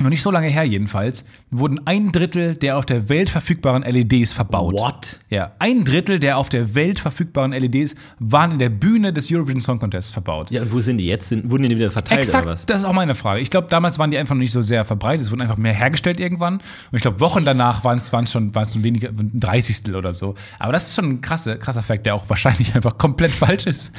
noch 0.00 0.10
nicht 0.10 0.22
so 0.22 0.30
lange 0.30 0.48
her 0.48 0.64
jedenfalls, 0.64 1.24
wurden 1.50 1.86
ein 1.86 2.12
Drittel 2.12 2.56
der 2.56 2.76
auf 2.76 2.86
der 2.86 3.08
Welt 3.08 3.30
verfügbaren 3.30 3.82
LEDs 3.82 4.32
verbaut. 4.32 4.74
What? 4.74 5.18
Ja, 5.28 5.52
ein 5.58 5.84
Drittel 5.84 6.20
der 6.20 6.38
auf 6.38 6.48
der 6.48 6.74
Welt 6.74 6.98
verfügbaren 6.98 7.52
LEDs 7.52 7.94
waren 8.18 8.52
in 8.52 8.58
der 8.58 8.68
Bühne 8.68 9.12
des 9.12 9.30
Eurovision 9.30 9.60
Song 9.60 9.78
Contests 9.78 10.10
verbaut. 10.10 10.50
Ja, 10.50 10.62
und 10.62 10.72
wo 10.72 10.80
sind 10.80 10.98
die 10.98 11.06
jetzt? 11.06 11.28
Sind, 11.28 11.50
wurden 11.50 11.68
die 11.68 11.76
wieder 11.76 11.90
verteilt 11.90 12.20
Exakt, 12.20 12.44
oder 12.44 12.52
was? 12.52 12.66
das 12.66 12.80
ist 12.80 12.84
auch 12.84 12.92
meine 12.92 13.14
Frage. 13.14 13.40
Ich 13.40 13.50
glaube, 13.50 13.68
damals 13.70 13.98
waren 13.98 14.10
die 14.10 14.18
einfach 14.18 14.34
noch 14.34 14.40
nicht 14.40 14.52
so 14.52 14.62
sehr 14.62 14.84
verbreitet. 14.84 15.26
Es 15.26 15.30
wurden 15.30 15.42
einfach 15.42 15.56
mehr 15.56 15.74
hergestellt 15.74 16.20
irgendwann. 16.20 16.54
Und 16.54 16.96
ich 16.96 17.02
glaube, 17.02 17.20
Wochen 17.20 17.44
danach 17.44 17.84
waren 17.84 17.98
es 17.98 18.30
schon, 18.30 18.54
waren's 18.54 18.72
schon 18.72 18.84
weniger, 18.84 19.08
ein 19.08 19.40
Dreißigstel 19.40 19.96
oder 19.96 20.12
so. 20.12 20.34
Aber 20.58 20.72
das 20.72 20.88
ist 20.88 20.94
schon 20.94 21.06
ein 21.06 21.20
krasser, 21.20 21.56
krasser 21.56 21.82
Fakt, 21.82 22.06
der 22.06 22.14
auch 22.14 22.28
wahrscheinlich 22.28 22.74
einfach 22.74 22.98
komplett 22.98 23.32
falsch 23.32 23.66
ist. 23.66 23.90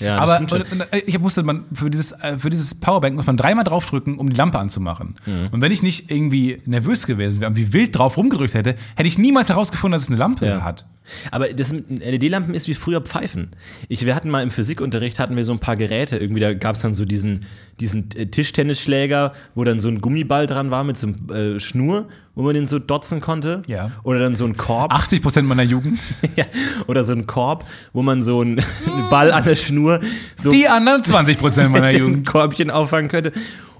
Ja, 0.00 0.18
das 0.18 0.30
Aber 0.30 0.54
und, 0.54 0.72
und, 0.72 0.86
ich 1.06 1.18
musste 1.18 1.42
man 1.42 1.64
für 1.72 1.90
dieses 1.90 2.12
äh, 2.12 2.38
für 2.38 2.48
dieses 2.48 2.74
Powerbank 2.74 3.16
muss 3.16 3.26
man 3.26 3.36
dreimal 3.36 3.64
draufdrücken, 3.64 4.16
um 4.16 4.30
die 4.30 4.36
Lampe 4.36 4.58
anzumachen. 4.58 5.16
Mhm. 5.26 5.48
Und 5.52 5.60
wenn 5.62 5.72
ich 5.72 5.82
nicht 5.82 6.10
irgendwie 6.10 6.62
nervös 6.66 7.06
gewesen 7.06 7.40
wäre 7.40 7.50
und 7.50 7.56
wie 7.56 7.72
wild 7.72 7.96
drauf 7.96 8.16
rumgedrückt 8.16 8.54
hätte, 8.54 8.74
hätte 8.96 9.06
ich 9.08 9.18
niemals 9.18 9.48
herausgefunden, 9.48 9.92
dass 9.92 10.02
es 10.02 10.08
eine 10.08 10.18
Lampe 10.18 10.46
Ja. 10.46 10.62
hat. 10.62 10.86
Aber 11.32 11.48
das 11.48 11.72
LED-Lampen 11.72 12.54
ist 12.54 12.68
wie 12.68 12.74
früher 12.74 13.00
Pfeifen. 13.00 13.48
Ich, 13.88 14.06
wir 14.06 14.14
hatten 14.14 14.30
mal 14.30 14.44
im 14.44 14.50
Physikunterricht 14.52 15.18
hatten 15.18 15.34
wir 15.34 15.44
so 15.44 15.52
ein 15.52 15.58
paar 15.58 15.74
Geräte. 15.76 16.16
Irgendwie 16.18 16.40
da 16.40 16.54
gab 16.54 16.76
es 16.76 16.82
dann 16.82 16.94
so 16.94 17.04
diesen, 17.04 17.40
diesen 17.80 18.10
äh, 18.14 18.26
Tischtennisschläger, 18.26 19.32
wo 19.56 19.64
dann 19.64 19.80
so 19.80 19.88
ein 19.88 20.00
Gummiball 20.00 20.46
dran 20.46 20.70
war 20.70 20.84
mit 20.84 20.96
so 20.96 21.08
einem 21.08 21.56
äh, 21.56 21.58
Schnur, 21.58 22.06
wo 22.36 22.42
man 22.42 22.54
den 22.54 22.68
so 22.68 22.78
dotzen 22.78 23.20
konnte. 23.20 23.62
Ja. 23.66 23.90
Oder 24.04 24.20
dann 24.20 24.36
so 24.36 24.44
ein 24.44 24.56
Korb. 24.56 24.92
80 24.94 25.20
Prozent 25.20 25.48
meiner 25.48 25.64
Jugend. 25.64 26.00
Ja, 26.36 26.44
oder 26.86 27.02
so 27.02 27.12
ein 27.12 27.26
Korb, 27.26 27.66
wo 27.92 28.02
man 28.02 28.22
so 28.22 28.40
einen 28.42 28.62
Ball 29.10 29.32
an 29.32 29.42
der 29.42 29.56
Schnur 29.56 30.00
so 30.36 30.48
Die 30.50 30.68
anderen 30.68 31.02
20 31.02 31.38
Prozent 31.38 31.72
meiner 31.72 31.90
Jugend. 31.96 32.24
Korbchen 32.26 32.70
auffangen 32.70 33.10
könnte. 33.10 33.32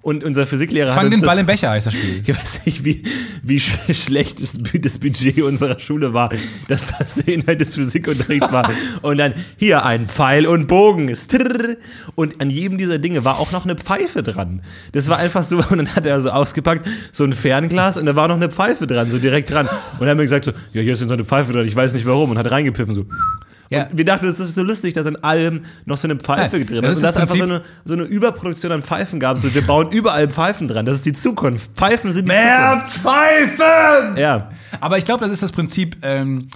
Und 0.02 0.24
unser 0.24 0.46
Physiklehrer 0.46 0.90
hat 0.90 0.96
Fang 0.96 1.06
uns 1.06 1.16
den 1.16 1.20
das, 1.20 1.28
Ball 1.28 1.38
im 1.38 1.44
Becher 1.46 1.70
heißt 1.70 1.88
das 1.88 1.94
Spiel. 1.94 2.22
ich 2.26 2.28
weiß 2.34 2.64
nicht, 2.64 2.84
wie, 2.86 3.02
wie 3.42 3.58
sch- 3.58 3.92
schlecht 3.92 4.40
das 4.40 4.56
Bu- 4.56 4.78
das 4.78 4.98
Budget 4.98 5.42
unserer 5.42 5.78
Schule 5.78 6.14
war, 6.14 6.30
dass 6.68 6.86
das 6.98 7.16
der 7.16 7.34
Inhalt 7.34 7.60
des 7.60 7.74
Physikunterrichts 7.74 8.50
war. 8.50 8.70
Und 9.02 9.18
dann 9.18 9.34
hier 9.58 9.84
ein 9.84 10.06
Pfeil 10.08 10.46
und 10.46 10.68
Bogen. 10.68 11.14
Und 12.14 12.40
an 12.40 12.48
jedem 12.48 12.78
dieser 12.78 12.98
Dinge 12.98 13.24
war 13.24 13.38
auch 13.40 13.52
noch 13.52 13.64
eine 13.64 13.74
Pfeife 13.76 14.22
dran. 14.22 14.62
Das 14.92 15.08
war 15.08 15.18
einfach 15.18 15.42
so, 15.42 15.58
und 15.58 15.76
dann 15.76 15.94
hat 15.94 16.06
er 16.06 16.18
so 16.22 16.30
ausgepackt, 16.30 16.88
so 17.12 17.24
ein 17.24 17.34
Fernglas 17.34 17.98
und 17.98 18.06
da 18.06 18.16
war 18.16 18.28
noch 18.28 18.36
eine 18.36 18.48
Pfeife 18.48 18.86
dran, 18.86 19.10
so 19.10 19.18
direkt 19.18 19.50
dran. 19.50 19.66
Und 19.66 20.00
dann 20.00 20.08
haben 20.08 20.18
wir 20.18 20.24
gesagt 20.24 20.46
so, 20.46 20.52
ja, 20.72 20.80
hier 20.80 20.94
ist 20.94 21.00
so 21.00 21.12
eine 21.12 21.24
Pfeife 21.26 21.52
dran, 21.52 21.66
ich 21.66 21.76
weiß 21.76 21.92
nicht 21.92 22.06
warum. 22.06 22.30
Und 22.30 22.38
hat 22.38 22.50
reingepfiffen 22.50 22.94
so. 22.94 23.04
Ja. 23.70 23.86
Und 23.86 23.96
wir 23.96 24.04
dachten, 24.04 24.26
das 24.26 24.40
ist 24.40 24.56
so 24.56 24.62
lustig, 24.62 24.94
dass 24.94 25.06
in 25.06 25.16
allem 25.22 25.64
noch 25.84 25.96
so 25.96 26.08
eine 26.08 26.16
Pfeife 26.16 26.58
Nein, 26.58 26.66
drin 26.66 26.82
das 26.82 26.92
ist. 26.92 26.96
Und 26.98 27.02
dass 27.04 27.14
das 27.14 27.22
einfach 27.22 27.36
so 27.36 27.44
eine, 27.44 27.62
so 27.84 27.94
eine 27.94 28.02
Überproduktion 28.02 28.72
an 28.72 28.82
Pfeifen 28.82 29.20
gab. 29.20 29.38
So, 29.38 29.54
wir 29.54 29.62
bauen 29.62 29.90
überall 29.92 30.28
Pfeifen 30.28 30.66
dran. 30.66 30.84
Das 30.84 30.96
ist 30.96 31.06
die 31.06 31.12
Zukunft. 31.12 31.70
Pfeifen 31.76 32.10
sind 32.10 32.28
die 32.28 32.32
Pfeifen! 32.32 32.92
Zukunft. 33.56 34.18
Ja. 34.18 34.50
Aber 34.80 34.98
ich 34.98 35.04
glaube, 35.04 35.22
das 35.22 35.30
ist 35.30 35.42
das 35.42 35.52
Prinzip 35.52 35.96
ähm, 36.02 36.48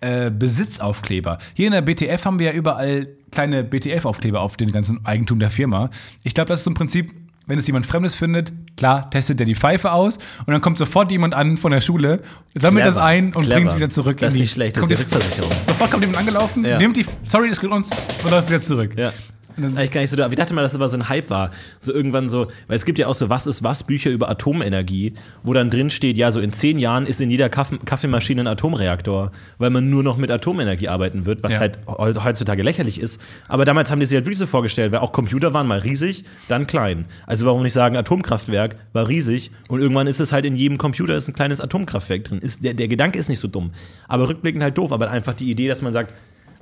äh, 0.00 0.30
Besitzaufkleber. 0.30 1.38
Hier 1.54 1.66
in 1.66 1.72
der 1.72 1.82
BTF 1.82 2.24
haben 2.24 2.38
wir 2.38 2.46
ja 2.46 2.52
überall 2.52 3.06
kleine 3.30 3.64
BTF-Aufkleber 3.64 4.40
auf 4.40 4.56
den 4.56 4.72
ganzen 4.72 5.04
Eigentum 5.04 5.38
der 5.38 5.50
Firma. 5.50 5.90
Ich 6.24 6.34
glaube, 6.34 6.48
das 6.48 6.60
ist 6.60 6.64
so 6.64 6.70
ein 6.70 6.74
Prinzip, 6.74 7.12
wenn 7.46 7.58
es 7.58 7.66
jemand 7.66 7.86
Fremdes 7.86 8.14
findet, 8.14 8.52
klar, 8.76 9.10
testet 9.10 9.38
der 9.40 9.46
die 9.46 9.54
Pfeife 9.56 9.92
aus 9.92 10.18
und 10.46 10.48
dann 10.52 10.60
kommt 10.60 10.78
sofort 10.78 11.10
jemand 11.10 11.34
an 11.34 11.56
von 11.56 11.72
der 11.72 11.80
Schule, 11.80 12.22
sammelt 12.54 12.84
Clever. 12.84 12.94
das 12.94 12.96
ein 13.02 13.26
und 13.34 13.42
Clever. 13.44 13.54
bringt 13.56 13.70
es 13.72 13.76
wieder 13.76 13.88
zurück. 13.88 14.18
Das 14.18 14.34
ist 14.34 14.40
nicht 14.40 14.52
schlecht, 14.52 14.76
das 14.76 14.84
ist 14.84 14.90
die 14.90 14.94
die- 14.96 15.02
Rückversicherung. 15.02 15.50
Sofort 15.64 15.90
kommt 15.90 16.02
jemand 16.02 16.18
angelaufen, 16.18 16.64
Ja. 16.64 16.78
nimmt 16.78 16.96
die, 16.96 17.04
sorry, 17.24 17.48
das 17.48 17.60
gehört 17.60 17.76
uns 17.76 17.90
und 18.22 18.30
läuft 18.30 18.48
wieder 18.48 18.60
zurück. 18.60 18.92
Ja. 18.96 19.12
Eigentlich 19.56 19.90
gar 19.90 20.00
nicht 20.00 20.10
so 20.10 20.16
da. 20.16 20.30
Wir 20.30 20.36
dachten 20.36 20.54
mal, 20.54 20.62
dass 20.62 20.72
das 20.72 20.80
aber 20.80 20.88
so 20.88 20.96
ein 20.96 21.08
Hype 21.08 21.30
war. 21.30 21.50
So 21.78 21.92
irgendwann 21.92 22.28
so, 22.28 22.48
weil 22.68 22.76
es 22.76 22.84
gibt 22.84 22.98
ja 22.98 23.06
auch 23.06 23.14
so 23.14 23.28
Was 23.28 23.46
ist 23.46 23.62
was 23.62 23.82
Bücher 23.82 24.10
über 24.10 24.28
Atomenergie, 24.30 25.14
wo 25.42 25.52
dann 25.52 25.70
drin 25.70 25.90
steht, 25.90 26.16
ja, 26.16 26.30
so 26.30 26.40
in 26.40 26.52
zehn 26.52 26.78
Jahren 26.78 27.06
ist 27.06 27.20
in 27.20 27.30
jeder 27.30 27.48
Kaff 27.48 27.70
Kaffeemaschine 27.84 28.42
ein 28.42 28.46
Atomreaktor, 28.46 29.32
weil 29.58 29.70
man 29.70 29.90
nur 29.90 30.02
noch 30.02 30.16
mit 30.16 30.30
Atomenergie 30.30 30.88
arbeiten 30.88 31.24
wird, 31.26 31.42
was 31.42 31.52
Ja. 31.54 31.60
halt 31.60 31.78
he- 31.86 32.20
heutzutage 32.20 32.62
lächerlich 32.62 33.00
ist. 33.00 33.20
Aber 33.48 33.64
damals 33.64 33.90
haben 33.90 34.00
die 34.00 34.06
sich 34.06 34.16
halt 34.16 34.24
wirklich 34.26 34.38
so 34.38 34.46
vorgestellt, 34.46 34.92
weil 34.92 35.00
auch 35.00 35.12
Computer 35.12 35.52
waren 35.54 35.66
mal 35.66 35.78
riesig, 35.78 36.24
dann 36.48 36.66
klein. 36.66 37.06
Also 37.26 37.46
warum 37.46 37.62
nicht 37.62 37.72
sagen, 37.72 37.96
Atomkraftwerk 37.96 38.76
war 38.92 39.08
riesig 39.08 39.50
und 39.68 39.80
irgendwann 39.80 40.06
ist 40.06 40.20
es 40.20 40.32
halt 40.32 40.44
in 40.44 40.56
jedem 40.56 40.78
Computer 40.78 41.14
ist 41.14 41.28
ein 41.28 41.32
kleines 41.34 41.60
Atomkraftwerk 41.60 42.24
drin. 42.24 42.38
Ist, 42.38 42.64
der, 42.64 42.74
der 42.74 42.88
Gedanke 42.88 43.18
ist 43.18 43.28
nicht 43.28 43.40
so 43.40 43.48
dumm. 43.48 43.72
Aber 44.08 44.28
rückblickend 44.28 44.62
halt 44.62 44.78
doof, 44.78 44.92
aber 44.92 45.10
einfach 45.10 45.34
die 45.34 45.50
Idee, 45.50 45.68
dass 45.68 45.82
man 45.82 45.92
sagt, 45.92 46.12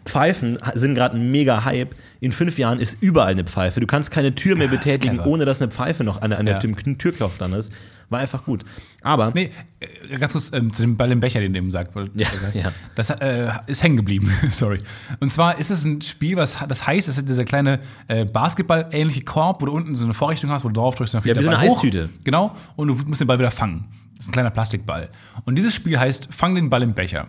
Pfeifen 0.05 0.59
sind 0.75 0.95
gerade 0.95 1.17
ein 1.17 1.31
mega 1.31 1.65
Hype. 1.65 1.95
In 2.21 2.33
fünf 2.33 2.59
Jahren 2.59 2.79
ist 2.81 3.03
überall 3.03 3.33
eine 3.33 3.45
Pfeife. 3.45 3.81
Du 3.81 3.87
kannst 3.87 4.11
keine 4.11 4.35
Tür 4.35 4.57
mehr 4.57 4.69
betätigen, 4.69 5.17
clever. 5.17 5.27
ohne 5.31 5.45
dass 5.45 5.61
eine 5.63 5.71
Pfeife 5.71 6.05
noch 6.05 6.21
an, 6.23 6.33
an 6.33 6.47
der 6.47 6.59
Tür- 6.61 6.75
Türklopf 6.99 7.39
dran 7.39 7.53
ist. 7.53 7.73
War 8.09 8.19
einfach 8.19 8.45
gut. 8.45 8.65
Aber 9.03 9.31
Nee, 9.35 9.51
äh, 9.79 10.17
ganz 10.19 10.33
kurz 10.33 10.51
ähm, 10.53 10.73
zu 10.73 10.83
dem 10.83 10.97
Ball 10.97 11.13
im 11.13 11.21
Becher, 11.21 11.39
den 11.41 11.53
du 11.53 11.59
eben 11.59 11.71
sagt. 11.71 11.95
Ja, 12.15 12.27
das 12.43 12.55
ja. 12.57 12.73
das 12.97 13.11
äh, 13.11 13.51
ist 13.69 13.83
hängen 13.85 13.97
geblieben. 13.97 14.33
Sorry. 14.51 14.79
Und 15.21 15.31
zwar 15.33 15.59
ist 15.61 15.71
es 15.71 15.85
ein 15.85 16.03
Spiel, 16.03 16.37
was 16.37 16.57
das 16.67 16.87
heißt, 16.89 17.07
es 17.07 17.19
ist 17.19 17.29
dieser 17.29 17.45
kleine 17.45 17.79
äh, 18.09 18.25
Basketball-ähnliche 18.25 19.23
Korb, 19.23 19.63
wo 19.63 19.67
du 19.67 19.73
unten 19.73 19.95
so 19.95 20.05
eine 20.05 20.15
Vorrichtung 20.15 20.51
hast, 20.51 20.65
wo 20.65 20.69
du 20.69 20.75
drauf 20.81 20.97
drückst, 20.97 21.15
dann 21.15 21.23
fliegt 21.23 21.37
Ja, 21.37 21.41
wie 21.43 21.45
so 21.45 21.51
eine 21.51 21.61
hoch. 21.69 21.77
Eistüte. 21.77 22.09
Genau. 22.25 22.55
Und 22.75 22.89
du 22.89 22.95
musst 23.07 23.21
den 23.21 23.29
Ball 23.29 23.39
wieder 23.39 23.53
fangen. 23.53 23.87
Das 24.17 24.25
ist 24.27 24.31
ein 24.31 24.33
kleiner 24.33 24.51
Plastikball. 24.51 25.09
Und 25.45 25.55
dieses 25.57 25.73
Spiel 25.75 25.99
heißt 25.99 26.29
Fang 26.35 26.55
den 26.57 26.69
Ball 26.69 26.83
im 26.83 26.95
Becher. 26.95 27.29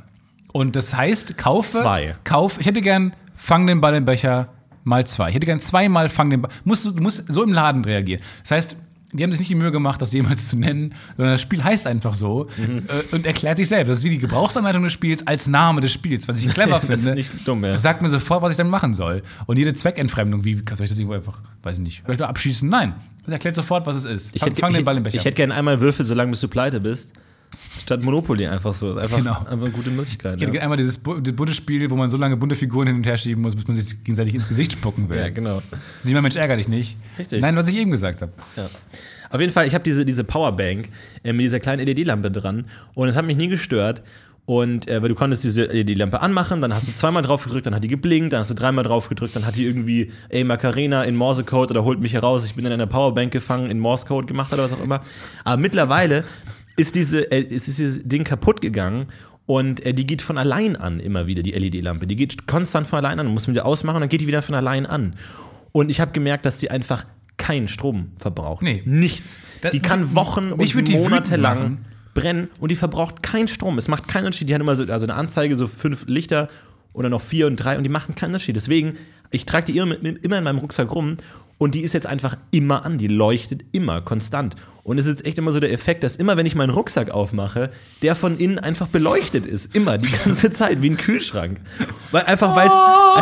Und 0.52 0.76
das 0.76 0.94
heißt, 0.96 1.38
kaufe. 1.38 1.82
Zwei. 1.82 2.16
Kauf. 2.24 2.60
Ich 2.60 2.66
hätte 2.66 2.82
gern 2.82 3.14
Fang 3.36 3.66
den 3.68 3.82
Ball 3.82 3.96
im 3.96 4.06
Becher 4.06 4.50
mal 4.84 5.06
zwei. 5.08 5.30
Ich 5.30 5.36
hätte 5.36 5.46
gern 5.46 5.60
zweimal 5.60 6.10
Fang 6.10 6.30
den 6.30 6.42
Ball. 6.42 6.52
Musst, 6.64 6.86
du 6.86 6.92
musst 7.02 7.32
so 7.34 7.44
im 7.44 7.54
Laden 7.54 7.84
reagieren. 7.86 8.22
Das 8.42 8.52
heißt, 8.52 8.76
die 9.14 9.24
haben 9.24 9.32
sich 9.32 9.40
nicht 9.40 9.50
die 9.52 9.56
Mühe 9.56 9.72
gemacht, 9.74 10.02
das 10.02 10.14
jemals 10.14 10.48
zu 10.48 10.56
nennen, 10.58 10.94
sondern 11.18 11.34
das 11.34 11.42
Spiel 11.42 11.62
heißt 11.62 11.86
einfach 11.86 12.16
so 12.16 12.48
Mhm. 12.58 12.84
äh, 12.88 13.14
und 13.16 13.26
erklärt 13.26 13.58
sich 13.58 13.68
selbst. 13.68 13.90
Das 13.90 13.98
ist 13.98 14.04
wie 14.06 14.10
die 14.12 14.20
Gebrauchsanleitung 14.20 14.84
des 14.84 14.94
Spiels 14.94 15.28
als 15.28 15.48
Name 15.48 15.82
des 15.82 15.92
Spiels, 15.92 16.28
was 16.30 16.40
ich 16.40 16.48
clever 16.54 16.76
Das 16.80 16.84
ist 16.84 16.90
finde. 16.90 17.16
nicht 17.16 17.32
dumm, 17.46 17.64
ja. 17.66 17.74
Das 17.74 17.82
sagt 17.82 18.02
mir 18.02 18.08
sofort, 18.10 18.42
was 18.42 18.52
ich 18.52 18.58
dann 18.58 18.70
machen 18.70 18.94
soll. 18.94 19.22
Und 19.48 19.58
jede 19.60 19.74
Zweckentfremdung, 19.74 20.46
wie 20.46 20.56
soll 20.74 20.86
ich 20.86 20.90
das 20.90 20.98
irgendwo 20.98 21.14
einfach, 21.16 21.42
weiß 21.64 21.78
ich 21.80 21.84
nicht, 21.84 22.02
vielleicht 22.06 22.20
nur 22.22 22.30
abschießen? 22.30 22.70
Nein. 22.70 22.94
Das 23.26 23.34
erklärt 23.34 23.56
sofort, 23.56 23.86
was 23.86 23.98
es 23.98 24.06
ist. 24.06 24.32
ich 24.34 24.42
Fang, 24.42 24.54
hätte, 24.56 24.74
den 24.74 24.86
Ball 24.86 24.96
im 24.98 25.04
Becher. 25.04 25.18
ich 25.18 25.26
hätte 25.26 25.36
gerne 25.36 25.54
einmal 25.56 25.82
Würfel, 25.82 26.06
solange 26.06 26.32
bis 26.32 26.40
du 26.40 26.48
pleite 26.48 26.80
bist. 26.80 27.12
Statt 27.80 28.04
Monopoly 28.04 28.48
einfach 28.48 28.74
so. 28.74 28.96
Einfach, 28.96 29.18
Genau. 29.18 29.32
einfach 29.32 29.52
eine 29.62 29.72
gute 29.72 29.90
Möglichkeit. 29.90 30.40
Ja. 30.40 30.48
einmal 30.62 30.78
dieses 30.78 30.98
bunte 31.00 31.54
Spiel, 31.54 31.90
wo 31.90 31.96
man 31.96 32.10
so 32.10 32.18
lange 32.18 32.38
bunte 32.38 32.56
Figuren 32.56 32.88
hin 32.88 32.98
und 32.98 33.06
her 33.06 33.18
schieben 33.18 33.42
muss, 33.42 33.56
bis 33.56 33.68
man 33.68 33.76
sich 33.76 34.04
gegenseitig 34.04 34.36
ins 34.36 34.48
Gesicht 34.48 34.74
spucken 34.74 35.10
will. 35.10 35.18
ja, 35.18 35.30
genau. 35.30 35.62
Sieh 36.02 36.14
mal, 36.14 36.22
Mensch, 36.22 36.36
ärger 36.36 36.58
dich 36.58 36.68
nicht. 36.68 36.98
Richtig. 37.18 37.42
Nein, 37.42 37.56
was 37.56 37.68
ich 37.68 37.76
eben 37.78 37.92
gesagt 37.92 38.22
habe. 38.22 38.32
Ja. 38.56 38.70
Auf 39.30 39.40
jeden 39.40 39.54
Fall, 39.54 39.66
ich 39.68 39.74
habe 39.74 39.84
diese, 39.84 40.06
diese 40.06 40.24
Powerbank 40.24 40.90
äh, 41.24 41.34
mit 41.34 41.46
dieser 41.46 41.60
kleinen 41.60 41.86
LED-Lampe 41.86 42.32
dran 42.32 42.66
und 42.94 43.08
es 43.08 43.16
hat 43.16 43.26
mich 43.26 43.38
nie 43.38 43.48
gestört. 43.48 44.04
Und 44.48 44.90
äh, 44.90 45.02
weil 45.02 45.08
du 45.10 45.16
konntest 45.16 45.44
diese 45.44 45.66
LED-Lampe 45.66 46.20
anmachen, 46.22 46.62
dann 46.62 46.74
hast 46.74 46.88
du 46.88 46.94
zweimal 46.94 47.22
drauf 47.24 47.44
gedrückt, 47.44 47.68
dann 47.68 47.76
hat 47.76 47.84
die 47.84 47.88
geblinkt, 47.88 48.34
dann 48.34 48.40
hast 48.42 48.50
du 48.50 48.56
dreimal 48.56 48.84
drauf 48.84 49.08
gedrückt, 49.08 49.36
dann 49.36 49.46
hat 49.46 49.56
die 49.56 49.66
irgendwie, 49.66 50.12
ey, 50.30 50.44
Macarena 50.44 51.04
in 51.04 51.16
Morsecode 51.16 51.70
oder 51.72 51.84
holt 51.86 52.00
mich 52.02 52.14
heraus, 52.14 52.44
ich 52.44 52.56
bin 52.56 52.66
in 52.66 52.72
einer 52.74 52.88
Powerbank 52.88 53.32
gefangen, 53.32 53.70
in 53.70 53.80
Morsecode 53.80 54.28
gemacht 54.28 54.52
oder 54.52 54.64
was 54.64 54.74
auch 54.74 54.82
immer. 54.84 55.02
Aber 55.46 55.58
mittlerweile 55.62 56.24
ist, 56.77 56.95
diese, 56.95 57.31
äh, 57.31 57.41
ist 57.41 57.67
dieses 57.67 58.01
Ding 58.03 58.23
kaputt 58.23 58.62
gegangen 58.62 59.07
und 59.45 59.86
äh, 59.86 59.93
die 59.93 60.07
geht 60.07 60.21
von 60.21 60.38
allein 60.38 60.75
an 60.75 60.99
immer 60.99 61.27
wieder, 61.27 61.43
die 61.43 61.51
LED-Lampe. 61.51 62.07
Die 62.07 62.15
geht 62.15 62.47
konstant 62.47 62.88
von 62.88 62.97
allein 62.97 63.19
an, 63.19 63.25
du 63.27 63.31
musst 63.31 63.47
wieder 63.47 63.65
ausmachen, 63.65 63.99
dann 63.99 64.10
geht 64.10 64.21
die 64.21 64.27
wieder 64.27 64.41
von 64.41 64.55
allein 64.55 64.86
an. 64.86 65.15
Und 65.71 65.89
ich 65.89 65.99
habe 65.99 66.12
gemerkt, 66.12 66.45
dass 66.45 66.57
die 66.57 66.69
einfach 66.71 67.05
keinen 67.38 67.67
Strom 67.67 68.12
verbraucht. 68.17 68.62
Nee. 68.62 68.84
Nichts. 68.86 69.39
Das- 69.62 69.71
die 69.71 69.79
kann 69.79 70.13
Wochen 70.15 70.51
und 70.51 70.91
Monate 70.91 71.36
lang 71.38 71.79
brennen 72.13 72.49
und 72.60 72.69
die 72.71 72.75
verbraucht 72.75 73.23
keinen 73.23 73.47
Strom. 73.47 73.77
Es 73.77 73.88
macht 73.88 74.07
keinen 74.07 74.25
Unterschied. 74.25 74.49
Die 74.49 74.53
haben 74.53 74.62
immer 74.62 74.75
so 74.75 74.84
also 74.84 75.05
eine 75.05 75.15
Anzeige, 75.15 75.55
so 75.55 75.65
fünf 75.67 76.05
Lichter 76.07 76.49
oder 76.93 77.10
noch 77.10 77.21
vier 77.21 77.47
und 77.47 77.55
drei 77.55 77.77
und 77.77 77.84
die 77.84 77.89
machen 77.89 78.15
keinen 78.15 78.29
Unterschied. 78.31 78.55
Deswegen, 78.55 78.95
ich 79.31 79.45
trage 79.45 79.71
die 79.71 79.77
immer 79.77 79.95
in 80.03 80.19
meinem 80.29 80.57
Rucksack 80.57 80.91
rum 80.93 81.17
und 81.57 81.73
die 81.73 81.81
ist 81.81 81.93
jetzt 81.93 82.05
einfach 82.05 82.38
immer 82.51 82.86
an. 82.86 82.97
Die 82.97 83.07
leuchtet 83.07 83.63
immer, 83.71 84.01
konstant. 84.01 84.55
Und 84.84 84.98
es 84.98 85.06
ist 85.06 85.12
jetzt 85.20 85.26
echt 85.28 85.38
immer 85.38 85.52
so 85.52 85.60
der 85.60 85.72
Effekt, 85.72 86.04
dass 86.04 86.15
immer, 86.15 86.38
wenn 86.38 86.46
ich 86.48 86.56
meinen 86.56 86.72
Rucksack 86.72 87.12
aufmache, 87.12 87.70
der 88.02 88.15
von 88.15 88.38
innen 88.38 88.58
einfach 88.58 88.88
beleuchtet 88.88 89.46
ist. 89.46 89.76
Immer, 89.76 90.00
die 90.00 90.10
ganze 90.10 90.52
Zeit, 90.54 90.82
wie 90.82 90.89
ein 90.89 90.98
Kühlschrank. 90.98 91.60
Weil, 92.12 92.24
einfach 92.24 92.56
weil 92.56 92.65
es, 92.67 92.74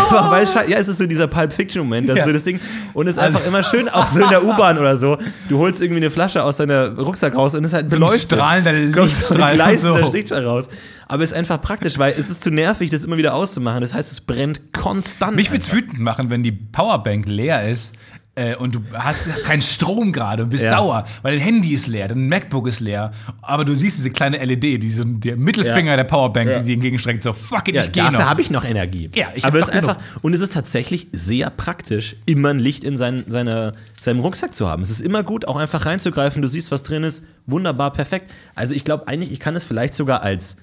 einfach 0.01 0.31
weil 0.31 0.43
es, 0.45 0.53
scha- 0.55 0.69
ja, 0.69 0.77
es 0.77 0.87
ist 0.87 0.99
so 0.99 1.05
dieser 1.05 1.27
Pulp 1.27 1.51
Fiction-Moment, 1.51 2.07
das 2.07 2.17
Ja. 2.19 2.23
ist 2.23 2.27
so 2.27 2.33
das 2.33 2.43
Ding. 2.43 2.61
Und 2.93 3.07
es 3.07 3.17
ist 3.17 3.21
einfach 3.21 3.45
immer 3.45 3.63
schön, 3.65 3.89
auch 3.89 4.07
so 4.07 4.21
in 4.21 4.29
der 4.29 4.43
U-Bahn 4.45 4.77
oder 4.77 4.95
so. 4.95 5.17
Du 5.49 5.57
holst 5.57 5.81
irgendwie 5.81 5.99
eine 6.01 6.09
Flasche 6.11 6.43
aus 6.43 6.57
deiner 6.57 6.97
Rucksack 6.97 7.35
raus 7.35 7.53
und 7.55 7.65
es 7.65 7.71
ist 7.71 7.75
halt 7.75 7.87
ein 7.87 7.89
beleuchtet. 7.89 8.21
strahlender 8.31 8.71
Lichtstrahl 8.71 9.55
gleißender 9.55 10.05
so. 10.05 10.11
Lichtstrahl 10.13 10.45
raus. 10.45 10.69
Aber 11.09 11.23
es 11.23 11.31
ist 11.31 11.37
einfach 11.37 11.59
praktisch, 11.59 11.97
weil 11.97 12.13
es 12.17 12.29
ist 12.29 12.43
zu 12.43 12.51
nervig, 12.51 12.89
das 12.91 13.03
immer 13.03 13.17
wieder 13.17 13.33
auszumachen. 13.33 13.81
Das 13.81 13.93
heißt, 13.93 14.11
es 14.11 14.21
brennt 14.21 14.71
konstant. 14.73 15.35
Mich 15.35 15.49
würde 15.51 15.61
es 15.63 15.65
einfach. 15.69 15.77
wütend 15.87 15.99
machen, 15.99 16.29
wenn 16.31 16.43
die 16.43 16.51
Powerbank 16.51 17.27
leer 17.27 17.67
ist 17.67 17.95
äh, 18.39 18.55
und 18.55 18.75
du 18.75 18.79
hast 18.93 19.27
keinen 19.43 19.61
Strom 19.61 20.11
gerade 20.13 20.43
und 20.43 20.49
bist 20.49 20.63
Ja. 20.63 20.77
sauer, 20.77 21.05
weil 21.21 21.35
dein 21.37 21.43
Handy 21.45 21.73
ist 21.73 21.87
leer, 21.87 22.07
dein 22.07 22.27
MacBook 22.29 22.67
ist 22.67 22.79
leer, 22.79 23.11
aber 23.41 23.65
du 23.65 23.75
siehst 23.75 23.97
diese 23.97 24.09
kleine 24.11 24.37
LED, 24.43 24.77
diese, 24.81 25.05
der 25.05 25.35
Mittelfinger 25.35 25.91
Ja. 25.91 25.97
der 25.97 26.03
Powerbank, 26.05 26.49
Ja. 26.49 26.59
die 26.59 26.65
dir 26.65 26.73
entgegenstreckt, 26.75 27.21
so 27.23 27.33
fuck 27.33 27.67
it, 27.67 27.75
Ja, 27.75 27.81
ich 27.81 27.91
geh 27.91 27.99
dafür 28.01 28.19
noch. 28.19 28.25
habe 28.25 28.41
ich 28.41 28.49
noch 28.51 28.63
Energie. 28.63 29.09
Ja, 29.15 29.27
ich 29.35 29.43
Aber 29.45 29.59
es 29.59 29.67
ist 29.67 29.73
einfach, 29.73 29.97
und 30.21 30.33
es 30.33 30.41
ist 30.41 30.53
tatsächlich 30.53 31.07
sehr 31.11 31.49
praktisch, 31.49 32.15
immer 32.25 32.49
ein 32.49 32.59
Licht 32.59 32.83
in 32.83 32.97
sein, 32.97 33.25
seine, 33.27 33.73
seinem 33.99 34.19
Rucksack 34.21 34.55
zu 34.55 34.67
haben. 34.67 34.81
Es 34.83 34.89
ist 34.89 35.01
immer 35.01 35.23
gut, 35.23 35.47
auch 35.47 35.57
einfach 35.57 35.85
reinzugreifen, 35.85 36.41
du 36.41 36.47
siehst, 36.47 36.71
was 36.71 36.83
drin 36.83 37.03
ist. 37.03 37.23
Wunderbar, 37.47 37.91
perfekt. 37.93 38.31
Also 38.55 38.73
ich 38.73 38.83
glaube 38.83 39.07
eigentlich, 39.07 39.31
ich 39.31 39.39
kann 39.39 39.55
es 39.55 39.63
vielleicht 39.63 39.93
sogar 39.95 40.21
als 40.21 40.57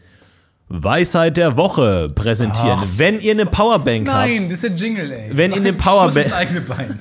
Weisheit 0.68 1.36
der 1.36 1.56
Woche 1.56 2.08
präsentieren. 2.12 2.78
Ach. 2.82 2.86
Wenn 2.96 3.20
ihr 3.20 3.32
eine 3.32 3.46
Powerbank 3.46 4.08
habt, 4.08 4.28
Nein, 4.28 4.44
das 4.48 4.54
ist 4.54 4.62
der 4.64 4.70
Jingle, 4.74 5.12
ey. 5.12 5.30
Wenn 5.32 5.52
ihr 5.52 5.58
eine 5.58 5.72
Powerbank- 5.72 6.24
ins 6.24 6.32
eigene 6.32 6.60
Bein. 6.60 6.98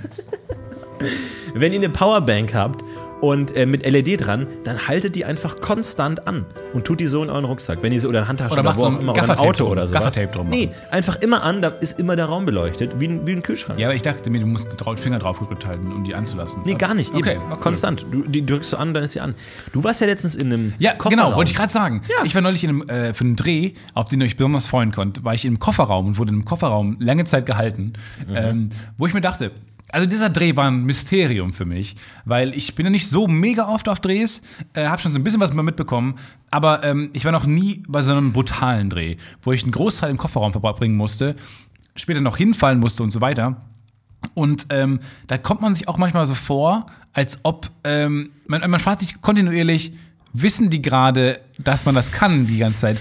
wenn 1.53 1.73
ihr 1.73 1.79
eine 1.79 1.89
Powerbank 1.89 2.53
habt 2.53 2.83
und 3.21 3.55
äh, 3.55 3.65
mit 3.65 3.89
LED 3.89 4.25
dran, 4.25 4.45
dann 4.65 4.87
haltet 4.87 5.15
die 5.15 5.23
einfach 5.23 5.61
konstant 5.61 6.27
an 6.27 6.45
und 6.73 6.85
tut 6.85 6.99
die 6.99 7.05
so 7.05 7.23
in 7.23 7.29
euren 7.29 7.45
Rucksack. 7.45 7.81
Wenn 7.81 7.93
ihr 7.93 7.99
so 7.99 8.09
oder 8.09 8.19
eine 8.19 8.27
Handtasche 8.27 8.51
Oder 8.51 8.61
oder, 8.61 8.75
wo 8.75 8.79
so 8.79 8.85
auch 8.87 8.99
immer 8.99 9.13
oder 9.13 9.23
ein 9.23 9.37
Auto 9.37 9.63
drum, 9.63 9.71
oder 9.71 9.87
so. 9.87 9.93
Gaffertape 9.93 10.27
drum 10.27 10.49
Nee, 10.49 10.69
einfach 10.91 11.21
immer 11.21 11.41
an, 11.41 11.61
da 11.61 11.69
ist 11.69 11.97
immer 11.97 12.17
der 12.17 12.25
Raum 12.25 12.45
beleuchtet, 12.45 12.99
wie 12.99 13.07
ein, 13.07 13.25
wie 13.25 13.31
ein 13.31 13.41
Kühlschrank. 13.41 13.79
Ja, 13.79 13.87
aber 13.87 13.95
ich 13.95 14.01
dachte 14.01 14.29
mir, 14.29 14.41
du 14.41 14.45
musst 14.45 14.67
den 14.69 14.97
Finger 14.97 15.17
drauf 15.17 15.39
gedrückt 15.39 15.65
halten, 15.65 15.91
um 15.93 16.03
die 16.03 16.13
anzulassen. 16.13 16.61
Nee, 16.65 16.75
gar 16.75 16.93
nicht. 16.93 17.13
Okay, 17.15 17.39
cool. 17.49 17.57
Konstant. 17.57 18.05
Du, 18.11 18.23
die 18.27 18.45
drückst 18.45 18.73
du 18.73 18.77
an, 18.77 18.93
dann 18.93 19.03
ist 19.03 19.13
sie 19.13 19.21
an. 19.21 19.33
Du 19.71 19.83
warst 19.83 20.01
ja 20.01 20.07
letztens 20.07 20.35
in 20.35 20.51
einem 20.51 20.73
Ja, 20.77 20.93
Kofferraum. 20.93 21.25
genau, 21.27 21.37
wollte 21.37 21.51
ich 21.51 21.57
gerade 21.57 21.71
sagen. 21.71 22.01
Ich 22.25 22.35
war 22.35 22.41
neulich 22.41 22.63
in 22.65 22.69
einem, 22.69 22.89
äh, 22.89 23.13
für 23.13 23.23
einen 23.23 23.37
Dreh, 23.37 23.71
auf 23.93 24.09
den 24.09 24.19
ihr 24.19 24.25
euch 24.25 24.35
besonders 24.35 24.67
freuen 24.67 24.91
konnte, 24.91 25.23
war 25.23 25.33
ich 25.33 25.45
im 25.45 25.57
Kofferraum 25.57 26.07
und 26.07 26.17
wurde 26.17 26.33
im 26.33 26.43
Kofferraum 26.43 26.97
lange 26.99 27.23
Zeit 27.25 27.45
gehalten, 27.45 27.93
ähm, 28.35 28.69
wo 28.97 29.07
ich 29.07 29.13
mir 29.13 29.21
dachte, 29.21 29.51
also 29.95 30.07
dieser 30.07 30.29
Dreh 30.29 30.57
war 30.57 30.69
ein 30.69 30.83
Mysterium 30.83 31.53
für 31.53 31.63
mich, 31.63 31.95
weil 32.25 32.53
ich 32.53 32.75
bin 32.75 32.85
ja 32.85 32.89
nicht 32.89 33.07
so 33.07 33.29
mega 33.29 33.69
oft 33.69 33.87
auf 33.87 34.01
Drehs, 34.01 34.41
äh, 34.73 34.87
habe 34.87 35.01
schon 35.01 35.13
so 35.13 35.19
ein 35.19 35.23
bisschen 35.23 35.39
was 35.39 35.53
mitbekommen, 35.53 36.15
aber 36.51 36.83
ähm, 36.83 37.11
ich 37.13 37.23
war 37.23 37.31
noch 37.31 37.45
nie 37.45 37.81
bei 37.87 38.01
so 38.01 38.11
einem 38.11 38.33
brutalen 38.33 38.89
Dreh, 38.89 39.15
wo 39.41 39.53
ich 39.53 39.63
einen 39.63 39.71
Großteil 39.71 40.11
im 40.11 40.17
Kofferraum 40.17 40.51
verbringen 40.51 40.97
musste, 40.97 41.37
später 41.95 42.19
noch 42.19 42.35
hinfallen 42.35 42.81
musste 42.81 43.03
und 43.03 43.11
so 43.11 43.21
weiter. 43.21 43.61
Und 44.33 44.65
ähm, 44.69 44.99
da 45.27 45.37
kommt 45.37 45.61
man 45.61 45.73
sich 45.73 45.87
auch 45.87 45.97
manchmal 45.97 46.25
so 46.25 46.33
vor, 46.33 46.87
als 47.13 47.39
ob 47.43 47.69
ähm, 47.85 48.31
man, 48.47 48.69
man 48.69 48.81
fragt 48.81 48.99
sich 48.99 49.21
kontinuierlich, 49.21 49.93
wissen 50.41 50.69
die 50.69 50.81
gerade, 50.81 51.39
dass 51.57 51.85
man 51.85 51.95
das 51.95 52.11
kann 52.11 52.47
die 52.47 52.57
ganze 52.57 52.79
Zeit? 52.81 52.97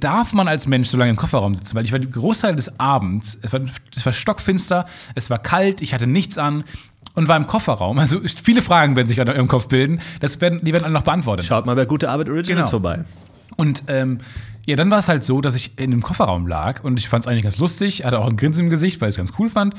Darf 0.00 0.32
man 0.32 0.48
als 0.48 0.66
Mensch 0.66 0.88
so 0.88 0.96
lange 0.96 1.10
im 1.10 1.16
Kofferraum 1.16 1.54
sitzen? 1.54 1.74
Weil 1.74 1.84
ich 1.84 1.92
war 1.92 1.98
den 1.98 2.10
Großteil 2.10 2.54
des 2.56 2.78
Abends, 2.78 3.38
es 3.42 3.52
war, 3.52 3.60
es 3.96 4.04
war 4.04 4.12
stockfinster, 4.12 4.86
es 5.14 5.30
war 5.30 5.38
kalt, 5.38 5.82
ich 5.82 5.94
hatte 5.94 6.06
nichts 6.06 6.36
an 6.38 6.64
und 7.14 7.28
war 7.28 7.36
im 7.36 7.46
Kofferraum. 7.46 7.98
Also 7.98 8.20
viele 8.42 8.62
Fragen 8.62 8.96
werden 8.96 9.08
sich 9.08 9.16
gerade 9.16 9.32
in 9.32 9.36
eurem 9.38 9.48
Kopf 9.48 9.68
bilden. 9.68 10.00
Das 10.20 10.40
werden, 10.40 10.60
die 10.62 10.72
werden 10.72 10.84
alle 10.84 10.94
noch 10.94 11.02
beantwortet. 11.02 11.46
Schaut 11.46 11.66
mal 11.66 11.74
bei 11.76 11.84
Gute 11.84 12.10
Arbeit 12.10 12.28
Originals 12.28 12.66
Genau. 12.66 12.70
vorbei. 12.70 13.04
Und 13.56 13.84
ähm, 13.88 14.18
ja, 14.66 14.76
dann 14.76 14.90
war 14.90 14.98
es 14.98 15.08
halt 15.08 15.24
so, 15.24 15.40
dass 15.40 15.54
ich 15.54 15.78
in 15.78 15.92
einem 15.92 16.02
Kofferraum 16.02 16.46
lag 16.46 16.84
und 16.84 16.98
ich 16.98 17.08
fand 17.08 17.24
es 17.24 17.28
eigentlich 17.28 17.44
ganz 17.44 17.58
lustig, 17.58 18.04
hatte 18.04 18.18
auch 18.18 18.28
ein 18.28 18.36
Grinsen 18.36 18.64
im 18.64 18.70
Gesicht, 18.70 19.00
weil 19.00 19.08
ich 19.08 19.14
es 19.14 19.16
ganz 19.16 19.32
cool 19.38 19.48
fand. 19.48 19.74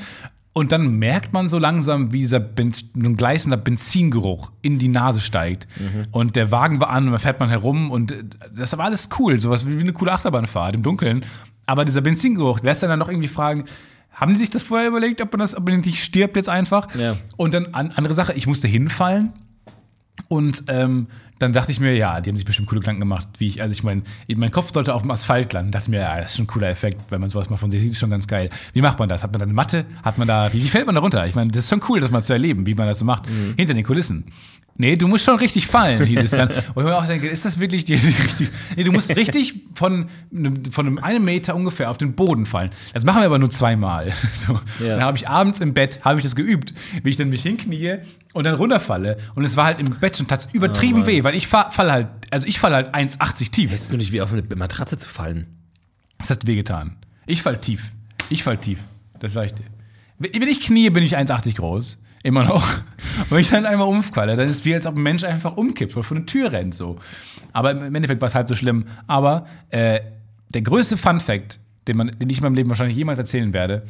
Und 0.52 0.72
dann 0.72 0.98
merkt 0.98 1.32
man 1.32 1.48
so 1.48 1.58
langsam, 1.58 2.12
wie 2.12 2.20
dieser 2.20 2.40
Benz 2.40 2.84
ein 2.96 3.16
gleißender 3.16 3.56
Benzingeruch 3.56 4.50
in 4.62 4.80
die 4.80 4.88
Nase 4.88 5.20
steigt. 5.20 5.68
Und 6.10 6.34
der 6.34 6.50
Wagen 6.50 6.80
war 6.80 6.90
an 6.90 7.06
und 7.06 7.12
dann 7.12 7.20
fährt 7.20 7.38
man 7.38 7.48
herum 7.48 7.90
und 7.90 8.12
äh, 8.12 8.24
das 8.54 8.76
war 8.76 8.86
alles 8.86 9.08
cool, 9.18 9.38
sowas 9.38 9.66
wie 9.66 9.78
eine 9.78 9.92
coole 9.92 10.12
Achterbahnfahrt 10.12 10.74
im 10.74 10.82
Dunkeln. 10.82 11.24
Aber 11.66 11.84
dieser 11.84 12.00
Benzingeruch 12.00 12.60
lässt 12.60 12.82
dann 12.82 12.98
noch 12.98 13.08
irgendwie 13.08 13.28
fragen, 13.28 13.64
haben 14.12 14.32
die 14.32 14.40
sich 14.40 14.50
das 14.50 14.62
vorher 14.62 14.88
überlegt, 14.88 15.20
ob 15.20 15.32
man 15.32 15.38
das, 15.38 15.56
ob 15.56 15.68
man 15.68 15.80
nicht 15.80 16.02
stirbt 16.02 16.34
jetzt 16.34 16.48
einfach? 16.48 16.92
Ja. 16.96 17.16
Und 17.36 17.54
dann 17.54 17.66
an, 17.72 17.92
andere 17.92 18.12
Sache, 18.12 18.32
ich 18.32 18.48
musste 18.48 18.66
hinfallen 18.66 19.32
und 20.26 20.64
ähm, 20.66 21.06
dann 21.40 21.54
dachte 21.54 21.72
ich 21.72 21.80
mir, 21.80 21.96
ja, 21.96 22.20
die 22.20 22.28
haben 22.28 22.36
sich 22.36 22.44
bestimmt 22.44 22.68
coole 22.68 22.82
Gedanken 22.82 23.00
gemacht, 23.00 23.26
wie 23.38 23.46
ich, 23.46 23.62
also 23.62 23.72
ich 23.72 23.82
meine, 23.82 24.02
mein 24.36 24.50
Kopf 24.50 24.74
sollte 24.74 24.94
auf 24.94 25.00
dem 25.02 25.10
Asphalt 25.10 25.50
landen. 25.54 25.72
Dachte 25.72 25.90
mir, 25.90 26.00
ja, 26.00 26.20
das 26.20 26.30
ist 26.30 26.36
schon 26.36 26.44
ein 26.44 26.48
cooler 26.48 26.68
Effekt, 26.68 27.00
wenn 27.10 27.18
man 27.18 27.30
sowas 27.30 27.48
mal 27.48 27.56
von 27.56 27.70
sich 27.70 27.80
sieht, 27.80 27.92
ist 27.92 27.98
schon 27.98 28.10
ganz 28.10 28.26
geil. 28.26 28.50
Wie 28.74 28.82
macht 28.82 28.98
man 28.98 29.08
das? 29.08 29.22
Hat 29.22 29.32
man 29.32 29.38
da 29.38 29.44
eine 29.44 29.54
Matte? 29.54 29.86
Hat 30.02 30.18
man 30.18 30.28
da, 30.28 30.52
wie, 30.52 30.62
wie 30.62 30.68
fällt 30.68 30.84
man 30.84 30.94
da 30.94 31.00
runter? 31.00 31.26
Ich 31.26 31.34
meine, 31.34 31.50
das 31.50 31.64
ist 31.64 31.70
schon 31.70 31.82
cool, 31.88 31.98
das 31.98 32.10
mal 32.10 32.22
zu 32.22 32.34
erleben, 32.34 32.66
wie 32.66 32.74
man 32.74 32.86
das 32.86 32.98
so 32.98 33.06
macht, 33.06 33.26
hinter 33.56 33.72
den 33.72 33.84
Kulissen. 33.84 34.26
Nee, 34.80 34.96
du 34.96 35.06
musst 35.08 35.24
schon 35.24 35.36
richtig 35.36 35.66
fallen, 35.66 36.04
hieß 36.06 36.20
es 36.20 36.30
dann. 36.30 36.48
Und 36.48 36.58
ich 36.58 36.84
mir 36.84 36.96
auch 36.96 37.06
denke, 37.06 37.28
ist 37.28 37.44
das 37.44 37.60
wirklich 37.60 37.84
die, 37.84 37.96
die 37.98 38.08
richtige? 38.22 38.50
Nee, 38.76 38.84
du 38.84 38.92
musst 38.92 39.14
richtig 39.14 39.54
von, 39.74 40.08
einem- 40.34 40.64
von 40.72 40.98
einem 41.00 41.22
Meter 41.24 41.54
ungefähr 41.54 41.90
auf 41.90 41.98
den 41.98 42.14
Boden 42.14 42.46
fallen. 42.46 42.70
Das 42.94 43.04
machen 43.04 43.20
wir 43.20 43.26
aber 43.26 43.38
nur 43.38 43.50
zweimal. 43.50 44.12
So. 44.34 44.58
Ja. 44.80 44.96
Dann 44.96 45.02
habe 45.02 45.18
ich 45.18 45.28
abends 45.28 45.60
im 45.60 45.74
Bett, 45.74 46.00
habe 46.02 46.18
ich 46.18 46.22
das 46.24 46.34
geübt, 46.34 46.72
wie 47.02 47.10
ich 47.10 47.16
dann 47.18 47.28
mich 47.28 47.42
hinknie 47.42 47.98
und 48.32 48.44
dann 48.46 48.54
runterfalle. 48.54 49.18
Und 49.34 49.44
es 49.44 49.56
war 49.56 49.66
halt 49.66 49.80
im 49.80 49.90
Bett 50.00 50.16
schon 50.16 50.26
tats 50.26 50.48
übertrieben 50.52 51.04
weh, 51.06 51.22
weil 51.24 51.34
ich 51.34 51.46
fa- 51.46 51.70
fall 51.70 51.92
halt, 51.92 52.08
also 52.30 52.46
ich 52.46 52.58
falle 52.58 52.76
halt 52.76 52.94
1,80 52.94 53.50
tief. 53.50 53.72
Ist 53.74 53.90
nur 53.90 53.98
nicht 53.98 54.12
wie 54.12 54.22
auf 54.22 54.32
eine 54.32 54.42
Matratze 54.56 54.96
zu 54.98 55.08
fallen. 55.08 55.46
Das 56.18 56.30
hat 56.30 56.46
wehgetan. 56.46 56.96
Ich 57.26 57.42
fall 57.42 57.60
tief. 57.60 57.92
Ich 58.30 58.42
fall 58.44 58.56
tief. 58.58 58.78
Das 59.18 59.34
sag 59.34 59.46
ich 59.46 59.54
dir. 59.54 59.64
Wenn 60.18 60.48
ich 60.48 60.60
knie, 60.62 60.88
bin 60.90 61.02
ich 61.04 61.16
1,80 61.18 61.56
groß. 61.56 61.98
Immer 62.22 62.44
noch. 62.44 62.62
Und 62.64 63.30
wenn 63.30 63.40
ich 63.40 63.50
dann 63.50 63.66
einmal 63.66 63.88
umfalle, 63.88 64.36
dann 64.36 64.48
ist 64.48 64.58
es 64.58 64.64
wie, 64.64 64.74
als 64.74 64.86
ob 64.86 64.96
ein 64.96 65.02
Mensch 65.02 65.24
einfach 65.24 65.56
umkippt 65.56 65.96
oder 65.96 66.04
vor 66.04 66.16
eine 66.16 66.26
Tür 66.26 66.52
rennt. 66.52 66.74
So. 66.74 66.98
Aber 67.52 67.70
im 67.70 67.94
Endeffekt 67.94 68.20
war 68.20 68.28
es 68.28 68.34
halb 68.34 68.48
so 68.48 68.54
schlimm. 68.54 68.84
Aber 69.06 69.46
äh, 69.70 70.00
der 70.50 70.62
größte 70.62 70.96
Fun-Fact, 70.96 71.58
den, 71.88 71.96
man, 71.96 72.10
den 72.18 72.28
ich 72.28 72.38
in 72.38 72.44
meinem 72.44 72.54
Leben 72.54 72.68
wahrscheinlich 72.68 72.96
jemals 72.96 73.18
erzählen 73.18 73.52
werde, 73.52 73.86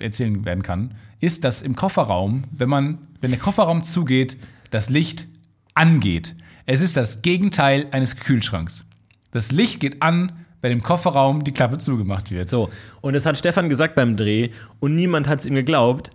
erzählen 0.00 0.44
werden 0.44 0.62
kann, 0.62 0.94
ist, 1.20 1.44
dass 1.44 1.62
im 1.62 1.76
Kofferraum, 1.76 2.44
wenn 2.50 2.68
man, 2.68 2.98
wenn 3.20 3.30
der 3.30 3.40
Kofferraum 3.40 3.82
zugeht, 3.82 4.36
das 4.70 4.90
Licht 4.90 5.26
angeht. 5.74 6.34
Es 6.66 6.80
ist 6.80 6.96
das 6.96 7.22
Gegenteil 7.22 7.86
eines 7.90 8.16
Kühlschranks. 8.16 8.86
Das 9.30 9.50
Licht 9.50 9.80
geht 9.80 10.02
an, 10.02 10.32
wenn 10.60 10.72
im 10.72 10.82
Kofferraum 10.82 11.42
die 11.42 11.52
Klappe 11.52 11.78
zugemacht 11.78 12.30
wird. 12.30 12.48
So, 12.48 12.70
und 13.00 13.14
das 13.14 13.26
hat 13.26 13.36
Stefan 13.38 13.68
gesagt 13.68 13.94
beim 13.94 14.16
Dreh 14.16 14.50
und 14.78 14.94
niemand 14.94 15.26
hat 15.26 15.40
es 15.40 15.46
ihm 15.46 15.54
geglaubt. 15.54 16.10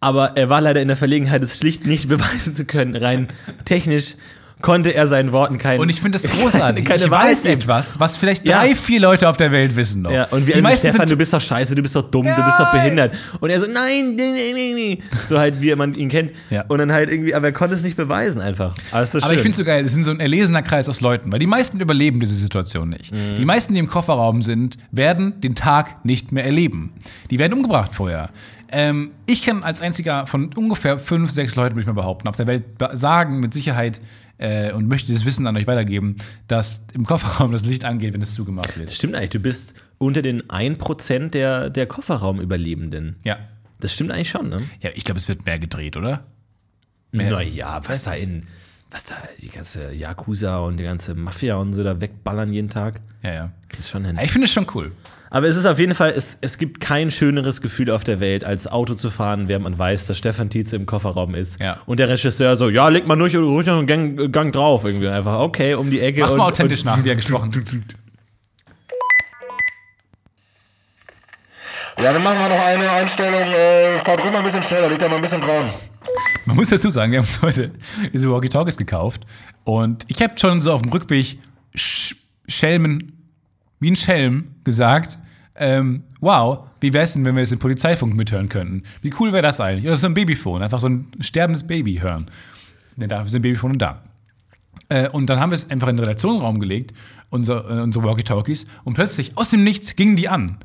Aber 0.00 0.36
er 0.36 0.48
war 0.48 0.60
leider 0.60 0.80
in 0.82 0.88
der 0.88 0.96
Verlegenheit, 0.96 1.42
es 1.42 1.58
schlicht 1.58 1.86
nicht 1.86 2.08
beweisen 2.08 2.52
zu 2.52 2.64
können, 2.64 2.96
rein 2.96 3.28
technisch 3.64 4.14
konnte 4.62 4.94
er 4.94 5.06
seinen 5.06 5.32
Worten 5.32 5.58
keinen. 5.58 5.80
Und 5.80 5.90
ich 5.90 6.00
finde 6.00 6.18
das 6.18 6.30
großartig. 6.30 6.84
Keine 6.84 7.04
ich 7.04 7.10
Wahrheit 7.10 7.32
weiß 7.32 7.42
geben. 7.42 7.54
etwas, 7.60 8.00
was 8.00 8.16
vielleicht 8.16 8.46
Ja. 8.46 8.60
drei, 8.60 8.74
vier 8.74 9.00
Leute 9.00 9.28
auf 9.28 9.36
der 9.36 9.52
Welt 9.52 9.76
wissen 9.76 10.02
noch. 10.02 10.10
Ja, 10.10 10.24
und 10.24 10.46
wir 10.46 10.54
die 10.54 10.54
also, 10.54 10.62
meisten 10.62 10.88
Stefan, 10.88 11.08
du 11.08 11.16
bist 11.16 11.32
doch 11.32 11.40
scheiße, 11.40 11.74
du 11.74 11.82
bist 11.82 11.94
doch 11.94 12.10
dumm, 12.10 12.24
du 12.24 12.42
bist 12.44 12.58
doch 12.58 12.72
behindert. 12.72 13.14
Und 13.40 13.50
er 13.50 13.60
so, 13.60 13.66
nein, 13.66 14.14
nee, 14.16 14.32
nee, 14.32 14.52
nee, 14.54 14.72
nee. 14.74 15.02
So 15.26 15.38
halt, 15.38 15.60
wie 15.60 15.74
man 15.74 15.94
ihn 15.94 16.08
kennt. 16.08 16.32
Ja. 16.50 16.64
Und 16.68 16.78
dann 16.78 16.90
halt 16.90 17.10
irgendwie, 17.10 17.34
aber 17.34 17.48
er 17.48 17.52
konnte 17.52 17.74
es 17.74 17.82
nicht 17.82 17.96
beweisen 17.96 18.40
einfach. 18.40 18.74
Aber, 18.92 19.02
ist 19.02 19.14
aber 19.22 19.34
ich 19.34 19.40
finde 19.40 19.50
es 19.50 19.56
so 19.56 19.64
geil, 19.64 19.84
es 19.84 19.92
sind 19.92 20.04
so 20.04 20.10
ein 20.10 20.20
erlesener 20.20 20.62
Kreis 20.62 20.88
aus 20.88 21.00
Leuten, 21.00 21.30
weil 21.30 21.38
die 21.38 21.46
meisten 21.46 21.78
überleben 21.78 22.20
diese 22.20 22.34
Situation 22.34 22.88
nicht. 22.88 23.12
Mhm. 23.12 23.38
Die 23.38 23.44
meisten, 23.44 23.74
die 23.74 23.80
im 23.80 23.88
Kofferraum 23.88 24.40
sind, 24.40 24.78
werden 24.90 25.38
den 25.42 25.54
Tag 25.54 26.04
nicht 26.04 26.32
mehr 26.32 26.44
erleben. 26.44 26.94
Die 27.30 27.38
werden 27.38 27.52
umgebracht 27.52 27.94
vorher. 27.94 28.30
Ähm, 28.68 29.12
ich 29.26 29.42
kann 29.42 29.62
als 29.62 29.80
einziger 29.80 30.26
von 30.26 30.52
ungefähr 30.54 30.98
fünf, 30.98 31.30
sechs 31.30 31.54
Leuten, 31.56 31.74
würde 31.74 31.82
ich 31.82 31.86
mal 31.86 31.92
behaupten, 31.92 32.28
auf 32.28 32.36
der 32.36 32.46
Welt 32.46 32.64
sagen 32.94 33.40
mit 33.40 33.52
Sicherheit 33.52 34.00
äh, 34.38 34.72
und 34.72 34.88
möchte 34.88 35.06
dieses 35.06 35.24
Wissen 35.24 35.46
an 35.46 35.56
euch 35.56 35.66
weitergeben, 35.66 36.16
dass 36.48 36.84
im 36.92 37.06
Kofferraum 37.06 37.52
das 37.52 37.64
Licht 37.64 37.84
angeht, 37.84 38.12
wenn 38.14 38.22
es 38.22 38.34
zugemacht 38.34 38.76
wird. 38.78 38.90
Stimmt 38.90 39.14
eigentlich, 39.14 39.30
du 39.30 39.40
bist 39.40 39.74
unter 39.98 40.22
den 40.22 40.42
1% 40.42 41.30
der, 41.30 41.70
der 41.70 41.86
Kofferraumüberlebenden. 41.86 43.16
Ja. 43.24 43.38
Das 43.80 43.92
stimmt 43.92 44.10
eigentlich 44.10 44.30
schon, 44.30 44.48
ne? 44.48 44.62
Ja, 44.80 44.90
ich 44.94 45.04
glaube, 45.04 45.18
es 45.18 45.28
wird 45.28 45.44
mehr 45.46 45.58
gedreht, 45.58 45.96
oder? 45.96 46.24
Naja, 47.12 47.80
was 47.86 48.04
da 48.04 48.14
in, 48.14 48.44
was 48.90 49.04
da 49.04 49.16
die 49.40 49.48
ganze 49.48 49.92
Yakuza 49.92 50.58
und 50.58 50.76
die 50.78 50.84
ganze 50.84 51.14
Mafia 51.14 51.56
und 51.56 51.72
so 51.72 51.82
da 51.82 52.00
wegballern 52.00 52.52
jeden 52.52 52.68
Tag, 52.68 53.00
Ja, 53.22 53.32
ja. 53.32 53.50
kriegst 53.68 53.90
schon 53.90 54.04
hin. 54.04 54.16
Ja, 54.16 54.22
Ich 54.22 54.32
finde 54.32 54.46
es 54.46 54.52
schon 54.52 54.66
cool. 54.74 54.92
Aber 55.30 55.48
es 55.48 55.56
ist 55.56 55.66
auf 55.66 55.78
jeden 55.78 55.94
Fall, 55.94 56.12
es, 56.16 56.38
es 56.40 56.58
gibt 56.58 56.80
kein 56.80 57.10
schöneres 57.10 57.60
Gefühl 57.60 57.90
auf 57.90 58.04
der 58.04 58.20
Welt, 58.20 58.44
als 58.44 58.66
Auto 58.66 58.94
zu 58.94 59.10
fahren, 59.10 59.48
während 59.48 59.64
man 59.64 59.78
weiß, 59.78 60.06
dass 60.06 60.18
Stefan 60.18 60.50
Tietze 60.50 60.76
im 60.76 60.86
Kofferraum 60.86 61.34
ist. 61.34 61.60
Ja. 61.60 61.78
Und 61.86 61.98
der 61.98 62.08
Regisseur 62.08 62.56
so, 62.56 62.68
ja, 62.68 62.88
leg 62.88 63.06
mal 63.06 63.16
durch, 63.16 63.36
ruhig 63.36 63.66
noch 63.66 63.78
einen 63.78 63.86
Gang, 63.86 64.32
Gang 64.32 64.52
drauf. 64.52 64.84
Irgendwie 64.84 65.08
einfach, 65.08 65.40
okay, 65.40 65.74
um 65.74 65.90
die 65.90 66.00
Ecke. 66.00 66.20
Mach's 66.20 66.32
und, 66.32 66.38
mal 66.38 66.46
authentisch 66.46 66.80
und, 66.80 66.86
nach, 66.86 67.04
wie 67.04 67.08
er 67.08 67.16
gesprochen. 67.16 67.50
Ja, 71.98 72.12
dann 72.12 72.22
machen 72.22 72.38
wir 72.38 72.48
noch 72.48 72.64
eine 72.64 72.90
Einstellung. 72.90 73.40
Äh, 73.40 74.04
fahrt 74.04 74.22
rüber 74.22 74.38
ein 74.38 74.44
bisschen 74.44 74.62
schneller, 74.62 74.88
liegt 74.90 75.00
da 75.00 75.08
noch 75.08 75.16
ein 75.16 75.22
bisschen 75.22 75.40
dran. 75.40 75.70
Man 76.44 76.56
muss 76.56 76.68
dazu 76.68 76.90
sagen, 76.90 77.10
wir 77.10 77.18
haben 77.18 77.26
uns 77.26 77.42
heute 77.42 77.72
diese 78.12 78.30
Walkie-Talkies 78.30 78.76
gekauft 78.76 79.26
und 79.64 80.04
ich 80.08 80.22
habe 80.22 80.38
schon 80.38 80.60
so 80.60 80.72
auf 80.72 80.82
dem 80.82 80.92
Rückweg 80.92 81.38
Sch 81.74 82.14
Schelmen, 82.48 83.15
wie 83.80 83.90
ein 83.90 83.96
Schelm, 83.96 84.54
gesagt, 84.64 85.18
ähm, 85.54 86.04
wow, 86.20 86.66
wie 86.80 86.92
wär's 86.92 87.14
denn, 87.14 87.24
wenn 87.24 87.34
wir 87.34 87.40
jetzt 87.40 87.50
den 87.50 87.58
Polizeifunk 87.58 88.14
mithören 88.14 88.48
könnten? 88.48 88.82
Wie 89.02 89.12
cool 89.18 89.32
wäre 89.32 89.42
das 89.42 89.60
eigentlich? 89.60 89.86
Oder 89.86 89.96
so 89.96 90.06
ein 90.06 90.14
Babyphone, 90.14 90.62
einfach 90.62 90.80
so 90.80 90.88
ein 90.88 91.08
sterbendes 91.20 91.66
Baby 91.66 91.98
hören. 91.98 92.30
Denn 92.96 93.08
dafür 93.08 93.28
sind 93.28 93.42
Babyphone 93.42 93.78
da. 93.78 94.02
Äh, 94.88 95.08
und 95.08 95.28
dann 95.28 95.40
haben 95.40 95.50
wir 95.50 95.56
es 95.56 95.70
einfach 95.70 95.88
in 95.88 95.96
den 95.96 96.04
Redaktionsraum 96.04 96.60
gelegt, 96.60 96.94
unser, 97.30 97.68
äh, 97.70 97.82
unsere 97.82 98.04
Walkie-Talkies, 98.04 98.66
und 98.84 98.94
plötzlich 98.94 99.36
aus 99.36 99.50
dem 99.50 99.64
Nichts 99.64 99.96
gingen 99.96 100.16
die 100.16 100.28
an. 100.28 100.58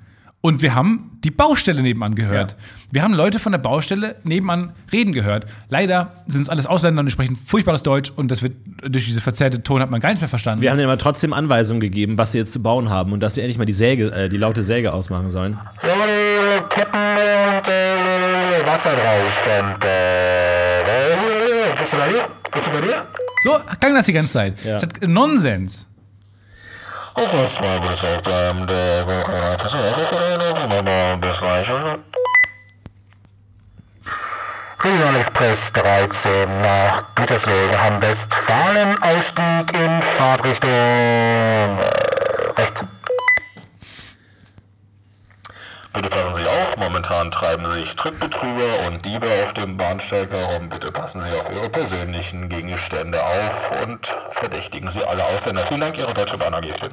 Und 0.44 0.64
wir 0.64 0.74
haben 0.74 1.20
die 1.24 1.30
Baustelle 1.30 1.84
nebenan 1.84 2.16
gehört. 2.16 2.56
Wir 2.90 3.04
haben 3.04 3.14
Leute 3.14 3.38
von 3.38 3.52
der 3.52 3.60
Baustelle 3.60 4.16
nebenan 4.24 4.74
reden 4.92 5.14
gehört. 5.14 5.46
Leider 5.70 6.24
sind 6.26 6.42
es 6.42 6.50
alles 6.50 6.66
Ausländer 6.66 7.02
und 7.02 7.06
die 7.06 7.12
sprechen 7.12 7.38
furchtbares 7.46 7.84
Deutsch 7.84 8.12
und 8.16 8.32
das 8.32 8.42
wird 8.42 8.54
durch 8.82 9.06
diese 9.06 9.22
verzerrte 9.22 9.62
Ton 9.62 9.82
hat 9.82 9.92
man 9.92 10.00
gar 10.00 10.10
nichts 10.10 10.22
mehr 10.22 10.30
verstanden. 10.30 10.64
Wir 10.64 10.72
haben 10.72 10.78
denen 10.78 10.90
aber 10.90 10.98
trotzdem 10.98 11.34
Anweisungen 11.34 11.80
gegeben, 11.80 12.18
was 12.18 12.32
sie 12.32 12.40
jetzt 12.40 12.54
zu 12.54 12.64
bauen 12.64 12.90
haben 12.90 13.14
und 13.14 13.20
dass 13.20 13.36
sie 13.36 13.42
endlich 13.42 13.60
mal 13.60 13.66
die 13.66 13.74
Säge, 13.74 14.12
äh, 14.12 14.30
die 14.30 14.38
laute 14.38 14.64
Säge 14.64 14.94
ausmachen 14.94 15.30
sollen. 15.30 15.60
Ja, 15.84 15.94
aber 15.94 16.06
die 16.08 16.74
Ketten 16.74 16.98
und 16.98 17.68
äh, 17.68 18.66
Wasser 18.66 18.96
drauf. 18.96 19.22
Und, 19.46 19.86
äh, 19.86 20.72
bist 21.80 21.94
du 21.94 21.98
bei 21.98 22.10
dir? 22.10 22.28
Bist 22.52 22.66
du 22.66 22.72
bei 22.72 22.82
dir? 22.82 23.06
so 23.44 23.52
klang 23.80 23.96
das 23.96 24.06
die 24.06 24.14
ganze 24.14 24.34
Zeit. 24.34 24.64
Ja. 24.64 24.80
Nonsens. 25.06 25.48
Das 25.66 25.78
auf 25.78 25.86
dem 25.86 25.91
das 31.22 31.42
reicht. 31.42 31.70
Regional 34.84 35.16
Express 35.18 35.72
13 35.74 36.62
nach 36.62 37.04
Gütersloh, 37.14 37.78
Hamm-Westfalen, 37.78 38.98
Ausstieg 39.04 39.74
in 39.74 40.02
Fahrtrichtung 40.02 40.70
äh, 40.72 41.82
rechts. 42.58 42.82
Bitte 45.94 46.08
passen 46.10 46.36
Sie 46.36 46.48
auf, 46.48 46.78
momentan 46.78 47.32
treiben 47.32 47.70
sich 47.74 47.94
Trittbetrüger 47.98 48.88
und 48.88 49.04
Diebe 49.04 49.28
auf 49.44 49.54
dem 49.54 49.76
Bahnsteig 49.76 50.32
herum. 50.32 50.70
Bitte 50.70 50.90
passen 50.90 51.22
Sie 51.22 51.38
auf 51.38 51.52
Ihre 51.52 51.70
persönlichen 51.70 52.48
Gegenstände 52.48 53.22
auf 53.22 53.84
und 53.84 54.08
verdächtigen 54.32 54.90
Sie 54.90 55.04
alle 55.04 55.26
Ausländer. 55.26 55.68
Vielen 55.68 55.82
Dank, 55.82 55.98
Ihre 55.98 56.14
Deutsche 56.14 56.38
Bahn 56.38 56.54
AG. 56.54 56.92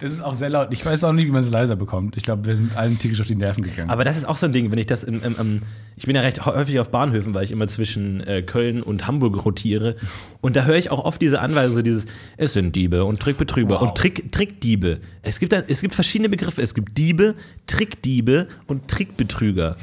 Das 0.00 0.12
ist 0.12 0.22
auch 0.22 0.32
sehr 0.32 0.48
laut. 0.48 0.68
Ich 0.70 0.84
weiß 0.84 1.04
auch 1.04 1.12
nicht, 1.12 1.26
wie 1.26 1.30
man 1.30 1.42
es 1.42 1.50
leiser 1.50 1.76
bekommt. 1.76 2.16
Ich 2.16 2.22
glaube, 2.22 2.46
wir 2.46 2.56
sind 2.56 2.74
allen 2.76 2.98
tierisch 2.98 3.20
auf 3.20 3.26
die 3.26 3.36
Nerven 3.36 3.62
gegangen. 3.62 3.90
Aber 3.90 4.02
das 4.02 4.16
ist 4.16 4.24
auch 4.24 4.36
so 4.36 4.46
ein 4.46 4.52
Ding, 4.52 4.70
wenn 4.72 4.78
ich 4.78 4.86
das 4.86 5.04
im, 5.04 5.22
im, 5.22 5.36
im 5.38 5.60
ich 5.96 6.06
bin 6.06 6.16
ja 6.16 6.22
recht 6.22 6.46
häufig 6.46 6.80
auf 6.80 6.88
Bahnhöfen, 6.88 7.34
weil 7.34 7.44
ich 7.44 7.52
immer 7.52 7.66
zwischen 7.66 8.20
äh, 8.26 8.40
Köln 8.40 8.82
und 8.82 9.06
Hamburg 9.06 9.44
rotiere. 9.44 9.96
Und 10.40 10.56
da 10.56 10.64
höre 10.64 10.76
ich 10.76 10.90
auch 10.90 11.04
oft 11.04 11.20
diese 11.20 11.40
Anweisung, 11.40 11.74
so 11.74 11.82
dieses, 11.82 12.06
es 12.38 12.54
sind 12.54 12.74
Diebe 12.74 13.04
und 13.04 13.20
Trickbetrüger 13.20 13.74
Wow. 13.74 13.82
und 13.82 13.94
Trick, 13.94 14.32
Trickdiebe. 14.32 15.00
Es 15.20 15.38
gibt, 15.38 15.52
da, 15.52 15.58
es 15.68 15.82
gibt 15.82 15.94
verschiedene 15.94 16.30
Begriffe. 16.30 16.62
Es 16.62 16.72
gibt 16.74 16.96
Diebe, 16.96 17.34
Trickdiebe 17.66 18.48
und 18.66 18.88
Trickbetrüger. 18.88 19.76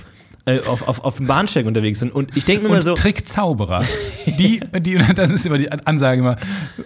Äh, 0.46 0.62
auf, 0.62 0.88
auf, 0.88 1.04
auf 1.04 1.18
dem 1.18 1.28
Bahnsteig 1.28 1.66
unterwegs 1.66 2.00
sind. 2.00 2.12
Und 2.16 2.36
ich 2.38 2.46
denke 2.46 2.64
mir 2.64 2.70
immer 2.70 2.78
und 2.78 2.84
so, 2.84 2.94
Trickzauberer. 2.94 3.84
Die, 4.38 4.60
die, 4.82 4.98
das 5.16 5.32
ist 5.32 5.46
immer 5.46 5.58
die 5.58 5.72
Ansage 5.72 6.20
immer, 6.20 6.36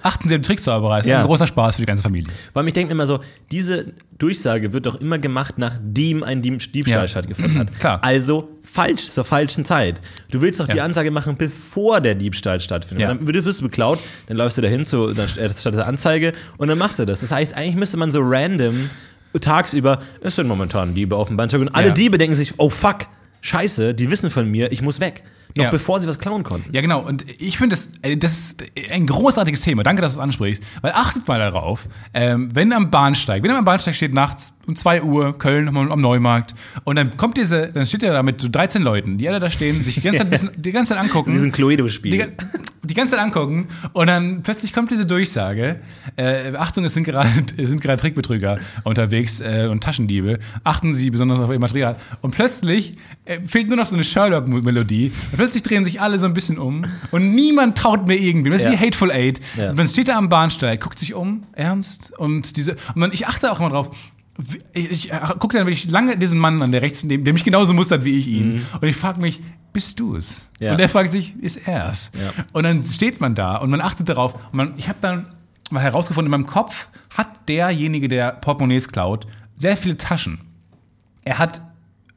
achten 0.04 0.30
Sie 0.30 0.36
den 0.36 0.44
Trickzauberer, 0.44 1.00
ist 1.00 1.08
Ja. 1.08 1.22
ein 1.22 1.26
großer 1.26 1.48
Spaß 1.48 1.76
für 1.76 1.82
die 1.82 1.86
ganze 1.88 2.04
Familie. 2.04 2.32
weil 2.54 2.68
ich 2.68 2.74
denke 2.74 2.92
immer 2.92 3.08
so, 3.08 3.20
diese 3.52 3.94
Durchsage 4.20 4.74
wird 4.74 4.86
doch 4.86 5.02
immer 5.02 5.18
gemacht, 5.18 5.56
nachdem 5.58 6.24
ein 6.24 6.42
Dieb 6.44 6.72
Diebstahl 6.72 7.02
Ja. 7.04 7.08
stattgefunden 7.08 7.58
hat. 7.60 7.74
Klar. 7.80 8.04
Also 8.04 8.48
falsch, 8.62 9.10
zur 9.10 9.26
falschen 9.26 9.66
Zeit. 9.66 10.02
Du 10.30 10.42
willst 10.42 10.60
doch 10.60 10.68
die 10.68 10.78
Ja. 10.78 10.84
Ansage 10.84 11.10
machen, 11.10 11.36
bevor 11.38 12.00
der 12.00 12.14
Diebstahl 12.16 12.60
stattfindet. 12.60 13.08
Dann 13.10 13.26
wirst 13.46 13.60
du 13.60 13.64
beklaut, 13.64 13.98
dann 14.28 14.38
läufst 14.38 14.58
du 14.60 14.62
dahin 14.62 14.86
zu 14.86 15.14
dann 15.14 15.28
äh, 15.38 15.50
statt 15.50 15.74
der 15.74 15.88
Anzeige 15.88 16.34
und 16.58 16.68
dann 16.68 16.78
machst 16.78 17.00
du 17.00 17.06
das. 17.06 17.22
Das 17.22 17.32
heißt, 17.32 17.56
eigentlich 17.56 17.76
müsste 17.76 17.98
man 17.98 18.12
so 18.12 18.20
random 18.22 18.90
tagsüber, 19.40 20.02
es 20.22 20.36
sind 20.36 20.48
momentan 20.48 20.94
Diebe 20.94 21.16
auf 21.16 21.28
dem 21.30 21.38
Bahnsteig 21.38 21.62
und 21.62 21.70
alle. 21.70 21.92
Diebe 21.94 22.18
denken 22.18 22.36
sich, 22.36 22.54
oh 22.58 22.70
fuck, 22.70 23.08
scheiße, 23.42 23.94
die 23.94 24.12
wissen 24.12 24.30
von 24.30 24.50
mir, 24.50 24.72
ich 24.72 24.82
muss 24.82 25.00
weg. 25.00 25.24
Noch 25.56 25.66
Ja. 25.66 25.70
bevor 25.72 26.00
sie 26.00 26.08
was 26.08 26.18
klauen 26.20 26.44
konnten. 26.44 26.74
Ja, 26.74 26.82
genau. 26.82 27.02
Und 27.02 27.26
ich 27.40 27.58
finde, 27.58 27.76
das, 27.76 27.90
äh, 28.02 28.16
das 28.18 28.32
ist 28.34 28.64
ein 28.92 29.06
großartiges 29.06 29.62
Thema. 29.62 29.84
Danke, 29.84 30.02
dass 30.02 30.14
du 30.14 30.20
es 30.20 30.24
ansprichst. 30.24 30.64
Weil 30.82 30.92
achtet 30.94 31.28
mal 31.28 31.40
darauf, 31.40 31.88
ähm, 32.14 32.50
wenn 32.54 32.72
am 32.74 32.90
Bahnsteig, 32.92 33.44
wenn 33.44 33.52
am 33.52 33.66
Bahnsteig 33.66 33.96
steht 33.96 34.14
nachts 34.14 34.58
um 34.68 34.76
2 34.76 35.04
Uhr, 35.04 35.38
Köln 35.38 35.68
am 35.68 35.92
am 35.92 36.00
Neumarkt, 36.02 36.56
und 36.86 36.96
dann 36.96 37.18
kommt 37.18 37.38
diese, 37.38 37.68
dann 37.68 37.86
steht 37.86 38.04
er 38.04 38.14
da 38.14 38.24
mit 38.24 38.40
so 38.42 38.48
13 38.50 38.82
Leuten, 38.82 39.18
die 39.18 39.28
alle 39.28 39.40
da 39.40 39.50
stehen, 39.50 39.84
sich 39.84 39.96
die 39.96 40.02
ganze 40.02 40.20
Zeit, 40.20 40.30
bisschen, 40.30 40.50
die 40.56 40.72
ganze 40.72 40.94
Zeit 40.94 41.04
angucken. 41.04 41.30
In 41.32 41.36
diesem 41.36 41.50
die, 41.52 41.56
Cluedo-Spiel. 41.56 42.18
ga- 42.18 42.28
die 42.84 42.94
ganze 42.96 43.14
Zeit 43.16 43.24
angucken 43.24 43.68
und 43.94 44.08
dann 44.08 44.42
plötzlich 44.42 44.74
kommt 44.74 44.90
diese 44.92 45.06
Durchsage. 45.06 45.80
Äh, 46.16 46.56
Achtung, 46.58 46.84
es 46.84 46.94
sind 46.96 47.04
gerade 47.04 47.30
es 47.58 47.70
sind 47.70 47.80
gerade 47.82 48.00
Trickbetrüger 48.02 48.60
unterwegs 48.84 49.40
äh, 49.40 49.68
und 49.70 49.84
Taschendiebe. 49.84 50.40
Achten 50.64 50.94
Sie 50.96 51.10
besonders 51.12 51.40
auf 51.40 51.52
Ihr 51.52 51.60
Material. 51.60 51.96
Und 52.22 52.32
plötzlich 52.32 52.94
äh, 53.26 53.40
fehlt 53.46 53.68
nur 53.68 53.78
noch 53.78 53.86
so 53.86 53.96
eine 53.96 54.04
Sherlock-Melodie. 54.04 55.12
Und 55.32 55.38
plötzlich 55.42 55.64
drehen 55.64 55.84
sich 55.84 56.00
alle 56.00 56.20
so 56.20 56.28
ein 56.28 56.36
bisschen 56.36 56.60
um 56.60 56.86
und 57.10 57.34
niemand 57.34 57.76
traut 57.76 58.06
mir 58.06 58.16
irgendwie. 58.16 58.52
Das 58.52 58.60
ist 58.62 58.66
Ja. 58.66 58.74
wie 58.74 58.78
Hateful 58.78 59.12
Eight. 59.12 59.42
Ja. 59.58 59.72
Und 59.72 59.80
dann 59.80 59.88
steht 59.88 60.08
er 60.08 60.18
am 60.18 60.30
Bahnsteig, 60.30 60.80
guckt 60.80 61.00
sich 61.00 61.16
um, 61.16 61.46
ernst. 61.54 62.16
Und 62.20 62.58
diese 62.58 62.74
und 62.74 62.98
man, 62.98 63.12
ich 63.12 63.26
achte 63.26 63.52
auch 63.52 63.60
immer 63.60 63.70
drauf. 63.70 63.90
Ich, 64.74 64.92
ich 64.92 65.10
gucke 65.40 65.58
dann 65.58 65.66
wirklich 65.66 65.90
lange 65.90 66.16
diesen 66.16 66.38
Mann 66.38 66.62
an, 66.62 66.72
der 66.72 66.84
rechts 66.84 67.04
neben, 67.04 67.26
der 67.26 67.34
mich 67.34 67.44
genauso 67.44 67.74
mustert 67.74 68.06
wie 68.06 68.20
ich 68.20 68.28
ihn. 68.28 68.64
Und 68.80 68.88
ich 68.88 68.96
frage 68.96 69.20
mich, 69.20 69.42
bist 69.74 70.00
du 70.00 70.16
es? 70.16 70.44
Mhm. 70.60 70.66
Ja. 70.68 70.74
Und 70.74 70.80
er 70.80 70.90
fragt 70.90 71.12
sich, 71.12 71.36
ist 71.42 71.68
er 71.68 71.90
es? 71.90 72.12
Ja. 72.14 72.44
Und 72.54 72.62
dann 72.62 72.84
steht 72.84 73.20
man 73.20 73.34
da 73.34 73.56
und 73.58 73.72
man 73.72 73.82
achtet 73.82 74.10
darauf. 74.10 74.36
Und 74.36 74.54
man, 74.54 74.74
ich 74.78 74.90
habe 74.90 75.00
dann 75.02 75.26
mal 75.72 75.82
herausgefunden, 75.82 76.32
in 76.32 76.40
meinem 76.40 76.48
Kopf 76.48 76.88
hat 77.18 77.50
derjenige, 77.50 78.08
der 78.08 78.34
Portemonnaies 78.34 78.90
klaut, 78.90 79.26
sehr 79.56 79.76
viele 79.76 79.98
Taschen. 79.98 80.40
Er 81.24 81.40
hat 81.40 81.62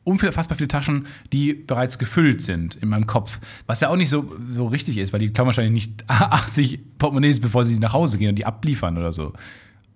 unfassbar 0.05 0.57
viele 0.57 0.69
Taschen, 0.69 1.07
die 1.33 1.55
bereits 1.55 1.99
gefüllt 1.99 2.43
sind 2.43 2.77
in 2.77 2.89
meinem 2.89 3.07
Kopf. 3.07 3.41
Was 3.67 3.81
ja 3.81 3.89
auch 3.89 3.97
nicht 3.97 4.11
so, 4.11 4.33
so 4.51 4.67
richtig 4.67 4.99
ist, 4.99 5.13
weil 5.13 5.21
die 5.21 5.31
klauen 5.31 5.47
wahrscheinlich 5.47 5.73
nicht 5.73 6.05
80 6.09 6.99
Portemonnaies, 6.99 7.41
bevor 7.41 7.65
sie 7.65 7.79
nach 7.79 7.93
Hause 7.93 8.19
gehen 8.19 8.31
und 8.31 8.37
die 8.37 8.47
abliefern 8.47 8.99
oder 8.99 9.13
so. 9.13 9.33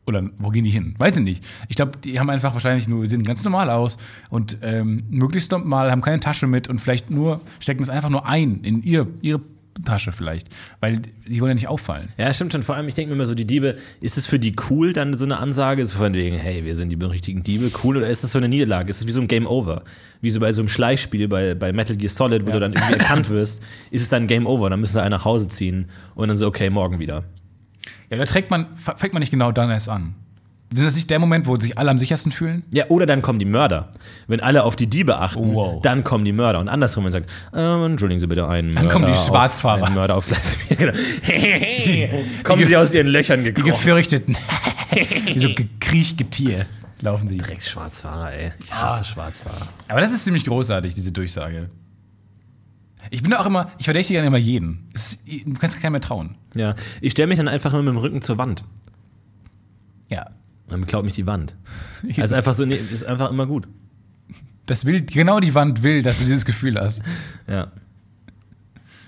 Oder 0.07 0.31
wo 0.39 0.49
gehen 0.49 0.65
die 0.65 0.71
hin? 0.71 0.95
Weiß 0.97 1.19
ich 1.19 1.23
nicht. 1.23 1.45
Ich 1.69 1.77
glaube, 1.77 1.99
die 2.03 2.19
haben 2.19 2.31
einfach 2.31 2.55
wahrscheinlich 2.55 2.89
nur, 2.89 3.07
sehen 3.07 3.25
ganz 3.25 3.45
normal 3.45 3.69
aus 3.69 3.99
und 4.31 4.57
ähm, 4.63 5.03
möglichst 5.11 5.53
normal, 5.53 5.91
haben 5.91 6.01
keine 6.01 6.19
Tasche 6.19 6.47
mit 6.47 6.67
und 6.67 6.81
vielleicht 6.81 7.11
nur, 7.11 7.43
stecken 7.61 7.83
es 7.83 7.91
einfach 7.91 8.09
nur 8.09 8.27
ein 8.27 8.65
in 8.65 8.83
ihr, 8.83 9.07
ihre 9.21 9.43
Tasche 9.85 10.13
vielleicht. 10.13 10.49
Weil 10.81 11.01
die 11.27 11.41
wollen 11.41 11.51
ja 11.51 11.55
nicht 11.55 11.69
auffallen. 11.69 12.09
Ja, 12.17 12.33
stimmt 12.33 12.53
schon. 12.53 12.63
Vor 12.63 12.75
allem, 12.77 12.89
ich 12.89 12.95
denke 12.95 13.11
mir 13.11 13.15
immer 13.17 13.27
so, 13.27 13.35
die 13.35 13.47
Diebe, 13.47 13.77
ist 14.01 14.19
es 14.19 14.27
für 14.27 14.39
die 14.39 14.55
cool, 14.71 14.93
dann 14.93 15.15
so 15.15 15.25
eine 15.25 15.39
Ansage? 15.39 15.83
Ist 15.83 15.89
es 15.89 15.95
von 15.95 16.13
wegen, 16.15 16.37
hey, 16.37 16.65
wir 16.65 16.77
sind 16.77 16.91
die 16.91 17.05
richtigen 17.05 17.43
Diebe, 17.43 17.71
cool? 17.83 17.97
Oder 17.97 18.09
ist 18.09 18.25
es 18.25 18.33
so 18.33 18.39
eine 18.39 18.49
Niederlage? 18.49 18.91
Ist 18.91 19.01
es 19.01 19.07
wie 19.07 19.13
so 19.13 19.21
ein 19.21 19.29
Game 19.29 19.47
Over? 19.47 19.83
Wie 20.21 20.31
so 20.31 20.41
bei 20.41 20.53
so 20.53 20.63
einem 20.63 20.69
Schleichspiel 20.69 21.29
bei, 21.29 21.55
bei 21.55 21.73
Metal 21.73 21.97
Gear 21.97 22.11
Solid, 22.11 22.47
wo 22.47 22.51
du 22.51 22.61
dann 22.61 22.73
irgendwie 22.73 22.93
erkannt 22.99 23.29
wirst, 23.31 23.63
ist 23.91 24.03
es 24.03 24.09
dann 24.09 24.27
Game 24.27 24.47
Over? 24.47 24.71
Dann 24.71 24.81
müssen 24.81 24.95
sie 24.95 25.03
einen 25.03 25.11
nach 25.11 25.25
Hause 25.25 25.49
ziehen 25.49 25.87
und 26.15 26.29
dann 26.29 26.37
so, 26.37 26.47
okay, 26.47 26.71
morgen 26.71 26.99
wieder. 26.99 27.25
Ja, 28.11 28.17
da 28.17 28.25
trägt 28.25 28.51
man, 28.51 28.67
fängt 28.77 29.13
man 29.13 29.21
nicht 29.21 29.31
genau 29.31 29.53
dann 29.53 29.71
erst 29.71 29.89
an. 29.89 30.15
Ist 30.75 30.85
das 30.85 30.95
nicht 30.97 31.09
der 31.09 31.19
Moment, 31.19 31.47
wo 31.47 31.57
sich 31.57 31.79
alle 31.79 31.91
am 31.91 31.97
sichersten 31.97 32.31
fühlen? 32.31 32.63
Ja, 32.75 32.85
oder 32.89 33.07
dann 33.07 33.23
kommen 33.23 33.39
die 33.39 33.47
Mörder. 33.47 33.91
Wenn 34.27 34.41
alle 34.41 34.65
auf 34.65 34.77
die 34.77 34.87
Diebe 34.87 35.19
achten, 35.19 35.55
Wow. 35.55 35.81
dann 35.81 36.05
kommen 36.05 36.27
die 36.27 36.33
Mörder. 36.33 36.59
Und 36.61 36.69
andersrum, 36.69 37.05
wenn 37.05 37.13
man 37.13 37.23
sagt, 37.23 37.31
ähm, 37.55 37.93
entschuldigen 37.93 38.21
Sie 38.21 38.27
bitte 38.27 38.47
einen 38.47 38.75
Mörder. 38.75 38.83
Dann 38.89 38.93
kommen 38.93 39.07
die 39.07 39.13
auf- 39.19 39.27
Schwarzfahrer. 39.27 39.87
Einen 39.87 39.95
Mörder 39.95 40.17
auf 40.17 40.27
Gleis 40.27 40.55
4. 40.57 40.77
Genau. 40.77 40.93
kommen 42.45 42.67
sie 42.67 42.77
aus 42.77 42.93
ihren 42.93 43.07
Löchern 43.07 43.45
Die 43.45 43.53
gekrochen. 43.55 43.71
gefürchteten, 43.73 44.37
wie 45.25 45.39
so 45.39 45.49
Kriechgetier 45.81 46.67
laufen 47.01 47.29
sie. 47.29 47.39
Direkt 47.39 47.65
Schwarzfahrer, 47.65 48.33
ey. 48.35 48.53
Ich 48.63 48.71
hasse 48.73 49.05
Schwarzfahrer. 49.05 49.69
Aber 49.89 50.01
das 50.03 50.13
ist 50.13 50.25
ziemlich 50.25 50.45
großartig, 50.45 50.93
diese 50.95 51.13
Durchsage. 51.13 51.71
Ich 53.11 53.23
bin 53.23 53.31
da 53.31 53.39
auch 53.41 53.47
immer, 53.47 53.71
ich 53.79 53.87
verdächtige 53.87 54.19
dann 54.19 54.27
immer 54.27 54.37
jeden. 54.37 54.91
Ist, 54.93 55.27
du 55.27 55.53
kannst 55.55 55.81
keinem 55.81 55.93
mehr 55.93 56.01
trauen. 56.03 56.37
Ja, 56.55 56.75
ich 57.01 57.13
stelle 57.13 57.29
mich 57.29 57.39
dann 57.39 57.49
einfach 57.49 57.73
immer 57.73 57.83
mit 57.85 57.95
dem 57.95 57.99
Rücken 57.99 58.21
zur 58.21 58.37
Wand. 58.37 58.65
Ja. 60.11 60.27
Dann 60.69 60.87
klaut 60.87 61.05
mich 61.05 61.15
die 61.15 61.27
Wand. 61.27 61.57
Also 62.19 62.37
einfach 62.37 62.53
so, 62.53 62.65
nee, 62.65 62.77
ist 62.77 63.05
einfach 63.05 63.31
immer 63.31 63.47
gut. 63.47 63.67
Das 64.67 64.85
will, 64.85 65.03
genau 65.03 65.41
die 65.41 65.55
Wand 65.55 65.83
will, 65.83 66.03
dass 66.03 66.19
du 66.19 66.25
dieses 66.25 66.45
Gefühl 66.45 66.79
hast. 66.81 67.03
Ja. 67.47 67.73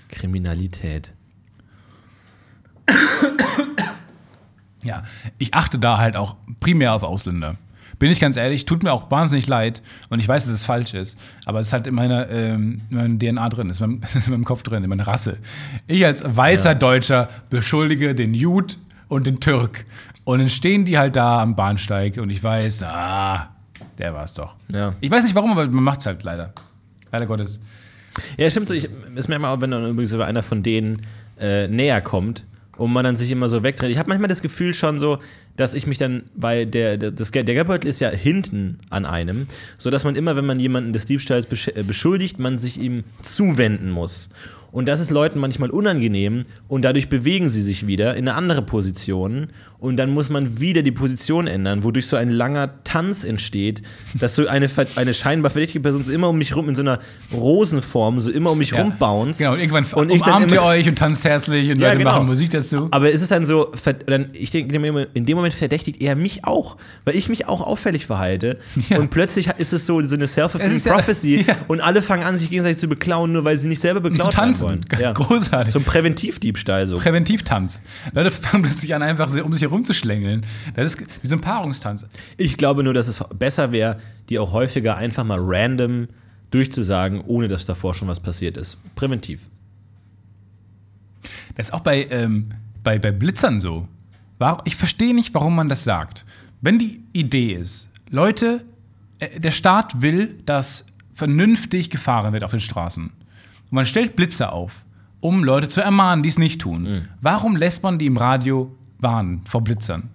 Kriminalität. 0.09 1.13
Ja, 4.83 5.03
ich 5.37 5.53
achte 5.53 5.77
da 5.77 5.99
halt 5.99 6.15
auch 6.15 6.37
primär 6.59 6.95
auf 6.95 7.03
Ausländer. 7.03 7.57
Bin 7.99 8.09
ich 8.11 8.19
ganz 8.19 8.35
ehrlich, 8.35 8.65
tut 8.65 8.81
mir 8.81 8.91
auch 8.91 9.11
wahnsinnig 9.11 9.45
leid 9.45 9.83
und 10.09 10.19
ich 10.19 10.27
weiß, 10.27 10.45
dass 10.45 10.53
es 10.55 10.65
falsch 10.65 10.95
ist, 10.95 11.19
aber 11.45 11.59
es 11.59 11.67
ist 11.67 11.73
halt 11.73 11.85
in 11.85 11.93
meiner, 11.93 12.27
ähm, 12.31 12.81
in 12.89 12.97
meiner 12.97 13.19
DNA 13.19 13.49
drin, 13.49 13.69
ist 13.69 13.79
in 13.79 13.87
meinem, 13.87 14.01
in 14.25 14.31
meinem 14.31 14.43
Kopf 14.43 14.63
drin, 14.63 14.83
in 14.83 14.89
meiner 14.89 15.05
Rasse. 15.05 15.37
Ich 15.85 16.03
als 16.03 16.23
weißer 16.25 16.73
Deutscher 16.73 17.29
beschuldige 17.51 18.15
den 18.15 18.33
Jud 18.33 18.79
und 19.07 19.27
den 19.27 19.39
Türk 19.39 19.85
und 20.31 20.39
dann 20.39 20.49
stehen 20.49 20.85
die 20.85 20.97
halt 20.97 21.15
da 21.15 21.41
am 21.41 21.55
Bahnsteig 21.55 22.17
und 22.17 22.29
ich 22.29 22.41
weiß, 22.41 22.83
ah, 22.83 23.49
der 23.97 24.13
war's 24.13 24.33
doch. 24.33 24.55
Ja. 24.71 24.93
Ich 25.01 25.11
weiß 25.11 25.23
nicht 25.23 25.35
warum, 25.35 25.51
aber 25.51 25.65
man 25.67 25.83
macht's 25.83 26.05
halt 26.05 26.23
leider. 26.23 26.53
Leider 27.11 27.25
Gottes. 27.25 27.61
Ja, 28.37 28.49
stimmt 28.49 28.69
so. 28.69 28.73
Ich, 28.73 28.89
ist 29.15 29.27
mir 29.27 29.35
immer 29.35 29.49
auch, 29.49 29.61
wenn 29.61 29.71
dann 29.71 29.85
übrigens 29.89 30.13
einer 30.13 30.43
von 30.43 30.63
denen 30.63 31.01
äh, 31.39 31.67
näher 31.67 32.01
kommt 32.01 32.45
und 32.77 32.93
man 32.93 33.03
dann 33.03 33.15
sich 33.15 33.29
immer 33.31 33.49
so 33.49 33.63
wegdreht. 33.63 33.91
Ich 33.91 33.97
habe 33.97 34.09
manchmal 34.09 34.29
das 34.29 34.41
Gefühl 34.41 34.73
schon 34.73 34.99
so, 34.99 35.19
dass 35.57 35.73
ich 35.73 35.85
mich 35.85 35.97
dann, 35.97 36.23
weil 36.33 36.65
der, 36.65 36.97
der, 36.97 37.11
das, 37.11 37.31
der 37.31 37.43
Geldbeutel 37.43 37.89
ist 37.89 37.99
ja 37.99 38.09
hinten 38.09 38.79
an 38.89 39.05
einem, 39.05 39.45
sodass 39.77 40.03
man 40.03 40.15
immer, 40.15 40.35
wenn 40.35 40.45
man 40.45 40.59
jemanden 40.59 40.93
des 40.93 41.05
Diebstahls 41.05 41.45
äh, 41.67 41.83
beschuldigt, 41.83 42.39
man 42.39 42.57
sich 42.57 42.79
ihm 42.79 43.03
zuwenden 43.21 43.91
muss. 43.91 44.29
Und 44.71 44.87
das 44.87 45.01
ist 45.01 45.11
Leuten 45.11 45.39
manchmal 45.39 45.69
unangenehm 45.69 46.43
und 46.67 46.83
dadurch 46.83 47.09
bewegen 47.09 47.49
sie 47.49 47.61
sich 47.61 47.87
wieder 47.87 48.15
in 48.15 48.27
eine 48.27 48.37
andere 48.37 48.61
Position 48.61 49.47
und 49.81 49.97
dann 49.97 50.11
muss 50.11 50.29
man 50.29 50.61
wieder 50.61 50.81
die 50.83 50.91
Position 50.93 51.47
ändern, 51.47 51.83
wodurch 51.83 52.07
so 52.07 52.15
ein 52.15 52.29
langer 52.29 52.69
Tanz 52.85 53.25
entsteht, 53.25 53.81
dass 54.13 54.35
so 54.35 54.47
eine, 54.47 54.69
eine 54.95 55.13
scheinbar 55.13 55.51
verdächtige 55.51 55.81
Person 55.81 56.05
so 56.05 56.11
immer 56.13 56.29
um 56.29 56.37
mich 56.37 56.55
rum 56.55 56.69
in 56.69 56.75
so 56.75 56.81
einer 56.83 56.99
Rosenform, 57.33 58.19
so 58.19 58.31
immer 58.31 58.51
um 58.51 58.57
mich 58.59 58.71
Ja. 58.71 58.81
rumbounce. 58.83 59.39
Genau, 59.39 59.53
und 59.53 59.59
irgendwann 59.59 59.85
Und 59.93 60.11
ich 60.11 60.21
dann 60.21 60.33
umarmt 60.35 60.51
ihr 60.51 60.63
euch 60.63 60.87
und 60.87 60.97
tanzt 60.97 61.23
herzlich 61.23 61.69
und 61.71 61.79
Ja, 61.79 61.87
Leute 61.87 61.97
genau. 61.99 62.11
machen 62.11 62.27
Musik 62.27 62.51
dazu. 62.51 62.87
Aber 62.91 63.11
es 63.11 63.21
ist 63.21 63.31
dann 63.31 63.45
so, 63.45 63.71
dann, 64.05 64.29
ich 64.33 64.51
denke, 64.51 64.67
in 64.75 64.81
dem 64.81 64.93
Moment- 64.93 65.09
in 65.15 65.25
dem 65.25 65.35
Moment 65.35 65.53
verdächtigt 65.53 66.01
er 66.01 66.15
mich 66.15 66.45
auch, 66.45 66.77
weil 67.05 67.15
ich 67.15 67.27
mich 67.27 67.47
auch 67.47 67.61
auffällig 67.61 68.05
verhalte. 68.05 68.57
Und 68.97 69.09
plötzlich 69.09 69.47
ist 69.57 69.73
es 69.73 69.85
so, 69.85 70.01
so 70.03 70.15
eine 70.15 70.25
Es 70.25 70.33
self-fulfilling 70.35 70.81
ja- 70.85 70.93
Prophecy 70.93 71.41
ja. 71.47 71.55
und 71.67 71.81
alle 71.81 72.01
fangen 72.01 72.23
an, 72.23 72.37
sich 72.37 72.49
gegenseitig 72.49 72.77
zu 72.77 72.87
beklauen, 72.87 73.31
nur 73.33 73.43
weil 73.45 73.57
sie 73.57 73.67
nicht 73.67 73.81
selber 73.81 73.99
beklaut 74.01 74.27
werden 74.27 74.31
tanzen. 74.53 74.63
wollen. 74.63 74.85
Ja. 74.99 75.11
Großartig. 75.13 75.73
Zum 75.73 75.83
Präventivdiebstahl 75.83 76.87
so. 76.87 76.97
Präventivtanz. 76.97 77.81
Leute 78.13 78.31
fangen 78.31 78.63
plötzlich 78.63 78.93
an, 78.93 79.01
einfach 79.01 79.27
um 79.43 79.53
sich 79.53 79.70
herumzuschlängeln. 79.71 80.45
Das 80.75 80.85
ist 80.93 81.03
wie 81.21 81.27
so 81.27 81.35
ein 81.35 81.41
Paarungstanz. 81.41 82.05
Ich 82.37 82.57
glaube 82.57 82.83
nur, 82.83 82.93
dass 82.93 83.07
es 83.07 83.23
besser 83.33 83.71
wäre, 83.71 83.99
die 84.29 84.39
auch 84.39 84.53
häufiger 84.53 84.97
einfach 84.97 85.23
mal 85.23 85.39
random 85.41 86.07
durchzusagen, 86.51 87.21
ohne 87.21 87.47
dass 87.47 87.65
davor 87.65 87.93
schon 87.93 88.07
was 88.07 88.19
passiert 88.19 88.57
ist. 88.57 88.77
Präventiv. 88.95 89.41
Das 91.55 91.69
ist 91.69 91.73
auch 91.73 91.79
bei, 91.81 92.07
ähm, 92.09 92.51
bei, 92.83 92.99
bei 92.99 93.11
Blitzern 93.11 93.59
so. 93.59 93.87
Ich 94.65 94.75
verstehe 94.75 95.13
nicht, 95.13 95.33
warum 95.33 95.55
man 95.55 95.69
das 95.69 95.83
sagt. 95.83 96.25
Wenn 96.61 96.79
die 96.79 97.03
Idee 97.13 97.53
ist, 97.53 97.89
Leute, 98.09 98.63
äh, 99.19 99.39
der 99.39 99.51
Staat 99.51 100.01
will, 100.01 100.39
dass 100.45 100.87
vernünftig 101.13 101.89
gefahren 101.89 102.33
wird 102.33 102.43
auf 102.43 102.51
den 102.51 102.59
Straßen. 102.59 103.05
Und 103.05 103.71
man 103.71 103.85
stellt 103.85 104.15
Blitzer 104.15 104.53
auf, 104.53 104.83
um 105.19 105.43
Leute 105.43 105.69
zu 105.69 105.81
ermahnen, 105.81 106.23
die 106.23 106.29
es 106.29 106.39
nicht 106.39 106.61
tun. 106.61 106.83
Mhm. 106.83 107.01
Warum 107.21 107.55
lässt 107.55 107.83
man 107.83 107.99
die 107.99 108.07
im 108.07 108.17
Radio 108.17 108.75
warnen 109.01 109.41
vor 109.49 109.63
Blitzern? 109.63 110.09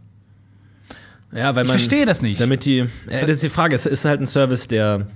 Ja, 1.32 1.54
weil 1.54 1.64
Ich 1.64 1.68
man. 1.68 1.78
verstehe 1.78 2.06
das 2.06 2.22
nicht. 2.22 2.40
Damit 2.40 2.64
die. 2.64 2.78
Äh, 3.08 3.20
das 3.22 3.30
ist 3.30 3.42
die 3.42 3.48
Frage. 3.48 3.74
Es 3.74 3.84
ist 3.86 4.04
halt 4.04 4.20
ein 4.20 4.26
Service, 4.26 4.68
der. 4.68 5.06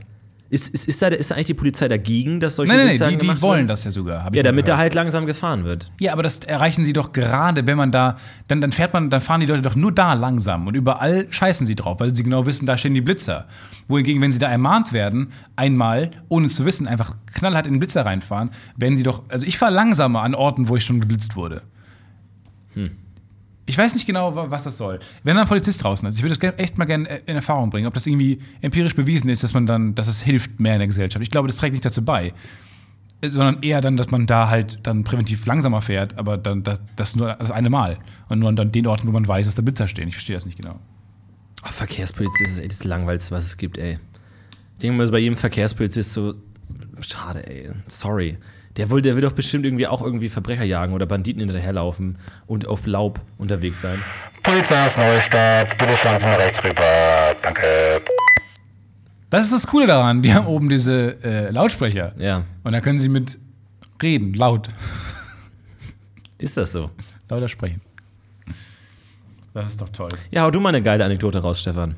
Ist, 0.53 0.69
ist, 0.75 0.89
ist, 0.89 1.01
da, 1.01 1.07
ist 1.07 1.31
da 1.31 1.37
eigentlich 1.37 1.47
die 1.47 1.55
Polizei 1.55 1.87
dagegen, 1.87 2.41
dass 2.41 2.57
solche 2.57 2.71
Nein, 2.73 2.79
nein, 2.79 2.89
Durchsagen 2.89 3.19
nein, 3.19 3.21
die, 3.29 3.35
die 3.37 3.41
wollen 3.41 3.69
das 3.69 3.85
ja 3.85 3.93
sogar. 3.93 4.35
Ja, 4.35 4.43
damit 4.43 4.67
da 4.67 4.77
halt 4.79 4.95
langsam 4.95 5.25
gefahren 5.25 5.63
wird. 5.65 5.93
Ja, 6.01 6.13
aber 6.13 6.25
das 6.25 6.39
erreichen 6.39 6.83
sie 6.85 6.93
doch 6.93 7.13
gerade, 7.13 7.67
wenn 7.69 7.79
man 7.79 7.93
da, 7.93 8.17
dann, 8.49 8.61
dann 8.61 8.73
fährt 8.73 8.93
man, 8.93 9.11
dann 9.11 9.21
fahren 9.21 9.39
die 9.39 9.47
Leute 9.47 9.63
doch 9.63 9.77
nur 9.77 9.93
da 9.93 10.13
langsam 10.15 10.67
und 10.67 10.75
überall 10.75 11.29
scheißen 11.31 11.69
sie 11.69 11.77
drauf, 11.77 12.01
weil 12.01 12.13
sie 12.17 12.25
genau 12.25 12.47
wissen, 12.47 12.67
da 12.67 12.77
stehen 12.77 12.95
die 12.95 13.01
Blitzer. 13.01 13.47
Wohingegen, 13.87 14.21
wenn 14.21 14.33
sie 14.33 14.41
da 14.41 14.49
ermahnt 14.49 14.93
werden, 14.93 15.29
einmal, 15.55 16.11
ohne 16.29 16.49
zu 16.49 16.65
wissen, 16.67 16.89
einfach 16.89 17.17
knallhart 17.33 17.69
in 17.69 17.75
den 17.75 17.79
Blitzer 17.79 18.05
reinfahren, 18.05 18.51
werden 18.77 18.97
sie 18.97 19.05
doch, 19.05 19.23
also 19.29 19.47
ich 19.47 19.57
fahre 19.57 19.73
langsamer 19.73 20.23
an 20.23 20.35
Orten, 20.35 20.67
wo 20.67 20.75
ich 20.75 20.83
schon 20.85 20.99
geblitzt 20.99 21.37
wurde. 21.37 21.63
Ich 23.71 23.79
weiß 23.79 23.95
nicht 23.95 24.07
genau, 24.07 24.35
wa- 24.35 24.47
was 24.51 24.65
das 24.65 24.77
soll. 24.77 24.99
Wenn 25.23 25.37
da 25.37 25.43
ein 25.43 25.49
Polizist 25.49 25.83
draußen 25.83 26.07
ist, 26.09 26.17
ich 26.17 26.23
würde 26.25 26.37
das 26.37 26.55
echt 26.59 26.77
mal 26.77 26.85
gerne 26.87 27.09
äh, 27.09 27.21
in 27.27 27.37
Erfahrung 27.37 27.71
bringen, 27.71 27.87
ob 27.87 27.95
das 27.95 28.07
irgendwie 28.07 28.41
empirisch 28.61 28.95
bewiesen 28.95 29.31
ist, 29.31 29.43
dass 29.43 29.55
man 29.55 29.65
dann, 29.67 29.95
dass 29.95 30.09
es 30.09 30.21
hilft 30.23 30.59
mehr 30.61 30.75
in 30.75 30.81
der 30.81 30.89
Gesellschaft. 30.89 31.23
Ich 31.23 31.31
glaube, 31.31 31.49
das 31.49 31.57
trägt 31.57 31.73
nicht 31.75 31.85
dazu 31.85 32.05
bei 32.05 32.33
sondern 33.23 33.63
eher 33.63 33.83
dann, 33.83 33.99
dass 33.99 34.11
man 34.11 34.27
da 34.27 34.49
halt 34.49 34.79
dann 34.85 35.05
präventiv 35.05 35.45
langsamer 35.45 35.83
fährt, 35.83 36.19
aber 36.19 36.39
dann 36.39 36.63
das, 36.63 36.81
das 36.97 37.17
nur 37.17 37.35
das 37.35 37.51
eine 37.51 37.69
Mal 37.69 37.99
und 38.31 38.39
nur 38.39 38.49
an 38.49 38.73
den 38.73 38.87
Orten, 38.87 39.07
wo 39.07 39.13
man 39.13 39.29
weiß, 39.29 39.45
dass 39.45 39.55
da 39.57 39.61
Blitzer 39.61 39.89
stehen. 39.89 40.09
Ich 40.09 40.15
verstehe 40.15 40.35
das 40.37 40.47
nicht 40.47 40.59
genau. 40.59 40.81
Oh, 41.63 41.69
Verkehrspolizist 41.71 42.53
ist 42.55 42.59
echt 42.61 42.71
das 42.71 42.85
Langweiligste, 42.85 43.35
was 43.35 43.45
es 43.45 43.57
gibt, 43.59 43.77
ey. 43.77 43.99
Ich 44.73 44.79
denke 44.81 44.97
mal, 44.97 45.05
so 45.05 45.13
bei 45.13 45.19
jedem 45.19 45.37
Verkehrspolizist 45.37 46.15
so. 46.15 46.33
Schade, 47.01 47.47
ey. 47.47 47.71
Sorry. 47.89 48.39
Der 48.81 48.89
will, 48.89 49.03
der 49.03 49.15
will 49.15 49.21
doch 49.21 49.33
bestimmt 49.33 49.67
irgendwie 49.67 49.87
auch 49.87 50.01
irgendwie 50.01 50.31
Verbrecher 50.31 50.65
jagen 50.65 50.95
oder 50.95 51.05
Banditen 51.05 51.41
hinterherlaufen 51.43 52.17
und 52.47 52.67
auf 52.67 52.87
Laub 52.87 53.21
unterwegs 53.37 53.83
sein. 53.83 54.01
Polizei 54.43 54.87
aus 54.87 54.97
Neustadt, 54.97 55.77
bitte 55.77 55.93
fahren 55.99 56.19
Sie 56.19 56.25
mal 56.25 56.37
rechts 56.37 56.65
rüber. 56.65 56.83
Danke. 57.43 58.01
Das 59.29 59.45
ist 59.45 59.53
das 59.53 59.67
Coole 59.67 59.87
daran. 59.87 60.23
Die 60.23 60.33
haben 60.33 60.47
oben 60.47 60.71
diese 60.71 61.23
äh, 61.23 61.51
Lautsprecher 61.51 62.15
Ja. 62.19 62.45
und 62.65 62.73
da 62.73 62.81
können 62.81 62.99
sie 62.99 63.11
mit 63.11 63.39
reden, 64.03 64.33
laut, 64.33 64.69
Ist 66.39 66.57
das 66.57 66.73
so? 66.73 66.91
lauter 67.29 67.49
sprechen. 67.49 67.83
Das 69.53 69.69
ist 69.69 69.81
doch 69.83 69.91
toll. 69.91 70.09
Ja, 70.31 70.41
hau 70.45 70.51
du 70.51 70.59
mal 70.59 70.71
eine 70.71 70.81
geile 70.83 71.05
Anekdote 71.05 71.41
raus, 71.41 71.61
Stefan. 71.61 71.97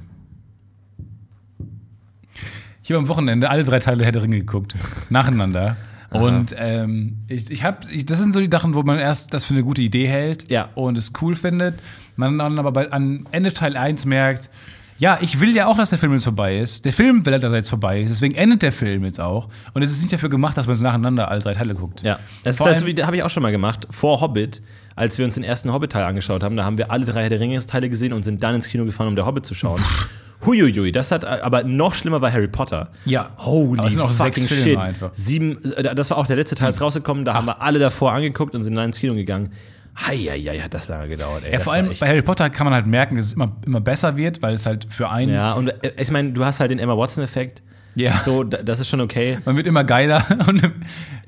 Ich 2.83 2.91
habe 2.91 2.99
am 2.99 3.07
Wochenende 3.09 3.49
alle 3.51 3.63
drei 3.63 3.79
Teile 3.79 4.03
Herr 4.05 4.11
der 4.11 4.23
Ringe 4.23 4.39
geguckt, 4.41 4.75
nacheinander. 5.11 5.77
Und 6.13 6.55
ähm, 6.59 7.19
ich, 7.29 7.51
ich 7.51 7.65
habe, 7.65 7.79
ich, 7.91 8.07
das 8.07 8.19
sind 8.19 8.33
so 8.35 8.41
die 8.41 8.49
Sachen, 8.51 8.75
wo 8.75 8.83
man 8.83 8.99
erst 8.99 9.33
das 9.35 9.45
für 9.45 9.55
eine 9.55 9.63
gute 9.65 9.83
Idee 9.83 10.07
hält 10.07 10.51
Ja. 10.51 10.69
und 10.75 10.99
es 10.99 11.13
cool 11.21 11.37
findet. 11.37 11.75
Man 12.17 12.39
dann 12.39 12.59
aber 12.59 12.73
bei, 12.73 12.91
an 12.93 13.27
Ende 13.31 13.53
Teil 13.55 13.77
1 13.77 14.05
merkt, 14.05 14.51
ja, 14.99 15.19
ich 15.21 15.41
will 15.41 15.57
ja 15.57 15.67
auch, 15.67 15.77
dass 15.77 15.91
der 15.91 15.99
Film 15.99 16.13
jetzt 16.13 16.25
vorbei 16.25 16.59
ist. 16.59 16.85
Der 16.85 16.93
Film 16.93 17.27
will, 17.27 17.39
dass 17.41 17.51
er 17.51 17.57
jetzt 17.57 17.71
vorbei 17.71 18.03
ist. 18.03 18.11
Deswegen 18.11 18.35
endet 18.37 18.63
der 18.63 18.71
Film 18.71 19.05
jetzt 19.05 19.21
auch. 19.21 19.49
Und 19.75 19.83
es 19.83 19.91
ist 19.91 20.01
nicht 20.03 20.13
dafür 20.13 20.29
gemacht, 20.29 20.57
dass 20.57 20.67
man 20.67 20.75
es 20.75 20.81
nacheinander 20.83 21.29
alle 21.29 21.41
drei 21.41 21.55
Teile 21.55 21.75
guckt. 21.75 22.03
Ja. 22.03 22.21
Das, 22.45 22.57
das 22.59 22.83
habe 22.83 23.17
ich 23.17 23.23
auch 23.25 23.31
schon 23.31 23.43
mal 23.43 23.51
gemacht. 23.51 23.89
Vor 23.91 24.21
Hobbit, 24.21 24.63
als 24.95 25.19
wir 25.19 25.25
uns 25.25 25.35
den 25.35 25.43
ersten 25.43 25.73
Hobbit-Teil 25.73 26.05
angeschaut 26.05 26.45
haben, 26.45 26.57
da 26.57 26.65
haben 26.65 26.79
wir 26.79 26.93
alle 26.93 27.05
drei 27.05 27.23
Herr 27.23 27.31
der 27.31 27.41
Ringe-Teile 27.41 27.89
gesehen 27.89 28.13
und 28.13 28.23
sind 28.23 28.43
dann 28.45 28.55
ins 28.55 28.69
Kino 28.69 28.85
gefahren, 28.85 29.09
um 29.09 29.17
der 29.17 29.27
Hobbit 29.27 29.45
zu 29.47 29.55
schauen. 29.55 29.81
Huiuiui, 30.45 30.93
das 30.93 31.11
hat 31.13 31.25
aber 31.25 31.65
noch 31.65 31.95
schlimmer 31.95 32.21
bei 32.21 32.31
Harry 32.33 32.49
Potter. 32.49 32.91
Ja. 33.05 33.31
Holy 33.39 33.79
Aber 33.79 33.89
es 33.89 33.95
sind 33.95 34.03
auch 34.03 34.11
fucking 34.11 34.47
sechs 34.47 34.63
shit. 34.63 34.77
einfach. 34.79 35.11
Sieben, 35.13 35.59
äh, 35.77 35.95
das 35.95 36.11
war 36.11 36.19
auch 36.19 36.27
der 36.27 36.37
letzte 36.37 36.55
Teil, 36.57 36.69
ist 36.71 36.81
rausgekommen, 36.81 37.25
da 37.25 37.35
haben 37.35 37.47
wir 37.47 37.61
alle 37.63 37.79
davor 37.79 38.13
angeguckt 38.13 38.55
und 38.55 38.63
sind 38.63 38.75
dann 38.75 38.87
ins 38.87 38.99
Kino 38.99 39.15
gegangen. 39.15 39.53
Heieiei, 39.99 40.59
hat 40.59 40.73
das 40.73 40.89
lange 40.89 41.09
gedauert, 41.09 41.43
ey. 41.45 41.53
Ja, 41.53 41.61
vor 41.61 41.75
allem 41.75 41.91
bei 42.01 42.09
Harry 42.09 42.23
Potter 42.23 42.49
kann 42.51 42.65
man 42.65 42.73
halt 42.73 42.87
merken, 42.87 43.17
dass 43.17 43.27
es 43.27 43.33
immer, 43.35 43.57
immer 43.67 43.81
besser 43.81 44.17
wird, 44.17 44.41
weil 44.41 44.55
es 44.55 44.65
halt 44.65 44.87
für 44.91 45.11
einen. 45.11 45.35
Ja, 45.35 45.53
und 45.53 45.69
äh, 45.85 45.93
ich 45.99 46.11
meine, 46.11 46.33
du 46.33 46.45
hast 46.45 46.61
halt 46.61 46.71
den 46.71 46.79
Emma 46.79 46.97
Watson-Effekt. 46.97 47.63
Ja. 47.95 48.17
So, 48.19 48.43
da- 48.43 48.63
das 48.63 48.81
ist 48.81 48.89
schon 48.89 49.03
okay. 49.03 49.37
Man 49.45 49.55
wird 49.57 49.67
immer 49.67 49.85
geiler. 49.85 50.25
Und, 50.49 50.63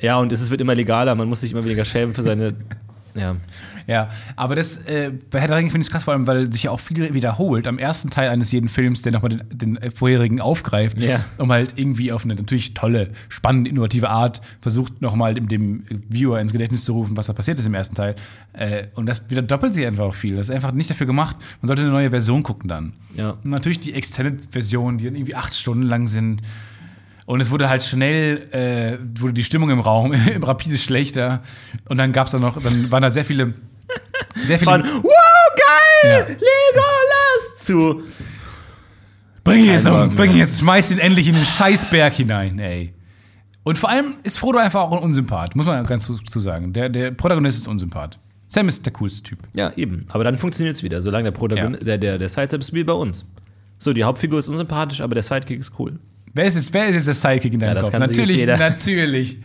Ja, 0.01 0.17
und 0.17 0.33
es 0.33 0.51
wird 0.51 0.61
immer 0.63 0.75
legaler, 0.75 1.15
man 1.15 1.29
muss 1.29 1.43
sich 1.43 1.53
immer 1.53 1.63
weniger 1.63 1.85
schämen 1.85 2.15
für 2.15 2.23
seine. 2.23 2.55
Ja. 3.15 3.37
ja, 3.87 4.11
aber 4.35 4.57
das 4.57 4.77
äh, 4.87 5.13
bei 5.31 5.41
Herr 5.41 5.49
der 5.49 5.57
Ringe 5.57 5.71
finde 5.71 5.83
ich 5.83 5.87
es 5.87 5.93
krass, 5.93 6.05
vor 6.05 6.15
allem, 6.15 6.27
weil 6.27 6.51
sich 6.51 6.65
ja 6.65 6.71
auch 6.73 6.81
viel 6.81 7.15
wiederholt 7.15 7.67
am 7.69 7.79
ersten 7.79 8.11
Teil 8.11 8.29
eines 8.31 8.51
jeden 8.51 8.69
Films, 8.69 9.03
der 9.03 9.13
nochmal 9.13 9.37
den, 9.37 9.59
den 9.79 9.91
vorherigen 9.95 10.41
aufgreift, 10.41 11.01
Ja. 11.01 11.25
um 11.39 11.53
halt 11.53 11.75
irgendwie 11.77 12.11
auf 12.13 12.25
eine 12.25 12.35
natürlich 12.35 12.75
tolle, 12.75 13.11
spannende, 13.29 13.71
innovative 13.71 14.11
Art 14.11 14.41
versucht, 14.61 15.01
nochmal 15.01 15.35
dem, 15.35 15.47
dem 15.49 15.85
Viewer 16.09 16.41
ins 16.41 16.53
Gedächtnis 16.53 16.85
zu 16.85 16.93
rufen, 16.93 17.17
was 17.17 17.27
da 17.27 17.33
passiert 17.33 17.59
ist 17.59 17.67
im 17.67 17.75
ersten 17.75 17.95
Teil. 17.95 18.17
Äh, 18.53 18.89
und 18.95 19.07
das 19.07 19.23
wieder 19.29 19.43
doppelt 19.43 19.75
sich 19.75 19.87
einfach 19.87 20.05
auch 20.05 20.15
viel. 20.15 20.37
Das 20.37 20.49
ist 20.49 20.55
einfach 20.55 20.73
nicht 20.73 20.91
dafür 20.91 21.07
gemacht. 21.07 21.37
Man 21.61 21.69
sollte 21.69 21.83
eine 21.83 21.91
neue 21.93 22.11
Version 22.11 22.43
gucken 22.43 22.69
dann. 22.69 22.93
Ja. 23.15 23.31
Und 23.45 23.47
natürlich 23.51 23.81
die 23.81 23.95
Extended-Versionen, 23.95 24.99
die 24.99 25.05
dann 25.05 25.15
irgendwie 25.15 25.35
acht 25.37 25.55
Stunden 25.55 25.83
lang 25.85 26.09
sind. 26.09 26.43
Und 27.27 27.41
es 27.41 27.51
wurde 27.51 27.69
halt 27.69 27.83
schnell, 27.83 28.49
äh, 28.53 28.99
wurde 29.21 29.33
die 29.33 29.45
Stimmung 29.45 29.71
im 29.71 29.81
Raum 29.81 30.13
im 30.35 30.43
rapide 30.43 30.77
schlechter. 30.79 31.43
Und 31.89 31.97
dann 31.97 32.13
gab 32.13 32.27
es 32.27 32.33
da 32.33 32.39
noch, 32.39 32.61
dann 32.63 32.91
waren 32.91 33.03
da 33.03 33.11
sehr 33.11 33.25
viele, 33.25 33.55
sehr 34.45 34.59
viele. 34.59 34.71
Von, 34.71 34.83
wow, 34.83 35.13
geil! 36.03 36.11
Ja. 36.13 36.19
Legolas! 36.27 37.61
Zu, 37.61 38.03
bring 39.43 39.61
ihn 39.65 39.73
jetzt, 39.73 39.87
um, 39.87 39.93
Bock 40.09 40.15
bring 40.17 40.33
ihn 40.33 40.37
jetzt, 40.39 40.59
schmeiß 40.61 40.91
ihn 40.91 40.99
endlich 40.99 41.29
in 41.29 41.35
den 41.35 41.45
Scheißberg 41.47 42.13
hinein, 42.15 42.59
ey. 42.59 42.93
Und 43.63 43.79
vor 43.79 43.89
allem 43.89 44.17
ist 44.23 44.37
Frodo 44.39 44.59
einfach 44.59 44.83
auch 44.83 44.93
ein 44.93 45.03
Unsympath, 45.03 45.57
muss 45.57 45.65
man 45.65 45.87
ganz 45.87 46.05
zu, 46.05 46.17
zu 46.17 46.41
sagen. 46.41 46.75
Der, 46.75 46.91
der 46.91 47.13
Protagonist 47.13 47.57
ist 47.57 47.67
Unsympath. 47.69 48.19
Sam 48.49 48.69
ist 48.69 48.85
der 48.85 48.93
coolste 48.93 49.23
Typ. 49.23 49.39
ja, 49.55 49.73
eben. 49.77 50.05
Aber 50.11 50.23
dann 50.25 50.37
funktioniert 50.37 50.77
es 50.77 50.83
wieder, 50.83 51.01
solange 51.01 51.25
der 51.25 51.31
Protagonist, 51.31 51.81
Ja. 51.81 51.87
der, 51.87 51.99
der, 51.99 52.19
der 52.19 52.29
Sidekick 52.29 52.61
ist 52.61 52.75
wie 52.75 52.85
bei 52.85 52.93
uns. 52.93 53.25
So, 53.79 53.95
die 53.95 54.05
Hauptfigur 54.05 54.39
ist 54.39 54.49
unsympathisch, 54.49 55.01
aber 55.01 55.15
der 55.15 55.23
Sidekick 55.23 55.59
ist 55.61 55.73
cool. 55.79 55.99
Wer 56.35 56.45
ist, 56.47 56.57
jetzt, 56.57 56.73
wer 56.75 56.87
ist 56.89 56.97
jetzt 56.97 57.07
der 57.07 57.15
Sidekick 57.15 57.55
in 57.55 57.61
deinem 57.61 57.69
Ja, 57.71 57.75
das 57.75 57.85
Kopf? 57.91 58.01
natürlich, 58.01 58.45
natürlich. 58.45 59.39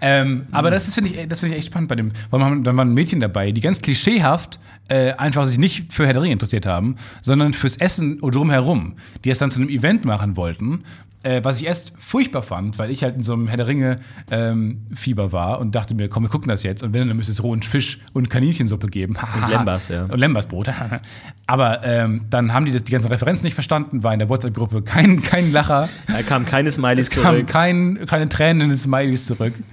ähm, 0.00 0.46
aber 0.52 0.70
das 0.70 0.86
ist, 0.86 0.94
finde 0.94 1.10
ich, 1.10 1.28
das 1.28 1.40
finde 1.40 1.54
ich 1.56 1.58
echt 1.58 1.66
spannend 1.66 1.88
bei 1.88 1.96
dem. 1.96 2.12
Weil 2.30 2.38
man, 2.40 2.62
da 2.62 2.76
waren 2.76 2.94
Mädchen 2.94 3.18
dabei, 3.20 3.50
die 3.50 3.60
ganz 3.60 3.80
klischeehaft 3.82 4.60
äh, 4.88 5.12
einfach 5.14 5.44
sich 5.44 5.58
nicht 5.58 5.92
für 5.92 6.06
Herr 6.06 6.12
der 6.12 6.22
Ringe 6.22 6.32
interessiert 6.32 6.64
haben, 6.64 6.96
sondern 7.20 7.52
fürs 7.52 7.76
Essen 7.76 8.20
drumherum, 8.20 8.94
die 9.24 9.30
es 9.30 9.38
dann 9.38 9.50
zu 9.50 9.58
einem 9.60 9.68
Event 9.68 10.04
machen 10.04 10.36
wollten. 10.36 10.84
Äh, 11.26 11.42
was 11.42 11.60
ich 11.60 11.66
erst 11.66 11.92
furchtbar 11.98 12.44
fand, 12.44 12.78
weil 12.78 12.88
ich 12.88 13.02
halt 13.02 13.16
in 13.16 13.24
so 13.24 13.32
einem 13.32 13.48
Herr 13.48 13.56
der 13.56 13.66
Ringe 13.66 13.98
ähm, 14.30 14.86
Fieber 14.94 15.32
war 15.32 15.58
und 15.58 15.74
dachte 15.74 15.96
mir, 15.96 16.08
komm, 16.08 16.22
wir 16.22 16.30
gucken 16.30 16.48
das 16.48 16.62
jetzt. 16.62 16.84
Und 16.84 16.94
wenn, 16.94 17.08
dann 17.08 17.16
müsste 17.16 17.32
es 17.32 17.42
rohen 17.42 17.64
Fisch 17.64 17.98
und 18.12 18.30
Kaninchensuppe 18.30 18.86
geben. 18.86 19.16
Und 19.34 19.50
Lembas, 19.50 19.88
ja. 19.88 20.04
Und 20.04 20.18
Lembersbrot. 20.20 20.70
Aber 21.48 21.84
ähm, 21.84 22.26
dann 22.30 22.52
haben 22.52 22.64
die 22.64 22.70
das, 22.70 22.84
die 22.84 22.92
ganzen 22.92 23.08
Referenzen 23.08 23.44
nicht 23.44 23.54
verstanden, 23.54 24.04
war 24.04 24.12
in 24.12 24.20
der 24.20 24.28
WhatsApp-Gruppe 24.28 24.82
kein, 24.82 25.20
kein 25.20 25.50
Lacher. 25.50 25.88
Da 26.06 26.22
kam 26.22 26.46
keine 26.46 26.70
Smileys 26.70 27.08
Es 27.08 27.10
kam 27.10 27.34
zurück. 27.34 27.48
kein, 27.48 28.06
keine 28.06 28.28
Tränen 28.28 28.70
des 28.70 28.84
Smileys 28.84 29.26
zurück. 29.26 29.54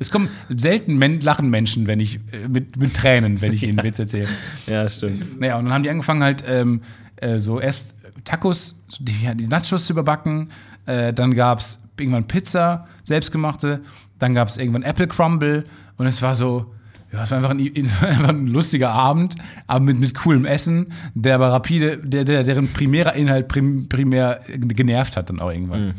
Es 0.00 0.10
kommen 0.10 0.30
selten 0.48 0.96
Men 0.96 1.20
lachen 1.20 1.50
Menschen, 1.50 1.86
wenn 1.86 2.00
ich 2.00 2.14
äh, 2.32 2.48
mit, 2.48 2.78
mit 2.78 2.94
Tränen, 2.94 3.42
wenn 3.42 3.52
ich 3.52 3.62
ihnen 3.62 3.78
einen 3.78 3.86
Witz 3.86 3.98
erzähle. 3.98 4.28
Ja, 4.66 4.88
stimmt. 4.88 5.38
Naja, 5.38 5.58
und 5.58 5.66
dann 5.66 5.74
haben 5.74 5.82
die 5.82 5.90
angefangen 5.90 6.22
halt 6.22 6.42
ähm, 6.48 6.80
äh, 7.16 7.40
so 7.40 7.60
erst 7.60 7.94
Tacos, 8.24 8.76
die, 8.98 9.28
die 9.34 9.46
Nachos 9.46 9.86
zu 9.86 9.92
überbacken. 9.92 10.50
Äh, 10.86 11.12
dann 11.12 11.34
gab 11.34 11.60
es 11.60 11.82
irgendwann 11.98 12.26
Pizza, 12.26 12.86
selbstgemachte. 13.04 13.80
Dann 14.18 14.34
gab 14.34 14.48
es 14.48 14.56
irgendwann 14.56 14.82
Apple 14.82 15.08
Crumble. 15.08 15.64
Und 15.96 16.06
es 16.06 16.22
war 16.22 16.34
so, 16.34 16.72
ja, 17.12 17.24
es 17.24 17.30
war 17.30 17.38
einfach 17.38 17.50
ein, 17.50 17.60
einfach 18.02 18.28
ein 18.28 18.46
lustiger 18.46 18.90
Abend, 18.90 19.36
aber 19.66 19.84
mit, 19.84 19.98
mit 19.98 20.14
coolem 20.14 20.44
Essen, 20.44 20.88
der 21.14 21.34
aber 21.36 21.48
rapide, 21.48 21.98
der, 21.98 22.24
der, 22.24 22.42
deren 22.42 22.72
primärer 22.72 23.14
Inhalt 23.14 23.48
prim, 23.48 23.88
primär 23.88 24.40
genervt 24.48 25.16
hat 25.16 25.28
dann 25.28 25.40
auch 25.40 25.50
irgendwann. 25.50 25.94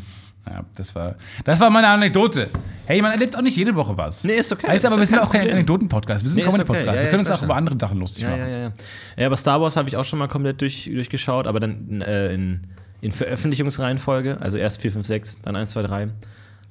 Ja, 0.46 0.62
das 0.76 0.94
war, 0.94 1.14
das 1.44 1.58
war 1.60 1.70
meine 1.70 1.88
Anekdote. 1.88 2.50
Hey, 2.86 3.00
man 3.00 3.12
erlebt 3.12 3.34
auch 3.34 3.40
nicht 3.40 3.56
jede 3.56 3.74
Woche 3.74 3.96
was. 3.96 4.24
Nee, 4.24 4.34
ist 4.34 4.52
okay. 4.52 4.68
Heißt 4.68 4.84
aber, 4.84 4.96
Ist 4.96 5.00
wir 5.00 5.06
sind 5.06 5.18
auch 5.20 5.32
kein. 5.32 5.50
Anekdoten-Podcast. 5.50 6.22
Wir 6.22 6.28
sind 6.30 6.36
Nee, 6.36 6.42
ein 6.42 6.48
ist 6.48 6.52
Comedy-Podcast. 6.54 6.86
okay. 6.88 6.96
Ja, 6.96 7.00
wir 7.00 7.04
ja, 7.04 7.10
können 7.10 7.20
uns 7.20 7.30
auch 7.30 7.42
über 7.42 7.56
andere 7.56 7.76
Sachen 7.80 7.98
lustig 7.98 8.24
Ja, 8.24 8.30
machen. 8.30 8.40
ja, 8.40 8.48
ja, 8.48 8.58
ja. 8.64 8.72
Ja, 9.16 9.26
aber 9.26 9.36
Star 9.36 9.60
Wars 9.62 9.76
habe 9.76 9.88
ich 9.88 9.96
auch 9.96 10.04
schon 10.04 10.18
mal 10.18 10.28
komplett 10.28 10.60
durch, 10.60 10.84
durchgeschaut, 10.92 11.46
aber 11.46 11.60
dann 11.60 12.02
äh, 12.02 12.34
in, 12.34 12.60
in 13.00 13.12
Veröffentlichungsreihenfolge. 13.12 14.38
Also 14.40 14.58
erst 14.58 14.82
4, 14.82 14.92
5, 14.92 15.06
6, 15.06 15.38
dann 15.42 15.56
1, 15.56 15.70
2, 15.70 15.82
3. 15.82 16.08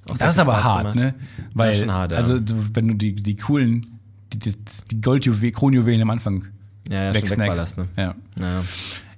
Auch 0.10 0.18
Das 0.18 0.34
ist 0.34 0.40
aber 0.40 0.64
hart, 0.64 0.82
gemacht. 0.94 0.96
ne? 0.98 1.14
Weil, 1.56 1.74
schon 1.74 1.92
hart, 1.92 2.12
ja. 2.12 2.18
also 2.18 2.36
wenn 2.74 2.88
du 2.90 2.94
die, 2.94 3.16
die 3.16 3.36
coolen, 3.38 3.86
die, 4.34 4.38
die, 4.40 4.56
die 4.92 5.02
Goldjuwelen, 5.02 5.54
Kronjuwelen 5.54 6.02
am 6.02 6.10
Anfang 6.12 6.46
Ja, 6.88 7.06
ja, 7.06 7.14
schon 7.14 7.24
wegsnackst. 7.24 7.78
ne? 7.80 7.88
Ja. 7.98 8.14
Naja. 8.36 8.64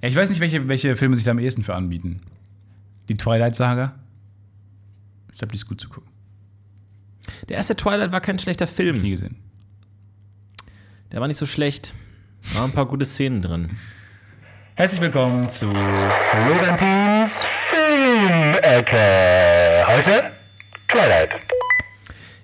ja. 0.00 0.08
Ich 0.08 0.16
weiß 0.16 0.30
nicht, 0.30 0.40
welche, 0.40 0.66
welche 0.68 0.96
Filme 0.96 1.14
sich 1.16 1.24
da 1.24 1.32
am 1.32 1.38
ehesten 1.40 1.62
für 1.62 1.74
anbieten. 1.74 2.20
Die 3.08 3.14
Twilight-Saga? 3.14 3.94
Ich 5.36 5.38
glaube, 5.38 5.52
die 5.52 5.58
ist 5.58 5.66
gut 5.68 5.78
zu 5.82 5.90
gucken. 5.90 6.08
Der 7.50 7.58
erste 7.58 7.76
Twilight 7.76 8.10
war 8.10 8.22
kein 8.22 8.38
schlechter 8.38 8.64
Nie 8.64 8.70
Film. 8.70 9.02
gesehen. 9.02 9.36
Der 11.12 11.20
war 11.20 11.28
nicht 11.28 11.36
so 11.36 11.44
schlecht. 11.44 11.92
Waren 12.54 12.70
ein 12.70 12.72
paar 12.72 12.86
gute 12.86 13.04
Szenen 13.04 13.42
drin. 13.42 13.76
Herzlich 14.76 15.02
willkommen 15.02 15.50
zu 15.50 15.66
Florentins 15.70 17.44
Filmecke. 17.68 18.96
Heute 19.86 20.32
Twilight. 20.88 21.34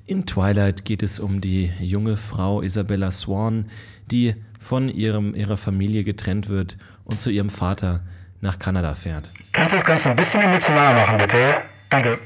In 0.04 0.26
Twilight 0.26 0.84
geht 0.84 1.02
es 1.02 1.18
um 1.18 1.40
die 1.40 1.72
junge 1.80 2.18
Frau 2.18 2.60
Isabella 2.60 3.10
Swan, 3.10 3.70
die 4.10 4.34
von 4.60 4.90
ihrem, 4.90 5.34
ihrer 5.34 5.56
Familie 5.56 6.04
getrennt 6.04 6.50
wird 6.50 6.76
und 7.04 7.22
zu 7.22 7.30
ihrem 7.30 7.48
Vater 7.48 8.04
nach 8.42 8.58
Kanada 8.58 8.94
fährt. 8.94 9.32
Kannst 9.52 9.72
du 9.72 9.78
das 9.78 9.86
Ganze 9.86 10.10
ein 10.10 10.16
bisschen 10.16 10.42
emotional 10.42 10.94
machen, 10.94 11.16
bitte? 11.16 11.62
Danke. 11.88 12.18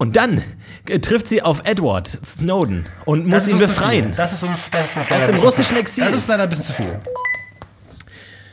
Und 0.00 0.16
dann 0.16 0.42
äh, 0.88 0.98
trifft 0.98 1.28
sie 1.28 1.42
auf 1.42 1.60
Edward 1.66 2.08
Snowden 2.08 2.86
und 3.04 3.26
muss 3.26 3.46
ihn 3.46 3.58
befreien. 3.58 4.14
Das 4.16 4.32
ist 4.32 4.42
uns, 4.42 4.70
das 4.72 4.96
ist 4.96 5.12
Aus 5.12 5.26
dem 5.26 5.36
russischen 5.36 5.76
Exil. 5.76 6.06
Das 6.06 6.14
ist 6.22 6.26
leider 6.26 6.44
ein 6.44 6.48
bisschen 6.48 6.64
zu 6.64 6.72
viel. 6.72 6.98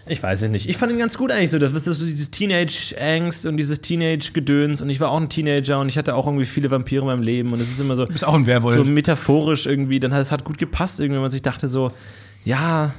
Ich 0.07 0.21
weiß 0.21 0.41
es 0.41 0.49
nicht. 0.49 0.69
Ich 0.69 0.75
fand 0.75 0.91
ihn 0.91 0.99
ganz 0.99 1.17
gut 1.17 1.31
eigentlich 1.31 1.51
so. 1.51 1.57
Das 1.57 1.71
ist 1.71 1.85
so 1.85 2.05
dieses 2.05 2.31
Teenage-Angst 2.31 3.45
und 3.45 3.55
dieses 3.55 3.79
Teenage-Gedöns. 3.79 4.81
Und 4.81 4.89
ich 4.89 4.99
war 4.99 5.09
auch 5.09 5.21
ein 5.21 5.29
Teenager 5.29 5.79
und 5.79 5.87
ich 5.87 5.97
hatte 5.97 6.15
auch 6.15 6.25
irgendwie 6.25 6.45
viele 6.45 6.69
Vampire 6.69 7.01
in 7.03 7.07
meinem 7.07 7.21
Leben. 7.23 7.53
Und 7.53 7.61
es 7.61 7.71
ist 7.71 7.79
immer 7.79 7.95
so, 7.95 8.03
Du 8.05 8.11
bist 8.11 8.25
auch 8.25 8.33
ein 8.33 8.45
Werwolf. 8.45 8.75
so 8.75 8.83
metaphorisch 8.83 9.67
irgendwie. 9.67 10.01
Dann 10.01 10.13
hat 10.13 10.21
es 10.21 10.33
hat 10.33 10.43
gut 10.43 10.57
gepasst 10.57 10.99
irgendwie, 10.99 11.15
wenn 11.15 11.21
man 11.21 11.31
sich 11.31 11.43
dachte 11.43 11.69
so, 11.69 11.93
ja, 12.43 12.93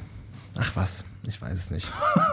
ach 0.59 0.73
was, 0.75 1.05
ich 1.27 1.41
weiß 1.43 1.53
es 1.59 1.71
nicht. 1.71 1.87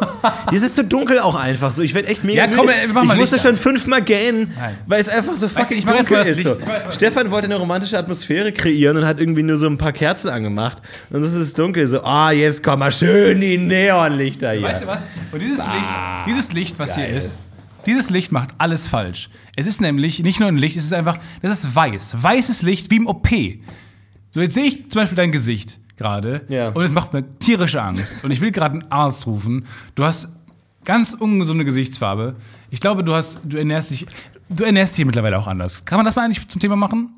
Dies 0.52 0.62
ist 0.64 0.76
so 0.76 0.84
dunkel 0.84 1.20
auch 1.20 1.36
einfach 1.36 1.72
so. 1.72 1.82
Ich 1.82 1.94
werde 1.94 2.08
echt 2.08 2.24
mega 2.24 2.46
Ja, 2.46 2.48
komm, 2.56 2.68
müde. 2.68 2.78
ey, 2.78 2.88
mach 2.88 3.04
mal 3.04 3.14
Ich 3.16 3.20
musste 3.20 3.36
an. 3.38 3.42
schon 3.42 3.56
fünfmal 3.58 4.02
gähnen, 4.02 4.54
Nein. 4.58 4.78
weil 4.88 5.02
es 5.02 5.10
einfach 5.10 5.36
so 5.36 5.50
fucking 5.50 5.78
ich 5.80 5.86
mach 5.86 5.96
jetzt 5.96 6.10
dunkel 6.10 6.18
mal 6.18 6.20
das 6.30 6.30
ist. 6.30 6.36
Licht. 6.38 6.48
So. 6.48 6.54
Ich 6.60 6.66
mach 6.66 6.74
jetzt 6.76 6.86
mal- 6.86 6.94
Stefan 6.94 7.32
wollte 7.32 7.46
eine 7.46 7.56
romantische 7.58 7.98
Atmosphäre 7.98 8.52
kreieren 8.54 8.96
und 8.98 9.06
hat 9.06 9.20
irgendwie 9.20 9.44
nur 9.44 9.58
so 9.58 9.68
ein 9.68 9.78
paar 9.78 9.92
Kerzen 9.92 10.30
angemacht. 10.30 10.82
Und 11.10 11.22
es 11.22 11.34
ist 11.34 11.58
dunkel. 11.60 11.88
So, 11.88 12.04
ah, 12.04 12.32
jetzt 12.32 12.64
komm 12.64 12.80
mal 12.80 12.92
schön 12.92 13.42
die 13.42 13.58
Neonlichter 13.58 14.52
hier. 14.52 14.64
Weißt 14.64 14.84
du 14.84 14.88
was? 14.88 15.04
Und 15.32 15.42
dieses 15.42 15.58
Licht, 15.60 15.90
dieses 16.28 16.52
Licht, 16.54 16.76
was 16.80 16.96
hier 16.96 17.06
Geil. 17.08 17.18
ist, 17.18 17.38
dieses 17.86 18.10
Licht 18.10 18.32
macht 18.32 18.52
alles 18.58 18.88
falsch. 18.88 19.30
Es 19.58 19.68
ist 19.68 19.82
nämlich 19.82 20.20
nicht 20.24 20.40
nur 20.40 20.48
ein 20.48 20.58
Licht, 20.58 20.78
es 20.78 20.86
ist 20.86 20.94
einfach, 20.94 21.18
das 21.42 21.52
ist 21.60 21.76
weiß. 21.76 22.16
Weißes 22.22 22.62
Licht 22.62 22.90
wie 22.92 22.96
im 22.98 23.08
OP. 23.08 23.28
So, 24.32 24.42
jetzt 24.42 24.54
sehe 24.54 24.64
ich 24.66 24.90
zum 24.90 25.02
Beispiel 25.02 25.16
dein 25.16 25.32
Gesicht 25.32 25.80
gerade 25.98 26.42
Ja. 26.50 26.70
und 26.70 26.84
es 26.84 26.92
macht 26.94 27.14
mir 27.14 27.24
tierische 27.40 27.82
Angst. 27.82 28.24
Und 28.24 28.32
ich 28.32 28.42
will 28.42 28.52
gerade 28.52 28.74
einen 28.80 28.92
Arzt 28.92 29.26
rufen. 29.28 29.66
Du 29.96 30.04
hast 30.04 30.30
ganz 30.84 31.14
ungesunde 31.14 31.66
Gesichtsfarbe. 31.66 32.36
Ich 32.70 32.80
glaube, 32.80 33.04
du 33.04 33.14
hast, 33.14 33.40
du 33.44 33.58
ernährst 33.58 33.92
dich, 33.92 34.06
du 34.50 34.64
ernährst 34.64 34.94
dich 34.94 34.98
hier 34.98 35.06
mittlerweile 35.06 35.38
auch 35.38 35.48
anders. 35.48 35.84
Kann 35.86 35.98
man 35.98 36.06
das 36.06 36.16
mal 36.16 36.24
eigentlich 36.26 36.48
zum 36.48 36.60
Thema 36.62 36.76
machen? 36.76 37.10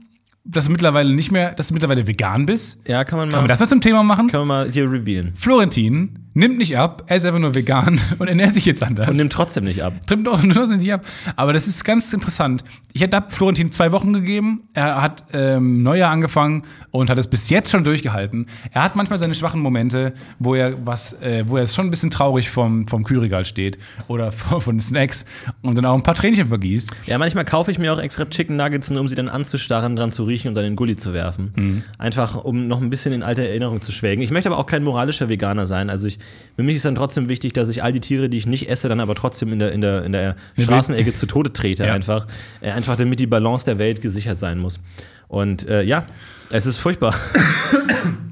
Dass 0.50 0.66
du 0.66 0.72
mittlerweile 0.72 1.14
nicht 1.14 1.32
mehr, 1.32 1.52
dass 1.52 1.68
du 1.68 1.74
mittlerweile 1.74 2.08
vegan 2.08 2.46
bist? 2.46 2.78
Ja, 2.88 3.04
kann 3.04 3.20
man 3.20 3.28
mal, 3.28 3.34
Kann 3.34 3.42
man 3.42 3.48
das 3.50 3.60
mal 3.60 3.68
zum 3.68 3.82
Thema 3.82 4.04
machen? 4.04 4.28
kann 4.30 4.40
man 4.42 4.48
mal 4.48 4.72
hier 4.72 4.90
revealen. 4.90 5.34
Florentin 5.36 6.27
nimmt 6.38 6.58
nicht 6.60 6.78
ab, 6.78 7.04
er 7.08 7.18
ist 7.18 7.26
einfach 7.26 7.40
nur 7.40 7.56
vegan 7.56 8.00
und 8.20 8.28
ernährt 8.28 8.54
sich 8.54 8.66
jetzt 8.66 8.84
anders. 8.84 9.10
Und 9.10 9.18
nimmt 9.18 9.34
trotzdem 9.34 9.64
nicht 9.64 9.82
ab. 9.82 9.94
Trimmt 10.06 10.28
auch 10.28 10.42
nur 10.44 10.68
nicht 10.68 10.94
ab. 10.94 11.06
Aber 11.36 11.54
das 11.54 11.68
ist 11.68 11.84
ganz 11.84 12.14
interessant. 12.14 12.64
Ich 12.94 13.02
hätte 13.02 13.24
Florentin 13.30 13.72
zwei 13.72 13.92
Wochen 13.92 14.14
gegeben. 14.14 14.64
Er 14.74 15.02
hat 15.02 15.24
ähm, 15.34 15.84
Neujahr 15.84 16.12
angefangen 16.12 16.64
und 16.92 17.10
hat 17.10 17.18
es 17.18 17.28
bis 17.28 17.50
jetzt 17.50 17.72
schon 17.72 17.84
durchgehalten. 17.84 18.48
Er 18.72 18.84
hat 18.84 18.96
manchmal 18.96 19.20
seine 19.20 19.36
schwachen 19.36 19.62
Momente, 19.62 20.14
wo 20.40 20.56
er 20.56 20.86
was, 20.86 21.14
äh, 21.22 21.44
wo 21.48 21.58
er 21.58 21.68
schon 21.68 21.88
ein 21.88 21.90
bisschen 21.90 22.12
traurig 22.12 22.50
vom, 22.50 22.88
vom 22.88 23.04
Kühlregal 23.04 23.46
steht 23.46 23.78
oder 24.08 24.32
von, 24.32 24.62
von 24.62 24.80
Snacks 24.80 25.26
und 25.62 25.76
dann 25.76 25.86
auch 25.86 25.96
ein 25.96 26.04
paar 26.04 26.16
Tränchen 26.16 26.48
vergießt. 26.48 26.92
Ja, 27.08 27.18
manchmal 27.18 27.46
kaufe 27.46 27.72
ich 27.72 27.80
mir 27.80 27.94
auch 27.94 28.00
extra 28.00 28.26
Chicken 28.26 28.56
Nuggets, 28.56 28.90
nur 28.90 29.02
um 29.02 29.08
sie 29.08 29.16
dann 29.16 29.30
anzustarren, 29.30 29.96
dran 29.96 30.12
zu 30.12 30.24
riechen 30.24 30.50
und 30.50 30.56
dann 30.56 30.66
in 30.66 30.72
den 30.74 30.76
Gully 30.76 30.96
zu 30.96 31.14
werfen. 31.14 31.52
Mhm. 31.56 31.84
Einfach, 31.98 32.44
um 32.44 32.68
noch 32.68 32.82
ein 32.82 32.90
bisschen 32.90 33.14
in 33.14 33.24
alte 33.24 33.48
Erinnerung 33.48 33.82
zu 33.82 33.92
schwelgen. 33.92 34.22
Ich 34.22 34.32
möchte 34.32 34.50
aber 34.50 34.60
auch 34.60 34.68
kein 34.68 34.84
moralischer 34.84 35.30
Veganer 35.30 35.68
sein. 35.68 35.90
Also 35.90 36.08
ich, 36.08 36.20
für 36.56 36.64
mich 36.64 36.76
ist 36.76 36.86
dann 36.86 36.96
trotzdem 36.96 37.30
wichtig, 37.30 37.54
dass 37.54 37.70
ich 37.70 37.84
all 37.84 37.92
die 37.92 38.00
Tiere, 38.00 38.30
die 38.30 38.38
ich 38.38 38.48
nicht 38.48 38.70
esse, 38.70 38.90
dann 38.90 39.00
aber 39.00 39.16
trotzdem 39.16 39.54
in 39.54 39.60
der, 39.60 39.72
in 39.72 39.82
der, 39.82 40.04
in 40.06 40.12
der 40.12 40.36
Straßenecke 40.60 41.14
zu 41.14 41.26
Tode 41.28 41.54
trete. 41.54 41.86
Ja. 41.86 41.94
Einfach. 41.94 42.28
Äh, 42.62 42.72
einfach 42.72 42.96
damit 42.96 43.20
die 43.20 43.28
Balance 43.28 43.66
der 43.66 43.78
Welt 43.78 44.02
gesichert 44.02 44.40
sein 44.40 44.58
muss. 44.60 44.80
Und 45.28 45.68
äh, 45.68 45.84
ja, 45.84 46.06
es 46.50 46.66
ist 46.66 46.78
furchtbar. 46.78 47.14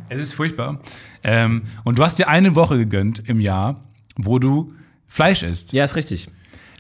Es 0.08 0.22
ist 0.22 0.34
furchtbar. 0.34 0.80
Ähm, 1.24 1.64
und 1.84 1.98
du 1.98 2.04
hast 2.04 2.20
dir 2.20 2.28
eine 2.28 2.56
Woche 2.56 2.78
gegönnt 2.78 3.28
im 3.28 3.40
Jahr, 3.40 3.84
wo 4.16 4.38
du 4.38 4.72
Fleisch 5.08 5.42
isst. 5.42 5.74
ja, 5.74 5.84
ist 5.84 5.96
richtig. 5.96 6.30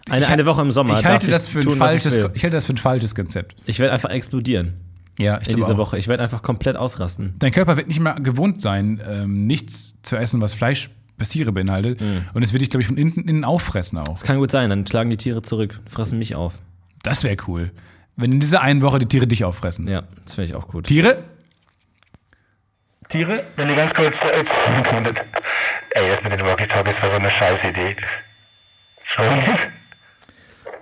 Eine, 0.07 0.27
eine 0.27 0.45
Woche 0.45 0.61
im 0.61 0.69
Sommer. 0.71 0.99
Ich 0.99 1.05
halte, 1.05 1.27
das 1.27 1.47
für 1.47 1.59
ein 1.59 1.63
tun, 1.65 1.79
was 1.79 1.89
falsches, 1.89 2.17
Ich, 2.17 2.23
ich 2.35 2.43
halte 2.43 2.55
das 2.55 2.67
für 2.67 2.73
ein 2.73 2.77
falsches 2.77 3.15
Konzept. 3.15 3.55
ich 3.65 3.79
werde 3.79 3.93
einfach 3.93 4.11
explodieren 4.11 4.73
Ja, 5.17 5.39
ich 5.41 5.49
in 5.49 5.55
dieser 5.55 5.73
auch. 5.73 5.77
Woche. 5.77 5.97
Ich 5.97 6.07
werde 6.07 6.21
einfach 6.23 6.43
komplett 6.43 6.75
ausrasten. 6.75 7.33
Dein 7.39 7.51
Körper 7.51 7.77
wird 7.77 7.87
nicht 7.87 7.99
mehr 7.99 8.13
gewohnt 8.13 8.61
sein, 8.61 9.01
ähm, 9.09 9.47
nichts 9.47 9.95
zu 10.03 10.15
essen, 10.17 10.39
was 10.41 10.53
Fleisch, 10.53 10.91
was 11.17 11.29
Tiere 11.29 11.51
beinhaltet. 11.51 12.01
Und 12.33 12.43
es 12.43 12.53
wird 12.53 12.61
dich, 12.61 12.69
glaube 12.69 12.81
ich, 12.81 12.87
von 12.87 12.97
innen, 12.97 13.27
innen 13.27 13.43
auffressen 13.45 13.97
auch. 13.97 14.09
Das 14.09 14.23
kann 14.23 14.37
gut 14.37 14.51
sein. 14.51 14.69
Dann 14.69 14.85
schlagen 14.85 15.09
die 15.09 15.17
Tiere 15.17 15.41
zurück, 15.41 15.79
fressen 15.87 16.19
mich 16.19 16.35
auf. 16.35 16.59
Das 17.03 17.23
wäre 17.23 17.37
cool. 17.47 17.71
Wenn 18.15 18.31
in 18.31 18.39
dieser 18.39 18.61
einen 18.61 18.81
Woche 18.81 18.99
die 18.99 19.07
Tiere 19.07 19.27
dich 19.27 19.43
auffressen. 19.43 19.87
Ja, 19.87 20.03
das 20.23 20.37
wäre 20.37 20.47
ich 20.47 20.55
auch 20.55 20.67
gut. 20.67 20.87
Tiere? 20.87 21.23
Tiere, 23.09 23.45
wenn 23.55 23.69
ihr 23.69 23.75
ganz 23.75 23.93
kurz 23.93 24.23
als 24.23 24.49
Ey, 25.91 26.09
das 26.09 26.23
mit 26.23 26.31
den 26.33 26.41
Walkie-Talkies 26.41 27.01
war 27.01 27.09
so 27.09 27.15
eine 27.15 27.29
Scheißidee. 27.29 27.95
Florian? 29.03 29.59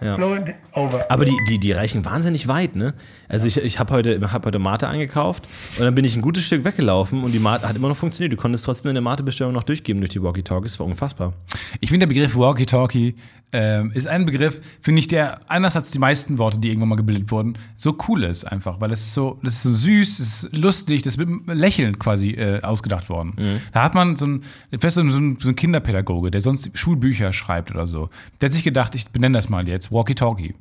Ja. 0.03 0.15
Florian, 0.15 0.53
over. 0.73 1.05
Aber 1.09 1.25
die, 1.25 1.37
die, 1.47 1.59
die 1.59 1.71
reichen 1.71 2.03
wahnsinnig 2.05 2.47
weit, 2.47 2.75
ne? 2.75 2.93
Also 3.27 3.47
ich, 3.47 3.57
ich 3.57 3.79
habe 3.79 3.93
heute, 3.93 4.19
hab 4.31 4.45
heute 4.45 4.59
Mate 4.59 4.87
eingekauft 4.87 5.47
und 5.77 5.85
dann 5.85 5.95
bin 5.95 6.05
ich 6.05 6.15
ein 6.15 6.21
gutes 6.21 6.43
Stück 6.43 6.65
weggelaufen 6.65 7.23
und 7.23 7.31
die 7.31 7.39
Mate 7.39 7.67
hat 7.67 7.75
immer 7.75 7.89
noch 7.89 7.97
funktioniert. 7.97 8.33
Du 8.33 8.37
konntest 8.37 8.65
trotzdem 8.65 8.89
eine 8.89 9.01
Mate-Bestellung 9.01 9.53
noch 9.53 9.63
durchgeben 9.63 10.01
durch 10.01 10.11
die 10.11 10.21
Walkie-Talkies. 10.21 10.73
Das 10.73 10.79
war 10.79 10.87
unfassbar. 10.87 11.33
Ich 11.79 11.89
finde, 11.89 12.07
der 12.07 12.13
Begriff 12.13 12.35
Walkie-Talkie 12.35 13.15
ähm, 13.53 13.91
ist 13.93 14.07
ein 14.07 14.25
Begriff, 14.25 14.61
finde 14.81 14.99
ich, 14.99 15.07
der 15.07 15.41
anders 15.47 15.75
als 15.75 15.91
die 15.91 15.99
meisten 15.99 16.39
Worte, 16.39 16.57
die 16.57 16.69
irgendwann 16.69 16.89
mal 16.89 16.95
gebildet 16.95 17.31
wurden, 17.31 17.57
so 17.77 17.95
cool 18.07 18.23
ist 18.23 18.45
einfach, 18.45 18.81
weil 18.81 18.91
es 18.91 19.01
ist 19.01 19.13
so, 19.13 19.39
das 19.43 19.53
ist 19.53 19.63
so 19.63 19.71
süß, 19.71 20.19
es 20.19 20.43
ist 20.43 20.57
lustig, 20.57 21.03
das 21.03 21.13
ist 21.13 21.17
mit 21.17 21.27
einem 21.27 21.57
Lächeln 21.57 21.99
quasi 21.99 22.31
äh, 22.31 22.61
ausgedacht 22.61 23.09
worden. 23.09 23.61
Da 23.71 23.83
hat 23.83 23.93
man 23.93 24.15
so 24.15 24.25
ein, 24.25 24.43
fest 24.79 24.95
so 24.95 25.01
ein, 25.01 25.11
so 25.11 25.19
ein 25.19 25.37
so 25.39 25.49
ein 25.49 25.55
Kinderpädagoge, 25.55 26.31
der 26.31 26.41
sonst 26.41 26.71
Schulbücher 26.77 27.33
schreibt 27.33 27.71
oder 27.71 27.85
so, 27.85 28.09
der 28.41 28.47
hat 28.47 28.53
sich 28.53 28.63
gedacht, 28.63 28.95
ich 28.95 29.09
benenne 29.09 29.37
das 29.37 29.49
mal 29.49 29.67
jetzt 29.67 29.91
Walkie-Talkie. 29.93 30.55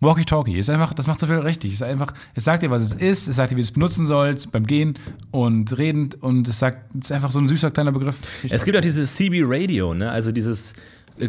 Walkie-Talkie 0.00 0.58
ist 0.58 0.68
einfach, 0.68 0.92
das 0.92 1.06
macht 1.06 1.18
so 1.18 1.26
viel 1.26 1.36
richtig. 1.36 1.72
Es 1.72 1.80
ist 1.80 1.86
einfach, 1.86 2.12
es 2.34 2.44
sagt 2.44 2.62
dir, 2.62 2.70
was 2.70 2.82
es 2.82 2.92
ist, 2.92 3.28
es 3.28 3.36
sagt 3.36 3.52
dir, 3.52 3.56
wie 3.56 3.62
du 3.62 3.66
es 3.66 3.72
benutzen 3.72 4.04
sollst 4.06 4.52
beim 4.52 4.66
Gehen 4.66 4.98
und 5.30 5.76
Reden 5.78 6.10
und 6.20 6.46
es 6.48 6.58
sagt, 6.58 6.94
es 6.94 7.06
ist 7.06 7.12
einfach 7.12 7.32
so 7.32 7.38
ein 7.38 7.48
süßer 7.48 7.70
kleiner 7.70 7.92
Begriff. 7.92 8.16
Es 8.48 8.64
gibt 8.64 8.76
auch 8.76 8.82
dieses 8.82 9.14
CB 9.14 9.42
Radio, 9.44 9.94
ne? 9.94 10.10
Also 10.10 10.32
dieses, 10.32 10.74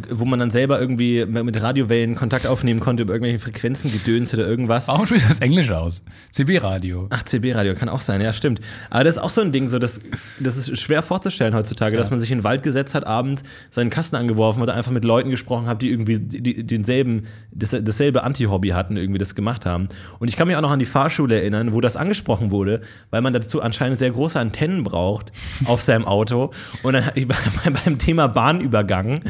wo 0.10 0.26
man 0.26 0.40
dann 0.40 0.52
selber 0.52 0.80
irgendwie 0.80 1.26
mit 1.26 1.62
Radiowellen 1.62 2.16
Kontakt 2.16 2.48
aufnehmen 2.48 2.80
konnte 2.80 3.04
über 3.04 3.14
irgendwelche 3.14 3.40
Frequenzen, 3.40 3.92
Gedöns 3.92 4.34
oder 4.34 4.48
irgendwas. 4.48 4.88
Warum 4.88 5.06
spricht 5.06 5.30
das 5.30 5.40
Englisch 5.40 5.72
aus? 5.72 6.02
CB-Radio. 6.32 7.08
Ach, 7.10 7.24
CB-Radio 7.24 7.74
kann 7.76 7.90
auch 7.90 8.02
sein, 8.02 8.22
ja, 8.22 8.34
stimmt. 8.34 8.60
Aber 8.90 9.04
das 9.04 9.16
ist 9.16 9.22
auch 9.22 9.30
so 9.30 9.42
ein 9.42 9.52
Ding, 9.52 9.70
so 9.70 9.80
das, 9.80 10.02
das 10.40 10.58
ist 10.58 10.80
schwer 10.80 11.02
vorzustellen 11.02 11.56
heutzutage, 11.56 11.96
dass 11.96 12.10
man 12.10 12.20
sich 12.20 12.32
in 12.32 12.40
den 12.40 12.44
Wald 12.44 12.64
gesetzt 12.64 12.96
hat, 12.96 13.06
abends 13.06 13.44
seinen 13.72 13.90
Kasten 13.90 14.16
angeworfen 14.16 14.62
hat, 14.62 14.70
einfach 14.70 14.92
mit 14.92 15.04
Leuten 15.04 15.30
gesprochen 15.30 15.68
hat, 15.68 15.82
die 15.82 15.90
irgendwie 15.90 16.20
die, 16.20 16.66
denselben, 16.66 17.24
das, 17.52 17.72
dasselbe 17.72 18.24
Anti-Hobby 18.24 18.70
hatten, 18.70 18.98
irgendwie 18.98 19.20
das 19.20 19.36
gemacht 19.36 19.66
haben. 19.66 19.88
Und 20.20 20.28
ich 20.28 20.36
kann 20.36 20.48
mich 20.48 20.58
auch 20.58 20.62
noch 20.62 20.72
an 20.72 20.80
die 20.80 20.86
Fahrschule 20.86 21.40
erinnern, 21.40 21.74
wo 21.74 21.82
das 21.82 21.96
angesprochen 21.98 22.52
wurde, 22.52 22.82
weil 23.10 23.22
man 23.22 23.34
dazu 23.34 23.62
anscheinend 23.62 24.00
sehr 24.00 24.12
große 24.12 24.40
Antennen 24.40 24.84
braucht 24.84 25.32
auf 25.66 25.82
seinem 25.82 26.06
Auto. 26.06 26.52
Und 26.84 26.94
dann 26.94 27.06
ich 27.16 27.28
beim 27.28 27.98
Thema 27.98 28.28
Bahnübergang, 28.28 29.22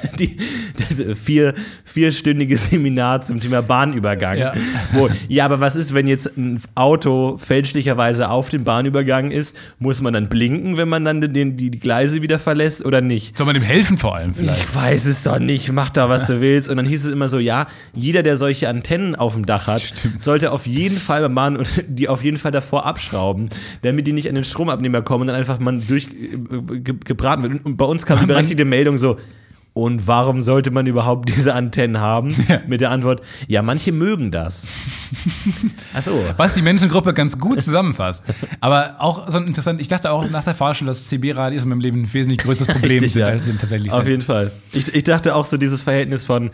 die, 0.18 0.36
das 0.76 1.18
vier, 1.18 1.54
vierstündige 1.84 2.56
Seminar 2.56 3.22
zum 3.22 3.40
Thema 3.40 3.62
Bahnübergang. 3.62 4.38
Ja. 4.38 4.54
Wo, 4.92 5.08
ja, 5.28 5.44
aber 5.44 5.60
was 5.60 5.76
ist, 5.76 5.94
wenn 5.94 6.06
jetzt 6.06 6.36
ein 6.36 6.60
Auto 6.74 7.38
fälschlicherweise 7.38 8.30
auf 8.30 8.48
dem 8.48 8.64
Bahnübergang 8.64 9.30
ist? 9.30 9.56
Muss 9.78 10.00
man 10.00 10.12
dann 10.12 10.28
blinken, 10.28 10.76
wenn 10.76 10.88
man 10.88 11.04
dann 11.04 11.20
den, 11.20 11.56
die, 11.56 11.70
die 11.70 11.78
Gleise 11.78 12.22
wieder 12.22 12.38
verlässt 12.38 12.84
oder 12.84 13.00
nicht? 13.00 13.36
Soll 13.36 13.46
man 13.46 13.54
dem 13.54 13.62
helfen 13.62 13.98
vor 13.98 14.16
allem 14.16 14.34
vielleicht? 14.34 14.62
Ich 14.62 14.74
weiß 14.74 15.06
es 15.06 15.22
doch 15.22 15.38
nicht, 15.38 15.70
mach 15.72 15.90
da, 15.90 16.08
was 16.08 16.26
du 16.26 16.40
willst. 16.40 16.68
Und 16.68 16.76
dann 16.76 16.86
hieß 16.86 17.06
es 17.06 17.12
immer 17.12 17.28
so, 17.28 17.38
ja, 17.38 17.66
jeder, 17.94 18.22
der 18.22 18.36
solche 18.36 18.68
Antennen 18.68 19.14
auf 19.14 19.34
dem 19.34 19.46
Dach 19.46 19.66
hat, 19.66 19.92
sollte 20.18 20.52
auf 20.52 20.66
jeden 20.66 20.98
Fall 20.98 21.22
beim 21.22 21.34
Bahn 21.34 21.56
und 21.56 21.68
die 21.88 22.08
auf 22.08 22.24
jeden 22.24 22.36
Fall 22.36 22.52
davor 22.52 22.86
abschrauben, 22.86 23.48
damit 23.82 24.06
die 24.06 24.12
nicht 24.12 24.28
an 24.28 24.34
den 24.34 24.44
Stromabnehmer 24.44 25.02
kommen 25.02 25.22
und 25.22 25.26
dann 25.28 25.36
einfach 25.36 25.58
man 25.58 25.80
durchgebraten 25.86 27.42
wird. 27.42 27.64
Und 27.64 27.76
bei 27.76 27.84
uns 27.84 28.06
kam 28.06 28.20
die 28.20 28.26
berechtigte 28.26 28.64
Meldung 28.64 28.98
so, 28.98 29.18
und 29.74 30.06
warum 30.06 30.42
sollte 30.42 30.70
man 30.70 30.86
überhaupt 30.86 31.28
diese 31.36 31.54
Antennen 31.54 32.00
haben? 32.00 32.34
Mit 32.66 32.80
der 32.80 32.90
Antwort, 32.90 33.22
ja, 33.46 33.62
manche 33.62 33.92
mögen 33.92 34.30
das. 34.30 34.68
Achso. 35.94 36.24
Was 36.36 36.54
die 36.54 36.62
Menschengruppe 36.62 37.14
ganz 37.14 37.38
gut 37.38 37.62
zusammenfasst. 37.62 38.24
Aber 38.60 38.96
auch 38.98 39.30
so 39.30 39.38
interessant, 39.38 39.80
ich 39.80 39.88
dachte 39.88 40.10
auch 40.10 40.28
nach 40.28 40.44
der 40.44 40.54
Fahrschule, 40.54 40.90
dass 40.90 41.08
CB-Radios 41.08 41.62
in 41.62 41.68
meinem 41.70 41.80
Leben 41.80 42.02
ein 42.02 42.12
wesentlich 42.12 42.38
größeres 42.40 42.68
Problem 42.72 42.90
Richtig, 42.92 43.12
sind, 43.14 43.20
ja. 43.20 43.26
als 43.28 43.44
sie 43.44 43.52
tatsächlich 43.52 43.92
Auf 43.92 44.00
sind. 44.00 44.08
jeden 44.08 44.22
Fall. 44.22 44.52
Ich, 44.72 44.94
ich 44.94 45.04
dachte 45.04 45.34
auch 45.34 45.44
so 45.44 45.56
dieses 45.56 45.82
Verhältnis 45.82 46.24
von 46.24 46.50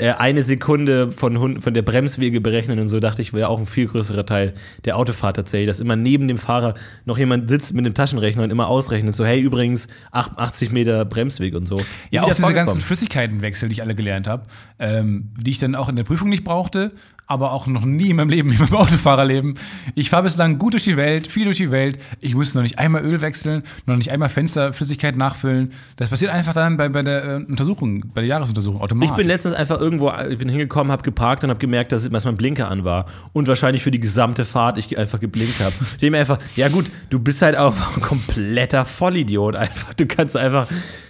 äh, 0.00 0.12
eine 0.12 0.42
Sekunde 0.42 1.12
von, 1.12 1.60
von 1.60 1.74
der 1.74 1.82
Bremswege 1.82 2.40
berechnen 2.40 2.78
und 2.78 2.88
so, 2.88 3.00
dachte 3.00 3.22
ich, 3.22 3.32
wäre 3.32 3.48
auch 3.48 3.58
ein 3.58 3.66
viel 3.66 3.86
größerer 3.86 4.26
Teil 4.26 4.54
der 4.84 4.96
Autofahrt 4.96 5.36
tatsächlich, 5.36 5.66
dass 5.68 5.80
immer 5.80 5.96
neben 5.96 6.26
dem 6.28 6.38
Fahrer 6.38 6.74
noch 7.04 7.18
jemand 7.18 7.48
sitzt 7.50 7.74
mit 7.74 7.84
dem 7.86 7.94
Taschenrechner 7.94 8.42
und 8.42 8.50
immer 8.50 8.68
ausrechnet, 8.68 9.14
so, 9.16 9.24
hey, 9.24 9.40
übrigens, 9.40 9.88
ach- 10.10 10.36
80 10.36 10.72
Meter 10.72 11.04
Bremsweg 11.04 11.54
und 11.54 11.66
so. 11.66 11.76
Ja, 12.10 12.22
Wie 12.26 12.30
auch 12.30 12.34
diese 12.34 12.52
ganzen 12.54 12.80
Flüssigkeitenwechsel, 12.80 13.68
die 13.68 13.74
ich 13.74 13.82
alle 13.82 13.94
gelernt 13.94 14.26
habe, 14.26 14.46
ähm, 14.78 15.30
die 15.38 15.50
ich 15.50 15.58
dann 15.58 15.74
auch 15.74 15.88
in 15.88 15.96
der 15.96 16.04
Prüfung 16.04 16.28
nicht 16.28 16.44
brauchte, 16.44 16.92
aber 17.30 17.52
auch 17.52 17.68
noch 17.68 17.84
nie 17.84 18.10
in 18.10 18.16
meinem 18.16 18.28
Leben, 18.28 18.50
in 18.50 18.58
meinem 18.58 18.74
Autofahrerleben. 18.74 19.56
Ich 19.94 20.10
fahre 20.10 20.24
bislang 20.24 20.58
gut 20.58 20.72
durch 20.72 20.84
die 20.84 20.96
Welt, 20.96 21.28
viel 21.28 21.44
durch 21.44 21.58
die 21.58 21.70
Welt. 21.70 21.98
Ich 22.20 22.34
musste 22.34 22.58
noch 22.58 22.64
nicht 22.64 22.78
einmal 22.80 23.04
Öl 23.04 23.20
wechseln, 23.20 23.62
noch 23.86 23.96
nicht 23.96 24.10
einmal 24.10 24.28
Fensterflüssigkeit 24.28 25.16
nachfüllen. 25.16 25.72
Das 25.96 26.10
passiert 26.10 26.32
einfach 26.32 26.54
dann 26.54 26.76
bei, 26.76 26.88
bei 26.88 27.02
der 27.02 27.24
äh, 27.24 27.34
Untersuchung, 27.36 28.10
bei 28.12 28.22
der 28.22 28.30
Jahresuntersuchung 28.30 28.80
automatisch. 28.80 29.10
Ich 29.10 29.16
bin 29.16 29.28
letztens 29.28 29.54
einfach 29.54 29.80
irgendwo, 29.80 30.12
ich 30.28 30.38
bin 30.38 30.48
hingekommen, 30.48 30.90
habe 30.90 31.02
geparkt 31.02 31.44
und 31.44 31.50
habe 31.50 31.60
gemerkt, 31.60 31.92
dass, 31.92 32.10
dass 32.10 32.24
mein 32.24 32.36
Blinker 32.36 32.68
an 32.68 32.82
war. 32.82 33.06
Und 33.32 33.46
wahrscheinlich 33.46 33.84
für 33.84 33.92
die 33.92 34.00
gesamte 34.00 34.44
Fahrt 34.44 34.76
ich 34.76 34.98
einfach 34.98 35.20
geblinkt 35.20 35.60
habe. 35.60 35.74
Ich 35.80 35.96
denke 35.98 36.10
mir 36.10 36.18
einfach, 36.18 36.40
ja 36.56 36.68
gut, 36.68 36.86
du 37.10 37.20
bist 37.20 37.42
halt 37.42 37.56
auch 37.56 37.74
ein 37.96 38.02
kompletter 38.02 38.84
Vollidiot 38.84 39.54
einfach. 39.54 39.94
Du 39.94 40.06
kannst 40.06 40.36
einfach, 40.36 40.66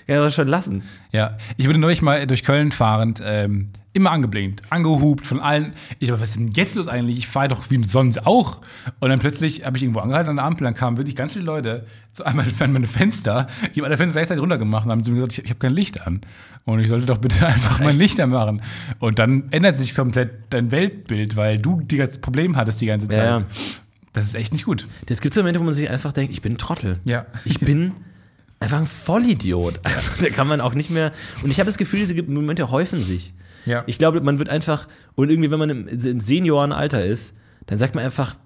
ja, 0.06 0.16
das 0.22 0.34
schon 0.34 0.48
lassen. 0.48 0.82
Ja, 1.12 1.38
ich 1.56 1.66
wurde 1.66 1.78
neulich 1.78 2.02
mal 2.02 2.26
durch 2.26 2.44
Köln 2.44 2.72
fahrend 2.72 3.22
ähm, 3.24 3.68
immer 3.92 4.12
angeblinkt, 4.12 4.62
angehupt 4.70 5.26
von 5.26 5.40
allen. 5.40 5.72
Ich 5.98 6.08
dachte, 6.08 6.20
was 6.20 6.30
ist 6.30 6.38
denn 6.38 6.50
jetzt 6.52 6.76
los 6.76 6.86
eigentlich? 6.86 7.18
Ich 7.18 7.26
fahre 7.26 7.48
doch 7.48 7.70
wie 7.70 7.82
sonst 7.84 8.24
auch. 8.26 8.60
Und 9.00 9.10
dann 9.10 9.18
plötzlich 9.18 9.64
habe 9.64 9.76
ich 9.76 9.82
irgendwo 9.82 10.00
angehalten 10.00 10.30
an 10.30 10.36
der 10.36 10.44
Ampel, 10.44 10.64
dann 10.64 10.74
kamen 10.74 10.96
wirklich 10.96 11.16
ganz 11.16 11.32
viele 11.32 11.44
Leute 11.44 11.86
zu 12.12 12.24
einmal 12.24 12.44
entfernt 12.48 12.72
meine 12.72 12.86
Fenster, 12.86 13.48
die 13.74 13.80
haben 13.80 13.86
alle 13.86 13.96
Fenster 13.96 14.20
gleichzeitig 14.20 14.42
runtergemacht 14.42 14.86
und 14.86 14.92
haben 14.92 15.04
zu 15.04 15.10
mir 15.10 15.16
gesagt, 15.16 15.32
ich, 15.32 15.44
ich 15.44 15.50
habe 15.50 15.58
kein 15.58 15.72
Licht 15.72 16.06
an. 16.06 16.20
Und 16.64 16.80
ich 16.80 16.88
sollte 16.88 17.06
doch 17.06 17.18
bitte 17.18 17.44
einfach 17.46 17.80
mein 17.80 17.96
Licht 17.96 18.20
anmachen. 18.20 18.62
Und 19.00 19.18
dann 19.18 19.50
ändert 19.50 19.76
sich 19.76 19.94
komplett 19.94 20.30
dein 20.50 20.70
Weltbild, 20.70 21.36
weil 21.36 21.58
du 21.58 21.80
das 21.80 22.18
Problem 22.20 22.56
hattest 22.56 22.80
die 22.80 22.86
ganze 22.86 23.08
Zeit. 23.08 23.24
Ja, 23.24 23.38
ja. 23.40 23.44
Das 24.12 24.24
ist 24.24 24.34
echt 24.34 24.52
nicht 24.52 24.64
gut. 24.64 24.88
Das 25.06 25.20
gibt 25.20 25.34
so 25.34 25.40
Momente, 25.40 25.60
wo 25.60 25.64
man 25.64 25.74
sich 25.74 25.88
einfach 25.88 26.12
denkt, 26.12 26.32
ich 26.32 26.42
bin 26.42 26.54
ein 26.54 26.58
Trottel. 26.58 26.98
Ja. 27.04 27.26
Ich 27.44 27.60
bin 27.60 27.92
einfach 28.60 28.78
ein 28.78 28.86
Vollidiot. 28.86 29.80
Also, 29.84 30.22
da 30.22 30.30
kann 30.30 30.46
man 30.46 30.60
auch 30.60 30.74
nicht 30.74 30.90
mehr. 30.90 31.12
Und 31.42 31.50
ich 31.50 31.58
habe 31.58 31.66
das 31.66 31.78
Gefühl, 31.78 32.00
diese 32.00 32.20
Momente 32.22 32.70
häufen 32.70 33.02
sich. 33.02 33.32
Ja. 33.66 33.84
Ich 33.86 33.98
glaube, 33.98 34.20
man 34.20 34.38
wird 34.38 34.48
einfach, 34.48 34.88
und 35.14 35.30
irgendwie, 35.30 35.50
wenn 35.50 35.58
man 35.58 35.70
im, 35.70 35.86
im 35.86 36.20
Seniorenalter 36.20 37.04
ist, 37.04 37.34
dann 37.66 37.78
sagt 37.78 37.94
man 37.94 38.04
einfach, 38.04 38.36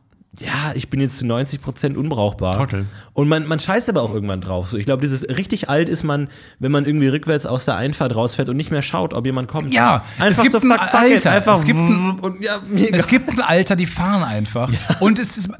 ja, 0.40 0.72
ich 0.74 0.90
bin 0.90 1.00
jetzt 1.00 1.18
zu 1.18 1.26
90 1.26 1.62
Prozent 1.62 1.96
unbrauchbar. 1.96 2.56
Trottel. 2.56 2.86
Und 3.12 3.28
man, 3.28 3.46
man 3.46 3.60
scheißt 3.60 3.88
aber 3.88 4.02
auch 4.02 4.12
irgendwann 4.12 4.40
drauf. 4.40 4.68
So, 4.68 4.76
ich 4.76 4.84
glaube, 4.84 5.02
dieses 5.02 5.28
richtig 5.28 5.68
alt 5.70 5.88
ist 5.88 6.02
man, 6.02 6.28
wenn 6.58 6.72
man 6.72 6.84
irgendwie 6.86 7.06
rückwärts 7.08 7.46
aus 7.46 7.64
der 7.64 7.76
Einfahrt 7.76 8.16
rausfährt 8.16 8.48
und 8.48 8.56
nicht 8.56 8.70
mehr 8.72 8.82
schaut, 8.82 9.14
ob 9.14 9.24
jemand 9.26 9.48
kommt. 9.48 9.72
Ja, 9.72 10.04
einfach 10.18 10.44
es 10.44 10.52
gibt 10.52 10.52
so 10.52 10.58
ein 10.58 10.78
fuck, 10.78 10.90
fuck 10.90 11.04
it, 11.08 11.14
Alter. 11.26 11.30
einfach 11.32 11.58
Es 11.58 11.64
gibt 11.64 11.78
ein- 11.78 12.18
und 12.20 12.42
ja. 12.42 12.58
Es 12.92 13.06
gibt 13.06 13.28
ein 13.30 13.40
Alter, 13.40 13.76
die 13.76 13.86
fahren 13.86 14.24
einfach. 14.24 14.72
Und 15.00 15.18
es 15.20 15.36
ist 15.36 15.50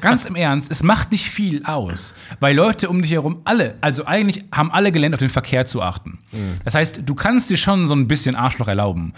ganz 0.00 0.24
im 0.24 0.36
Ernst, 0.36 0.70
es 0.70 0.82
macht 0.82 1.12
nicht 1.12 1.28
viel 1.28 1.64
aus. 1.64 2.14
Weil 2.40 2.56
Leute 2.56 2.88
um 2.88 3.02
dich 3.02 3.12
herum 3.12 3.40
alle, 3.44 3.74
also 3.80 4.06
eigentlich 4.06 4.44
haben 4.52 4.70
alle 4.70 4.92
gelernt, 4.92 5.14
auf 5.14 5.18
den 5.20 5.30
Verkehr 5.30 5.66
zu 5.66 5.82
achten. 5.82 6.18
Das 6.64 6.74
heißt, 6.74 7.00
du 7.04 7.14
kannst 7.14 7.50
dir 7.50 7.56
schon 7.56 7.86
so 7.86 7.94
ein 7.94 8.08
bisschen 8.08 8.34
Arschloch 8.36 8.68
erlauben. 8.68 9.12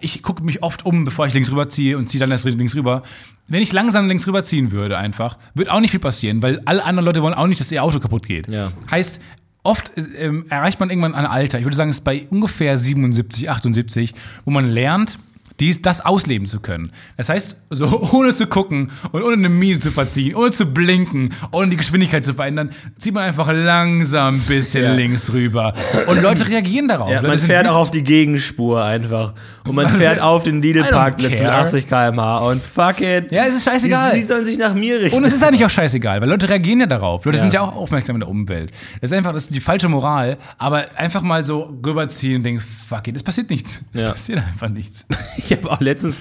Ich 0.00 0.22
gucke 0.22 0.42
mich 0.42 0.62
oft 0.62 0.86
um, 0.86 1.04
bevor 1.04 1.26
ich 1.26 1.34
links 1.34 1.50
rüber 1.50 1.68
ziehe 1.68 1.98
und 1.98 2.08
ziehe 2.08 2.20
dann 2.20 2.30
erst 2.30 2.44
links 2.44 2.74
rüber. 2.74 3.02
Wenn 3.50 3.62
ich 3.62 3.72
langsam 3.72 4.08
links 4.08 4.26
rüber 4.26 4.37
ziehen 4.44 4.72
würde, 4.72 4.98
einfach, 4.98 5.38
wird 5.54 5.70
auch 5.70 5.80
nicht 5.80 5.90
viel 5.90 6.00
passieren, 6.00 6.42
weil 6.42 6.60
alle 6.64 6.84
anderen 6.84 7.06
Leute 7.06 7.22
wollen 7.22 7.34
auch 7.34 7.46
nicht, 7.46 7.60
dass 7.60 7.70
ihr 7.70 7.82
Auto 7.82 7.98
kaputt 8.00 8.26
geht. 8.26 8.48
Ja. 8.48 8.72
Heißt, 8.90 9.20
oft 9.62 9.96
äh, 9.96 10.02
ähm, 10.18 10.46
erreicht 10.48 10.80
man 10.80 10.90
irgendwann 10.90 11.14
ein 11.14 11.26
Alter, 11.26 11.58
ich 11.58 11.64
würde 11.64 11.76
sagen, 11.76 11.90
es 11.90 11.96
ist 11.96 12.04
bei 12.04 12.26
ungefähr 12.30 12.78
77, 12.78 13.50
78, 13.50 14.14
wo 14.44 14.50
man 14.50 14.68
lernt, 14.68 15.18
dies, 15.60 15.82
das 15.82 16.04
ausleben 16.04 16.46
zu 16.46 16.60
können. 16.60 16.92
Das 17.16 17.28
heißt, 17.28 17.56
so 17.70 18.08
ohne 18.12 18.32
zu 18.32 18.46
gucken 18.46 18.90
und 19.12 19.22
ohne 19.22 19.34
eine 19.34 19.48
Miene 19.48 19.78
zu 19.80 19.90
verziehen, 19.90 20.34
ohne 20.34 20.50
zu 20.52 20.66
blinken, 20.66 21.34
ohne 21.52 21.70
die 21.70 21.76
Geschwindigkeit 21.76 22.24
zu 22.24 22.34
verändern, 22.34 22.70
zieht 22.98 23.14
man 23.14 23.24
einfach 23.24 23.50
langsam 23.52 24.36
ein 24.36 24.40
bisschen 24.40 24.84
Ja. 24.84 24.92
links 24.94 25.32
rüber. 25.32 25.74
Und 26.06 26.22
Leute 26.22 26.46
reagieren 26.48 26.88
darauf. 26.88 27.10
Ja, 27.10 27.22
man 27.22 27.38
fährt 27.38 27.66
auch 27.66 27.76
auf 27.76 27.90
die 27.90 28.02
Gegenspur 28.04 28.82
einfach. 28.84 29.34
Und 29.66 29.74
man 29.74 29.88
fährt 29.88 30.20
auf 30.20 30.44
den 30.44 30.62
Lidl-Parkplatz 30.62 31.30
mit 31.32 31.40
care. 31.40 31.58
80 31.62 31.86
km/h 31.86 32.38
und 32.48 32.62
fuck 32.62 33.00
it. 33.02 33.30
Ja, 33.30 33.44
es 33.46 33.56
ist 33.56 33.64
scheißegal. 33.64 34.12
Die, 34.14 34.20
die 34.20 34.24
sollen 34.24 34.44
sich 34.44 34.56
nach 34.56 34.72
mir 34.74 34.98
richten. 35.00 35.16
Und 35.16 35.24
es 35.24 35.32
ist 35.34 35.42
eigentlich 35.44 35.64
auch 35.64 35.70
scheißegal, 35.70 36.20
weil 36.22 36.28
Leute 36.28 36.48
reagieren 36.48 36.80
ja 36.80 36.86
darauf. 36.86 37.24
Leute 37.26 37.36
Ja. 37.36 37.42
sind 37.42 37.52
ja 37.52 37.60
auch 37.60 37.74
aufmerksam 37.76 38.16
in 38.16 38.20
der 38.20 38.28
Umwelt. 38.30 38.70
Das 39.00 39.10
ist 39.10 39.16
einfach, 39.16 39.32
das 39.34 39.44
ist 39.44 39.54
die 39.54 39.60
falsche 39.60 39.88
Moral, 39.90 40.38
aber 40.56 40.86
einfach 40.96 41.20
mal 41.20 41.44
so 41.44 41.78
rüberziehen 41.84 42.36
und 42.36 42.44
denken, 42.44 42.62
fuck 42.88 43.08
it, 43.08 43.16
es 43.16 43.22
passiert 43.22 43.50
nichts. 43.50 43.80
Es 43.92 44.02
passiert 44.02 44.38
einfach 44.38 44.68
nichts. 44.70 45.06
Ich 45.48 45.56
habe 45.56 45.70
auch 45.70 45.80
letztens, 45.80 46.16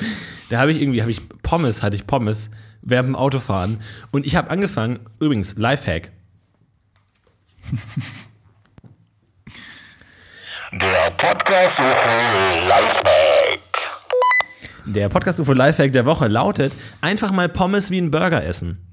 da 0.50 0.58
habe 0.60 0.72
ich 0.72 0.82
irgendwie, 0.82 1.02
habe 1.02 1.12
ich 1.12 1.20
Pommes, 1.44 1.84
hatte 1.84 1.98
ich 1.98 2.08
Pommes 2.08 2.50
während 2.82 3.10
dem 3.10 3.16
Autofahren. 3.18 3.82
Und 4.12 4.26
ich 4.26 4.38
habe 4.38 4.50
angefangen, 4.50 5.02
übrigens, 5.20 5.58
Lifehack. 5.58 6.12
Der 10.72 11.12
Podcast 11.12 11.78
UFO 11.78 12.66
Lifehack. 12.68 13.60
Der 14.86 15.10
Podcast 15.10 15.42
UFO 15.42 15.52
Lifehack 15.52 15.92
der 15.92 16.06
Woche 16.06 16.30
lautet, 16.30 16.78
einfach 17.02 17.34
mal 17.34 17.50
Pommes 17.50 17.92
wie 17.92 18.00
ein 18.00 18.12
Burger 18.12 18.46
essen. 18.46 18.87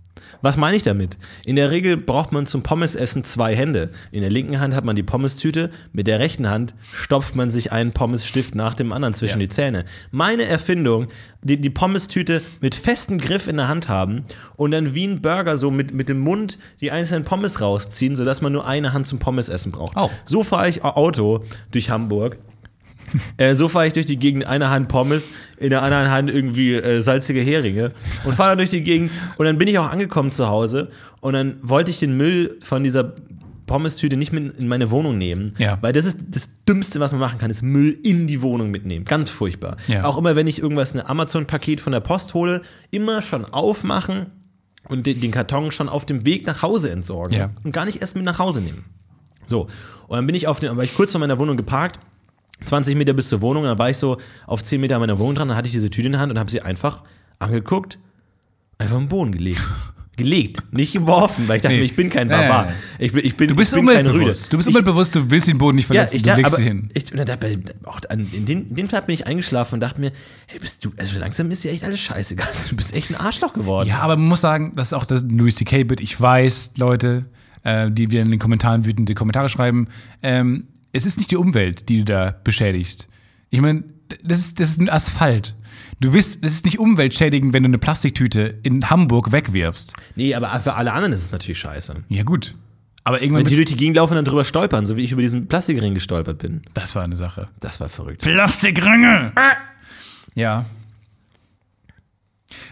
Was 0.44 0.58
meine 0.58 0.76
ich 0.76 0.82
damit? 0.82 1.16
In 1.46 1.56
der 1.56 1.70
Regel 1.70 1.96
braucht 1.96 2.30
man 2.30 2.44
zum 2.44 2.62
Pommesessen 2.62 3.24
zwei 3.24 3.56
Hände. 3.56 3.88
In 4.12 4.20
der 4.20 4.28
linken 4.28 4.60
Hand 4.60 4.74
hat 4.74 4.84
man 4.84 4.94
die 4.94 5.02
Pommestüte, 5.02 5.70
mit 5.94 6.06
der 6.06 6.18
rechten 6.18 6.50
Hand 6.50 6.74
stopft 6.92 7.34
man 7.34 7.50
sich 7.50 7.72
einen 7.72 7.92
Pommesstift 7.92 8.54
nach 8.54 8.74
dem 8.74 8.92
anderen 8.92 9.14
zwischen 9.14 9.38
die 9.38 9.48
Zähne. 9.48 9.86
Meine 10.10 10.44
Erfindung, 10.44 11.06
die, 11.40 11.56
die 11.56 11.70
Pommestüte 11.70 12.42
mit 12.60 12.74
festem 12.74 13.16
Griff 13.16 13.48
in 13.48 13.56
der 13.56 13.68
Hand 13.68 13.88
haben 13.88 14.26
und 14.56 14.72
dann 14.72 14.94
wie 14.94 15.06
ein 15.06 15.22
Burger 15.22 15.56
so 15.56 15.70
mit, 15.70 15.94
mit 15.94 16.10
dem 16.10 16.20
Mund 16.20 16.58
die 16.82 16.90
einzelnen 16.90 17.24
Pommes 17.24 17.62
rausziehen, 17.62 18.14
sodass 18.14 18.42
man 18.42 18.52
nur 18.52 18.66
eine 18.66 18.92
Hand 18.92 19.06
zum 19.06 19.18
Pommesessen 19.18 19.72
braucht. 19.72 19.96
Oh. 19.96 20.10
So 20.26 20.42
fahre 20.42 20.68
ich 20.68 20.84
Auto 20.84 21.42
durch 21.70 21.88
Hamburg. 21.88 22.36
Äh, 23.36 23.54
so 23.54 23.68
fahre 23.68 23.86
ich 23.86 23.92
durch 23.92 24.06
die 24.06 24.18
Gegend, 24.18 24.42
in 24.44 24.48
einer 24.48 24.70
Hand 24.70 24.88
Pommes, 24.88 25.28
in 25.58 25.70
der 25.70 25.82
anderen 25.82 26.10
Hand 26.10 26.30
irgendwie 26.30 26.72
äh, 26.74 27.00
salzige 27.00 27.40
Heringe 27.40 27.92
und 28.24 28.34
fahre 28.34 28.50
dann 28.50 28.58
durch 28.58 28.70
die 28.70 28.82
Gegend 28.82 29.10
und 29.36 29.44
dann 29.46 29.58
bin 29.58 29.68
ich 29.68 29.78
auch 29.78 29.90
angekommen 29.90 30.30
zu 30.30 30.48
Hause 30.48 30.90
und 31.20 31.32
dann 31.34 31.56
wollte 31.62 31.90
ich 31.90 31.98
den 31.98 32.16
Müll 32.16 32.58
von 32.62 32.82
dieser 32.82 33.14
Pommestüte 33.66 34.16
nicht 34.18 34.32
mit 34.32 34.56
in 34.58 34.68
meine 34.68 34.90
Wohnung 34.90 35.16
nehmen, 35.16 35.54
Ja. 35.58 35.78
weil 35.80 35.92
das 35.92 36.04
ist 36.04 36.18
das 36.30 36.50
Dümmste, 36.68 37.00
was 37.00 37.12
man 37.12 37.20
machen 37.20 37.38
kann, 37.38 37.50
ist 37.50 37.62
Müll 37.62 37.98
in 38.02 38.26
die 38.26 38.42
Wohnung 38.42 38.70
mitnehmen. 38.70 39.04
Ganz 39.06 39.30
furchtbar. 39.30 39.78
Ja. 39.88 40.04
Auch 40.04 40.18
immer, 40.18 40.36
wenn 40.36 40.46
ich 40.46 40.60
irgendwas, 40.60 40.94
ein 40.94 41.00
Amazon-Paket 41.06 41.80
von 41.80 41.92
der 41.92 42.00
Post 42.00 42.34
hole, 42.34 42.60
immer 42.90 43.22
schon 43.22 43.44
aufmachen 43.46 44.26
und 44.88 45.06
den, 45.06 45.18
den 45.20 45.30
Karton 45.30 45.70
schon 45.70 45.88
auf 45.88 46.04
dem 46.04 46.26
Weg 46.26 46.46
nach 46.46 46.60
Hause 46.60 46.90
entsorgen 46.90 47.36
Ja. 47.38 47.50
und 47.64 47.72
gar 47.72 47.86
nicht 47.86 48.02
erst 48.02 48.16
mit 48.16 48.24
nach 48.26 48.38
Hause 48.38 48.60
nehmen. 48.60 48.84
So, 49.46 49.62
und 50.08 50.16
dann 50.16 50.26
bin 50.26 50.34
ich 50.36 50.46
auf 50.46 50.60
den, 50.60 50.76
war 50.76 50.84
ich 50.84 50.94
kurz 50.94 51.12
vor 51.12 51.20
meiner 51.20 51.38
Wohnung 51.38 51.56
geparkt, 51.56 51.98
20 52.64 52.96
Meter 52.96 53.12
bis 53.12 53.28
zur 53.28 53.40
Wohnung, 53.40 53.64
dann 53.64 53.78
war 53.78 53.90
ich 53.90 53.96
so 53.98 54.18
auf 54.46 54.62
10 54.62 54.80
Meter 54.80 54.96
an 54.96 55.00
meiner 55.00 55.18
Wohnung 55.18 55.34
dran, 55.34 55.48
dann 55.48 55.56
hatte 55.56 55.66
ich 55.66 55.72
diese 55.72 55.90
Tüte 55.90 56.06
in 56.06 56.12
der 56.12 56.20
Hand 56.20 56.32
und 56.32 56.38
habe 56.38 56.50
sie 56.50 56.60
einfach 56.62 57.02
angeguckt, 57.38 57.98
einfach 58.78 58.96
im 58.96 59.08
Boden 59.08 59.32
gelegt. 59.32 59.60
gelegt, 60.16 60.62
nicht 60.72 60.92
geworfen, 60.92 61.48
weil 61.48 61.56
ich 61.56 61.62
dachte 61.62 61.74
Nee. 61.74 61.80
mir, 61.80 61.86
ich 61.86 61.96
bin 61.96 62.08
kein 62.08 62.28
Barbar. 62.28 62.66
nein. 62.66 62.74
Ich 63.00 63.12
bin, 63.12 63.24
ich 63.24 63.36
bin, 63.36 63.48
Du 63.48 63.56
bist 63.56 63.72
ich 63.72 63.80
bin 63.80 63.88
kein 63.88 64.06
Rüde. 64.06 64.32
Du 64.48 64.56
bist 64.56 64.68
umweltbewusst, 64.68 65.12
du 65.16 65.28
willst 65.28 65.48
den 65.48 65.58
Boden 65.58 65.74
nicht 65.74 65.88
ja, 65.88 66.06
verletzen, 66.06 66.16
ich 66.16 66.22
du 66.22 66.34
legst 66.36 66.46
aber 66.46 66.56
sie 66.56 66.62
hin. 66.68 66.88
Ich, 66.94 67.12
und 67.12 67.28
dabei, 67.28 67.58
auch 67.82 67.98
an, 68.08 68.28
in 68.32 68.46
den, 68.46 68.68
in 68.68 68.76
den 68.76 68.88
Tag 68.88 69.06
bin 69.06 69.14
ich 69.14 69.26
eingeschlafen 69.26 69.74
und 69.74 69.80
dachte 69.80 70.00
mir, 70.00 70.12
hey, 70.46 70.60
bist 70.60 70.84
du, 70.84 70.92
also 70.96 71.18
langsam 71.18 71.50
ist 71.50 71.64
ja 71.64 71.72
echt 71.72 71.82
alles 71.82 71.98
scheißegal. 71.98 72.46
Du 72.70 72.76
bist 72.76 72.94
echt 72.94 73.10
ein 73.10 73.16
Arschloch 73.16 73.54
geworden. 73.54 73.88
Ja, 73.88 73.98
aber 74.02 74.16
man 74.16 74.28
muss 74.28 74.40
sagen, 74.40 74.74
das 74.76 74.88
ist 74.88 74.92
auch 74.92 75.04
das 75.04 75.24
Louis 75.28 75.56
C.K.-Bit. 75.56 76.00
Ich 76.00 76.20
weiß, 76.20 76.74
Leute, 76.76 77.24
äh, 77.64 77.90
die 77.90 78.12
wieder 78.12 78.22
in 78.22 78.30
den 78.30 78.38
Kommentaren 78.38 78.84
wütende 78.84 79.14
Kommentare 79.14 79.48
schreiben, 79.48 79.88
ähm, 80.22 80.68
es 80.94 81.04
ist 81.04 81.18
nicht 81.18 81.30
die 81.30 81.36
Umwelt, 81.36 81.88
die 81.88 81.98
du 81.98 82.04
da 82.04 82.34
beschädigst. 82.44 83.08
Ich 83.50 83.60
meine, 83.60 83.84
das 84.22 84.38
ist, 84.38 84.60
das 84.60 84.70
ist 84.70 84.80
ein 84.80 84.88
Asphalt. 84.88 85.54
Du 86.00 86.12
wirst, 86.12 86.42
es 86.44 86.52
ist 86.52 86.64
nicht 86.64 86.78
umweltschädigend, 86.78 87.52
wenn 87.52 87.64
du 87.64 87.68
eine 87.68 87.78
Plastiktüte 87.78 88.58
in 88.62 88.88
Hamburg 88.88 89.32
wegwirfst. 89.32 89.92
Nee, 90.14 90.34
aber 90.34 90.58
für 90.60 90.74
alle 90.74 90.92
anderen 90.92 91.12
ist 91.12 91.22
es 91.22 91.32
natürlich 91.32 91.58
scheiße. 91.58 92.04
Ja, 92.08 92.22
gut. 92.22 92.54
Aber 93.02 93.20
irgendwann 93.20 93.44
Wenn 93.44 93.48
die 93.48 93.56
durch 93.56 93.66
die 93.66 93.76
Gegend 93.76 93.96
laufen 93.96 94.12
und 94.12 94.18
dann 94.18 94.24
drüber 94.24 94.44
stolpern, 94.44 94.86
so 94.86 94.96
wie 94.96 95.02
ich 95.02 95.12
über 95.12 95.20
diesen 95.20 95.48
Plastikring 95.48 95.94
gestolpert 95.94 96.38
bin. 96.38 96.62
Das 96.74 96.94
war 96.94 97.02
eine 97.02 97.16
Sache. 97.16 97.48
Das 97.60 97.80
war 97.80 97.88
verrückt. 97.88 98.22
Plastikringe! 98.22 99.32
Ja. 100.34 100.64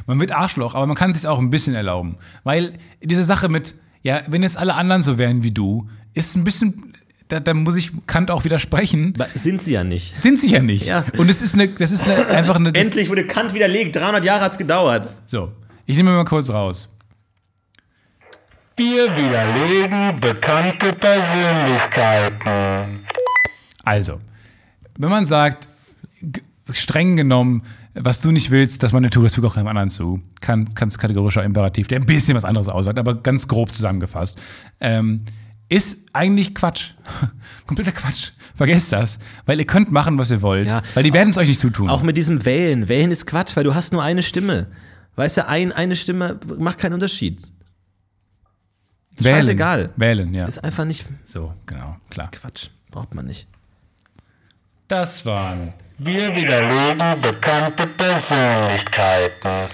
Man 0.06 0.20
wird 0.20 0.32
Arschloch, 0.32 0.74
aber 0.74 0.86
man 0.86 0.96
kann 0.96 1.10
es 1.10 1.18
sich 1.18 1.26
auch 1.26 1.38
ein 1.38 1.50
bisschen 1.50 1.74
erlauben. 1.74 2.18
Weil 2.44 2.74
diese 3.02 3.24
Sache 3.24 3.48
mit, 3.48 3.74
ja, 4.02 4.22
wenn 4.28 4.42
jetzt 4.42 4.56
alle 4.56 4.74
anderen 4.74 5.02
so 5.02 5.18
wären 5.18 5.42
wie 5.42 5.52
du, 5.52 5.88
ist 6.14 6.36
ein 6.36 6.44
bisschen, 6.44 6.94
da, 7.32 7.40
da 7.40 7.54
muss 7.54 7.76
ich 7.76 7.90
Kant 8.06 8.30
auch 8.30 8.44
widersprechen. 8.44 9.14
Aber 9.16 9.26
sind 9.34 9.62
sie 9.62 9.72
ja 9.72 9.84
nicht. 9.84 10.20
Sind 10.22 10.38
sie 10.38 10.50
ja 10.50 10.62
nicht. 10.62 10.84
Ja. 10.84 11.06
Und 11.16 11.30
es 11.30 11.40
ist 11.40 11.54
eine, 11.54 11.68
das 11.68 11.90
ist 11.90 12.06
eine, 12.06 12.26
einfach 12.26 12.56
eine. 12.56 12.74
Endlich 12.74 13.08
wurde 13.08 13.26
Kant 13.26 13.54
widerlegt. 13.54 13.96
300 13.96 14.22
Jahre 14.24 14.44
hat's 14.44 14.58
gedauert. 14.58 15.08
so, 15.24 15.50
ich 15.86 15.96
nehme 15.96 16.12
mal 16.12 16.24
kurz 16.24 16.50
raus. 16.50 16.90
Wir 18.76 19.16
widerlegen 19.16 20.20
bekannte 20.20 20.92
Persönlichkeiten. 20.92 23.06
Also, 23.84 24.18
wenn 24.98 25.10
man 25.10 25.26
sagt, 25.26 25.68
streng 26.70 27.16
genommen, 27.16 27.62
was 27.94 28.20
du 28.20 28.30
nicht 28.30 28.50
willst, 28.50 28.82
dass 28.82 28.92
man 28.92 29.02
nicht 29.02 29.14
tut, 29.14 29.24
das 29.24 29.34
fügt 29.34 29.46
auch 29.46 29.54
keinem 29.54 29.68
anderen 29.68 29.90
zu. 29.90 30.20
Kann, 30.40 30.66
ganz 30.74 30.98
kategorischer 30.98 31.44
Imperativ, 31.44 31.88
der 31.88 32.00
ein 32.00 32.06
bisschen 32.06 32.36
was 32.36 32.44
anderes 32.44 32.68
aussagt, 32.68 32.98
aber 32.98 33.14
ganz 33.14 33.48
grob 33.48 33.72
zusammengefasst. 33.72 34.38
Ähm, 34.80 35.22
ist 35.72 36.06
eigentlich 36.12 36.54
Quatsch. 36.54 36.90
Kompletter 37.66 37.92
Quatsch. 37.92 38.32
Vergesst 38.54 38.92
das. 38.92 39.18
Weil 39.46 39.58
ihr 39.58 39.66
könnt 39.66 39.90
machen, 39.90 40.18
was 40.18 40.30
ihr 40.30 40.42
wollt. 40.42 40.66
Ja. 40.66 40.82
Weil 40.94 41.02
die 41.02 41.12
werden 41.12 41.30
es 41.30 41.38
euch 41.38 41.48
nicht 41.48 41.60
zutun. 41.60 41.88
Auch 41.88 42.02
mit 42.02 42.16
diesem 42.16 42.44
Wählen. 42.44 42.88
Wählen 42.88 43.10
ist 43.10 43.26
Quatsch, 43.26 43.56
weil 43.56 43.64
du 43.64 43.74
hast 43.74 43.92
nur 43.92 44.02
eine 44.02 44.22
Stimme. 44.22 44.66
Weißt 45.16 45.38
du, 45.38 45.48
ein, 45.48 45.72
eine 45.72 45.96
Stimme 45.96 46.38
macht 46.58 46.78
keinen 46.78 46.94
Unterschied. 46.94 47.40
Wählen. 49.16 49.36
scheißegal. 49.36 49.90
Wählen, 49.96 50.34
ja. 50.34 50.44
Ist 50.44 50.62
einfach 50.62 50.84
nicht 50.84 51.04
So, 51.24 51.54
genau, 51.66 51.96
klar. 52.10 52.30
Quatsch. 52.30 52.68
Braucht 52.90 53.14
man 53.14 53.26
nicht. 53.26 53.46
Das 54.88 55.24
waren. 55.24 55.72
Wir 55.98 56.34
widerlegen 56.34 57.20
bekannte 57.22 57.86
Persönlichkeiten. 57.86 59.70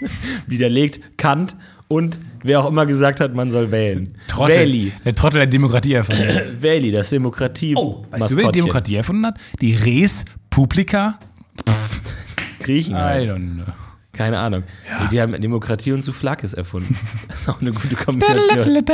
Widerlegt 0.46 1.16
Kant 1.16 1.56
und 1.88 2.20
wer 2.42 2.60
auch 2.60 2.68
immer 2.68 2.86
gesagt 2.86 3.20
hat, 3.20 3.34
man 3.34 3.50
soll 3.50 3.70
wählen. 3.70 4.14
Trottel. 4.28 4.56
Wähli. 4.56 4.92
Der 5.04 5.14
Trottel 5.14 5.38
der 5.38 5.46
Demokratie 5.46 5.94
erfunden. 5.94 6.22
Wähli, 6.60 6.90
das 6.90 7.10
Demokratie. 7.10 7.74
Oh, 7.76 8.04
weißt 8.10 8.30
du, 8.30 8.36
wer 8.36 8.52
die 8.52 8.60
Demokratie 8.60 8.96
erfunden 8.96 9.26
hat? 9.26 9.38
Die 9.60 9.74
Res 9.74 10.24
Publica? 10.50 11.18
Griechen. 12.60 12.94
I 12.94 13.26
don't 13.26 13.54
know. 13.54 13.87
Keine 14.18 14.36
Ahnung. 14.40 14.64
Die 15.12 15.20
haben 15.20 15.40
Demokratie 15.40 15.92
und 15.92 16.02
Souflakis 16.02 16.52
erfunden. 16.52 16.96
Das 17.28 17.42
ist 17.42 17.48
auch 17.48 17.60
eine 17.60 17.70
gute 17.70 17.94
Kombination. 17.94 18.84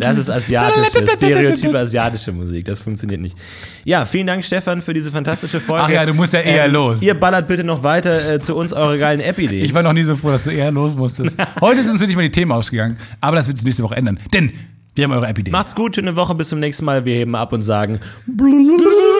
Das 0.00 0.16
ist 0.16 0.30
asiatische, 0.30 1.06
stereotype 1.16 1.78
asiatische 1.78 2.32
Musik. 2.32 2.64
Das 2.64 2.80
funktioniert 2.80 3.20
nicht. 3.20 3.36
Ja, 3.84 4.06
vielen 4.06 4.26
Dank, 4.26 4.42
Stefan, 4.44 4.80
für 4.80 4.94
diese 4.94 5.10
fantastische 5.10 5.60
Folge. 5.60 5.84
Ach 5.84 5.90
ja, 5.90 6.06
du 6.06 6.14
musst 6.14 6.32
ja 6.32 6.40
eher 6.40 6.66
los. 6.68 7.02
Ihr 7.02 7.12
ballert 7.12 7.46
bitte 7.46 7.62
noch 7.62 7.82
weiter 7.82 8.34
äh, 8.34 8.40
zu 8.40 8.56
uns 8.56 8.72
eure 8.72 8.98
geilen 8.98 9.20
App-Ideen. 9.20 9.62
Ich 9.62 9.74
war 9.74 9.82
noch 9.82 9.92
nie 9.92 10.04
so 10.04 10.16
froh, 10.16 10.30
dass 10.30 10.44
du 10.44 10.50
eher 10.50 10.70
los 10.70 10.94
musstest. 10.94 11.36
Heute 11.60 11.82
sind 11.82 11.92
uns 11.92 12.00
wirklich 12.00 12.16
mal 12.16 12.22
die 12.22 12.32
Themen 12.32 12.52
ausgegangen, 12.52 12.96
aber 13.20 13.36
das 13.36 13.48
wird 13.48 13.58
sich 13.58 13.66
nächste 13.66 13.82
Woche 13.82 13.96
ändern. 13.96 14.18
Denn 14.32 14.52
wir 14.94 15.04
haben 15.04 15.12
eure 15.12 15.26
App-Idee. 15.26 15.50
Macht's 15.50 15.74
gut, 15.74 15.96
schöne 15.96 16.16
Woche, 16.16 16.34
bis 16.34 16.48
zum 16.48 16.58
nächsten 16.58 16.86
Mal. 16.86 17.04
Wir 17.04 17.16
heben 17.16 17.34
ab 17.34 17.52
und 17.52 17.60
sagen. 17.62 18.00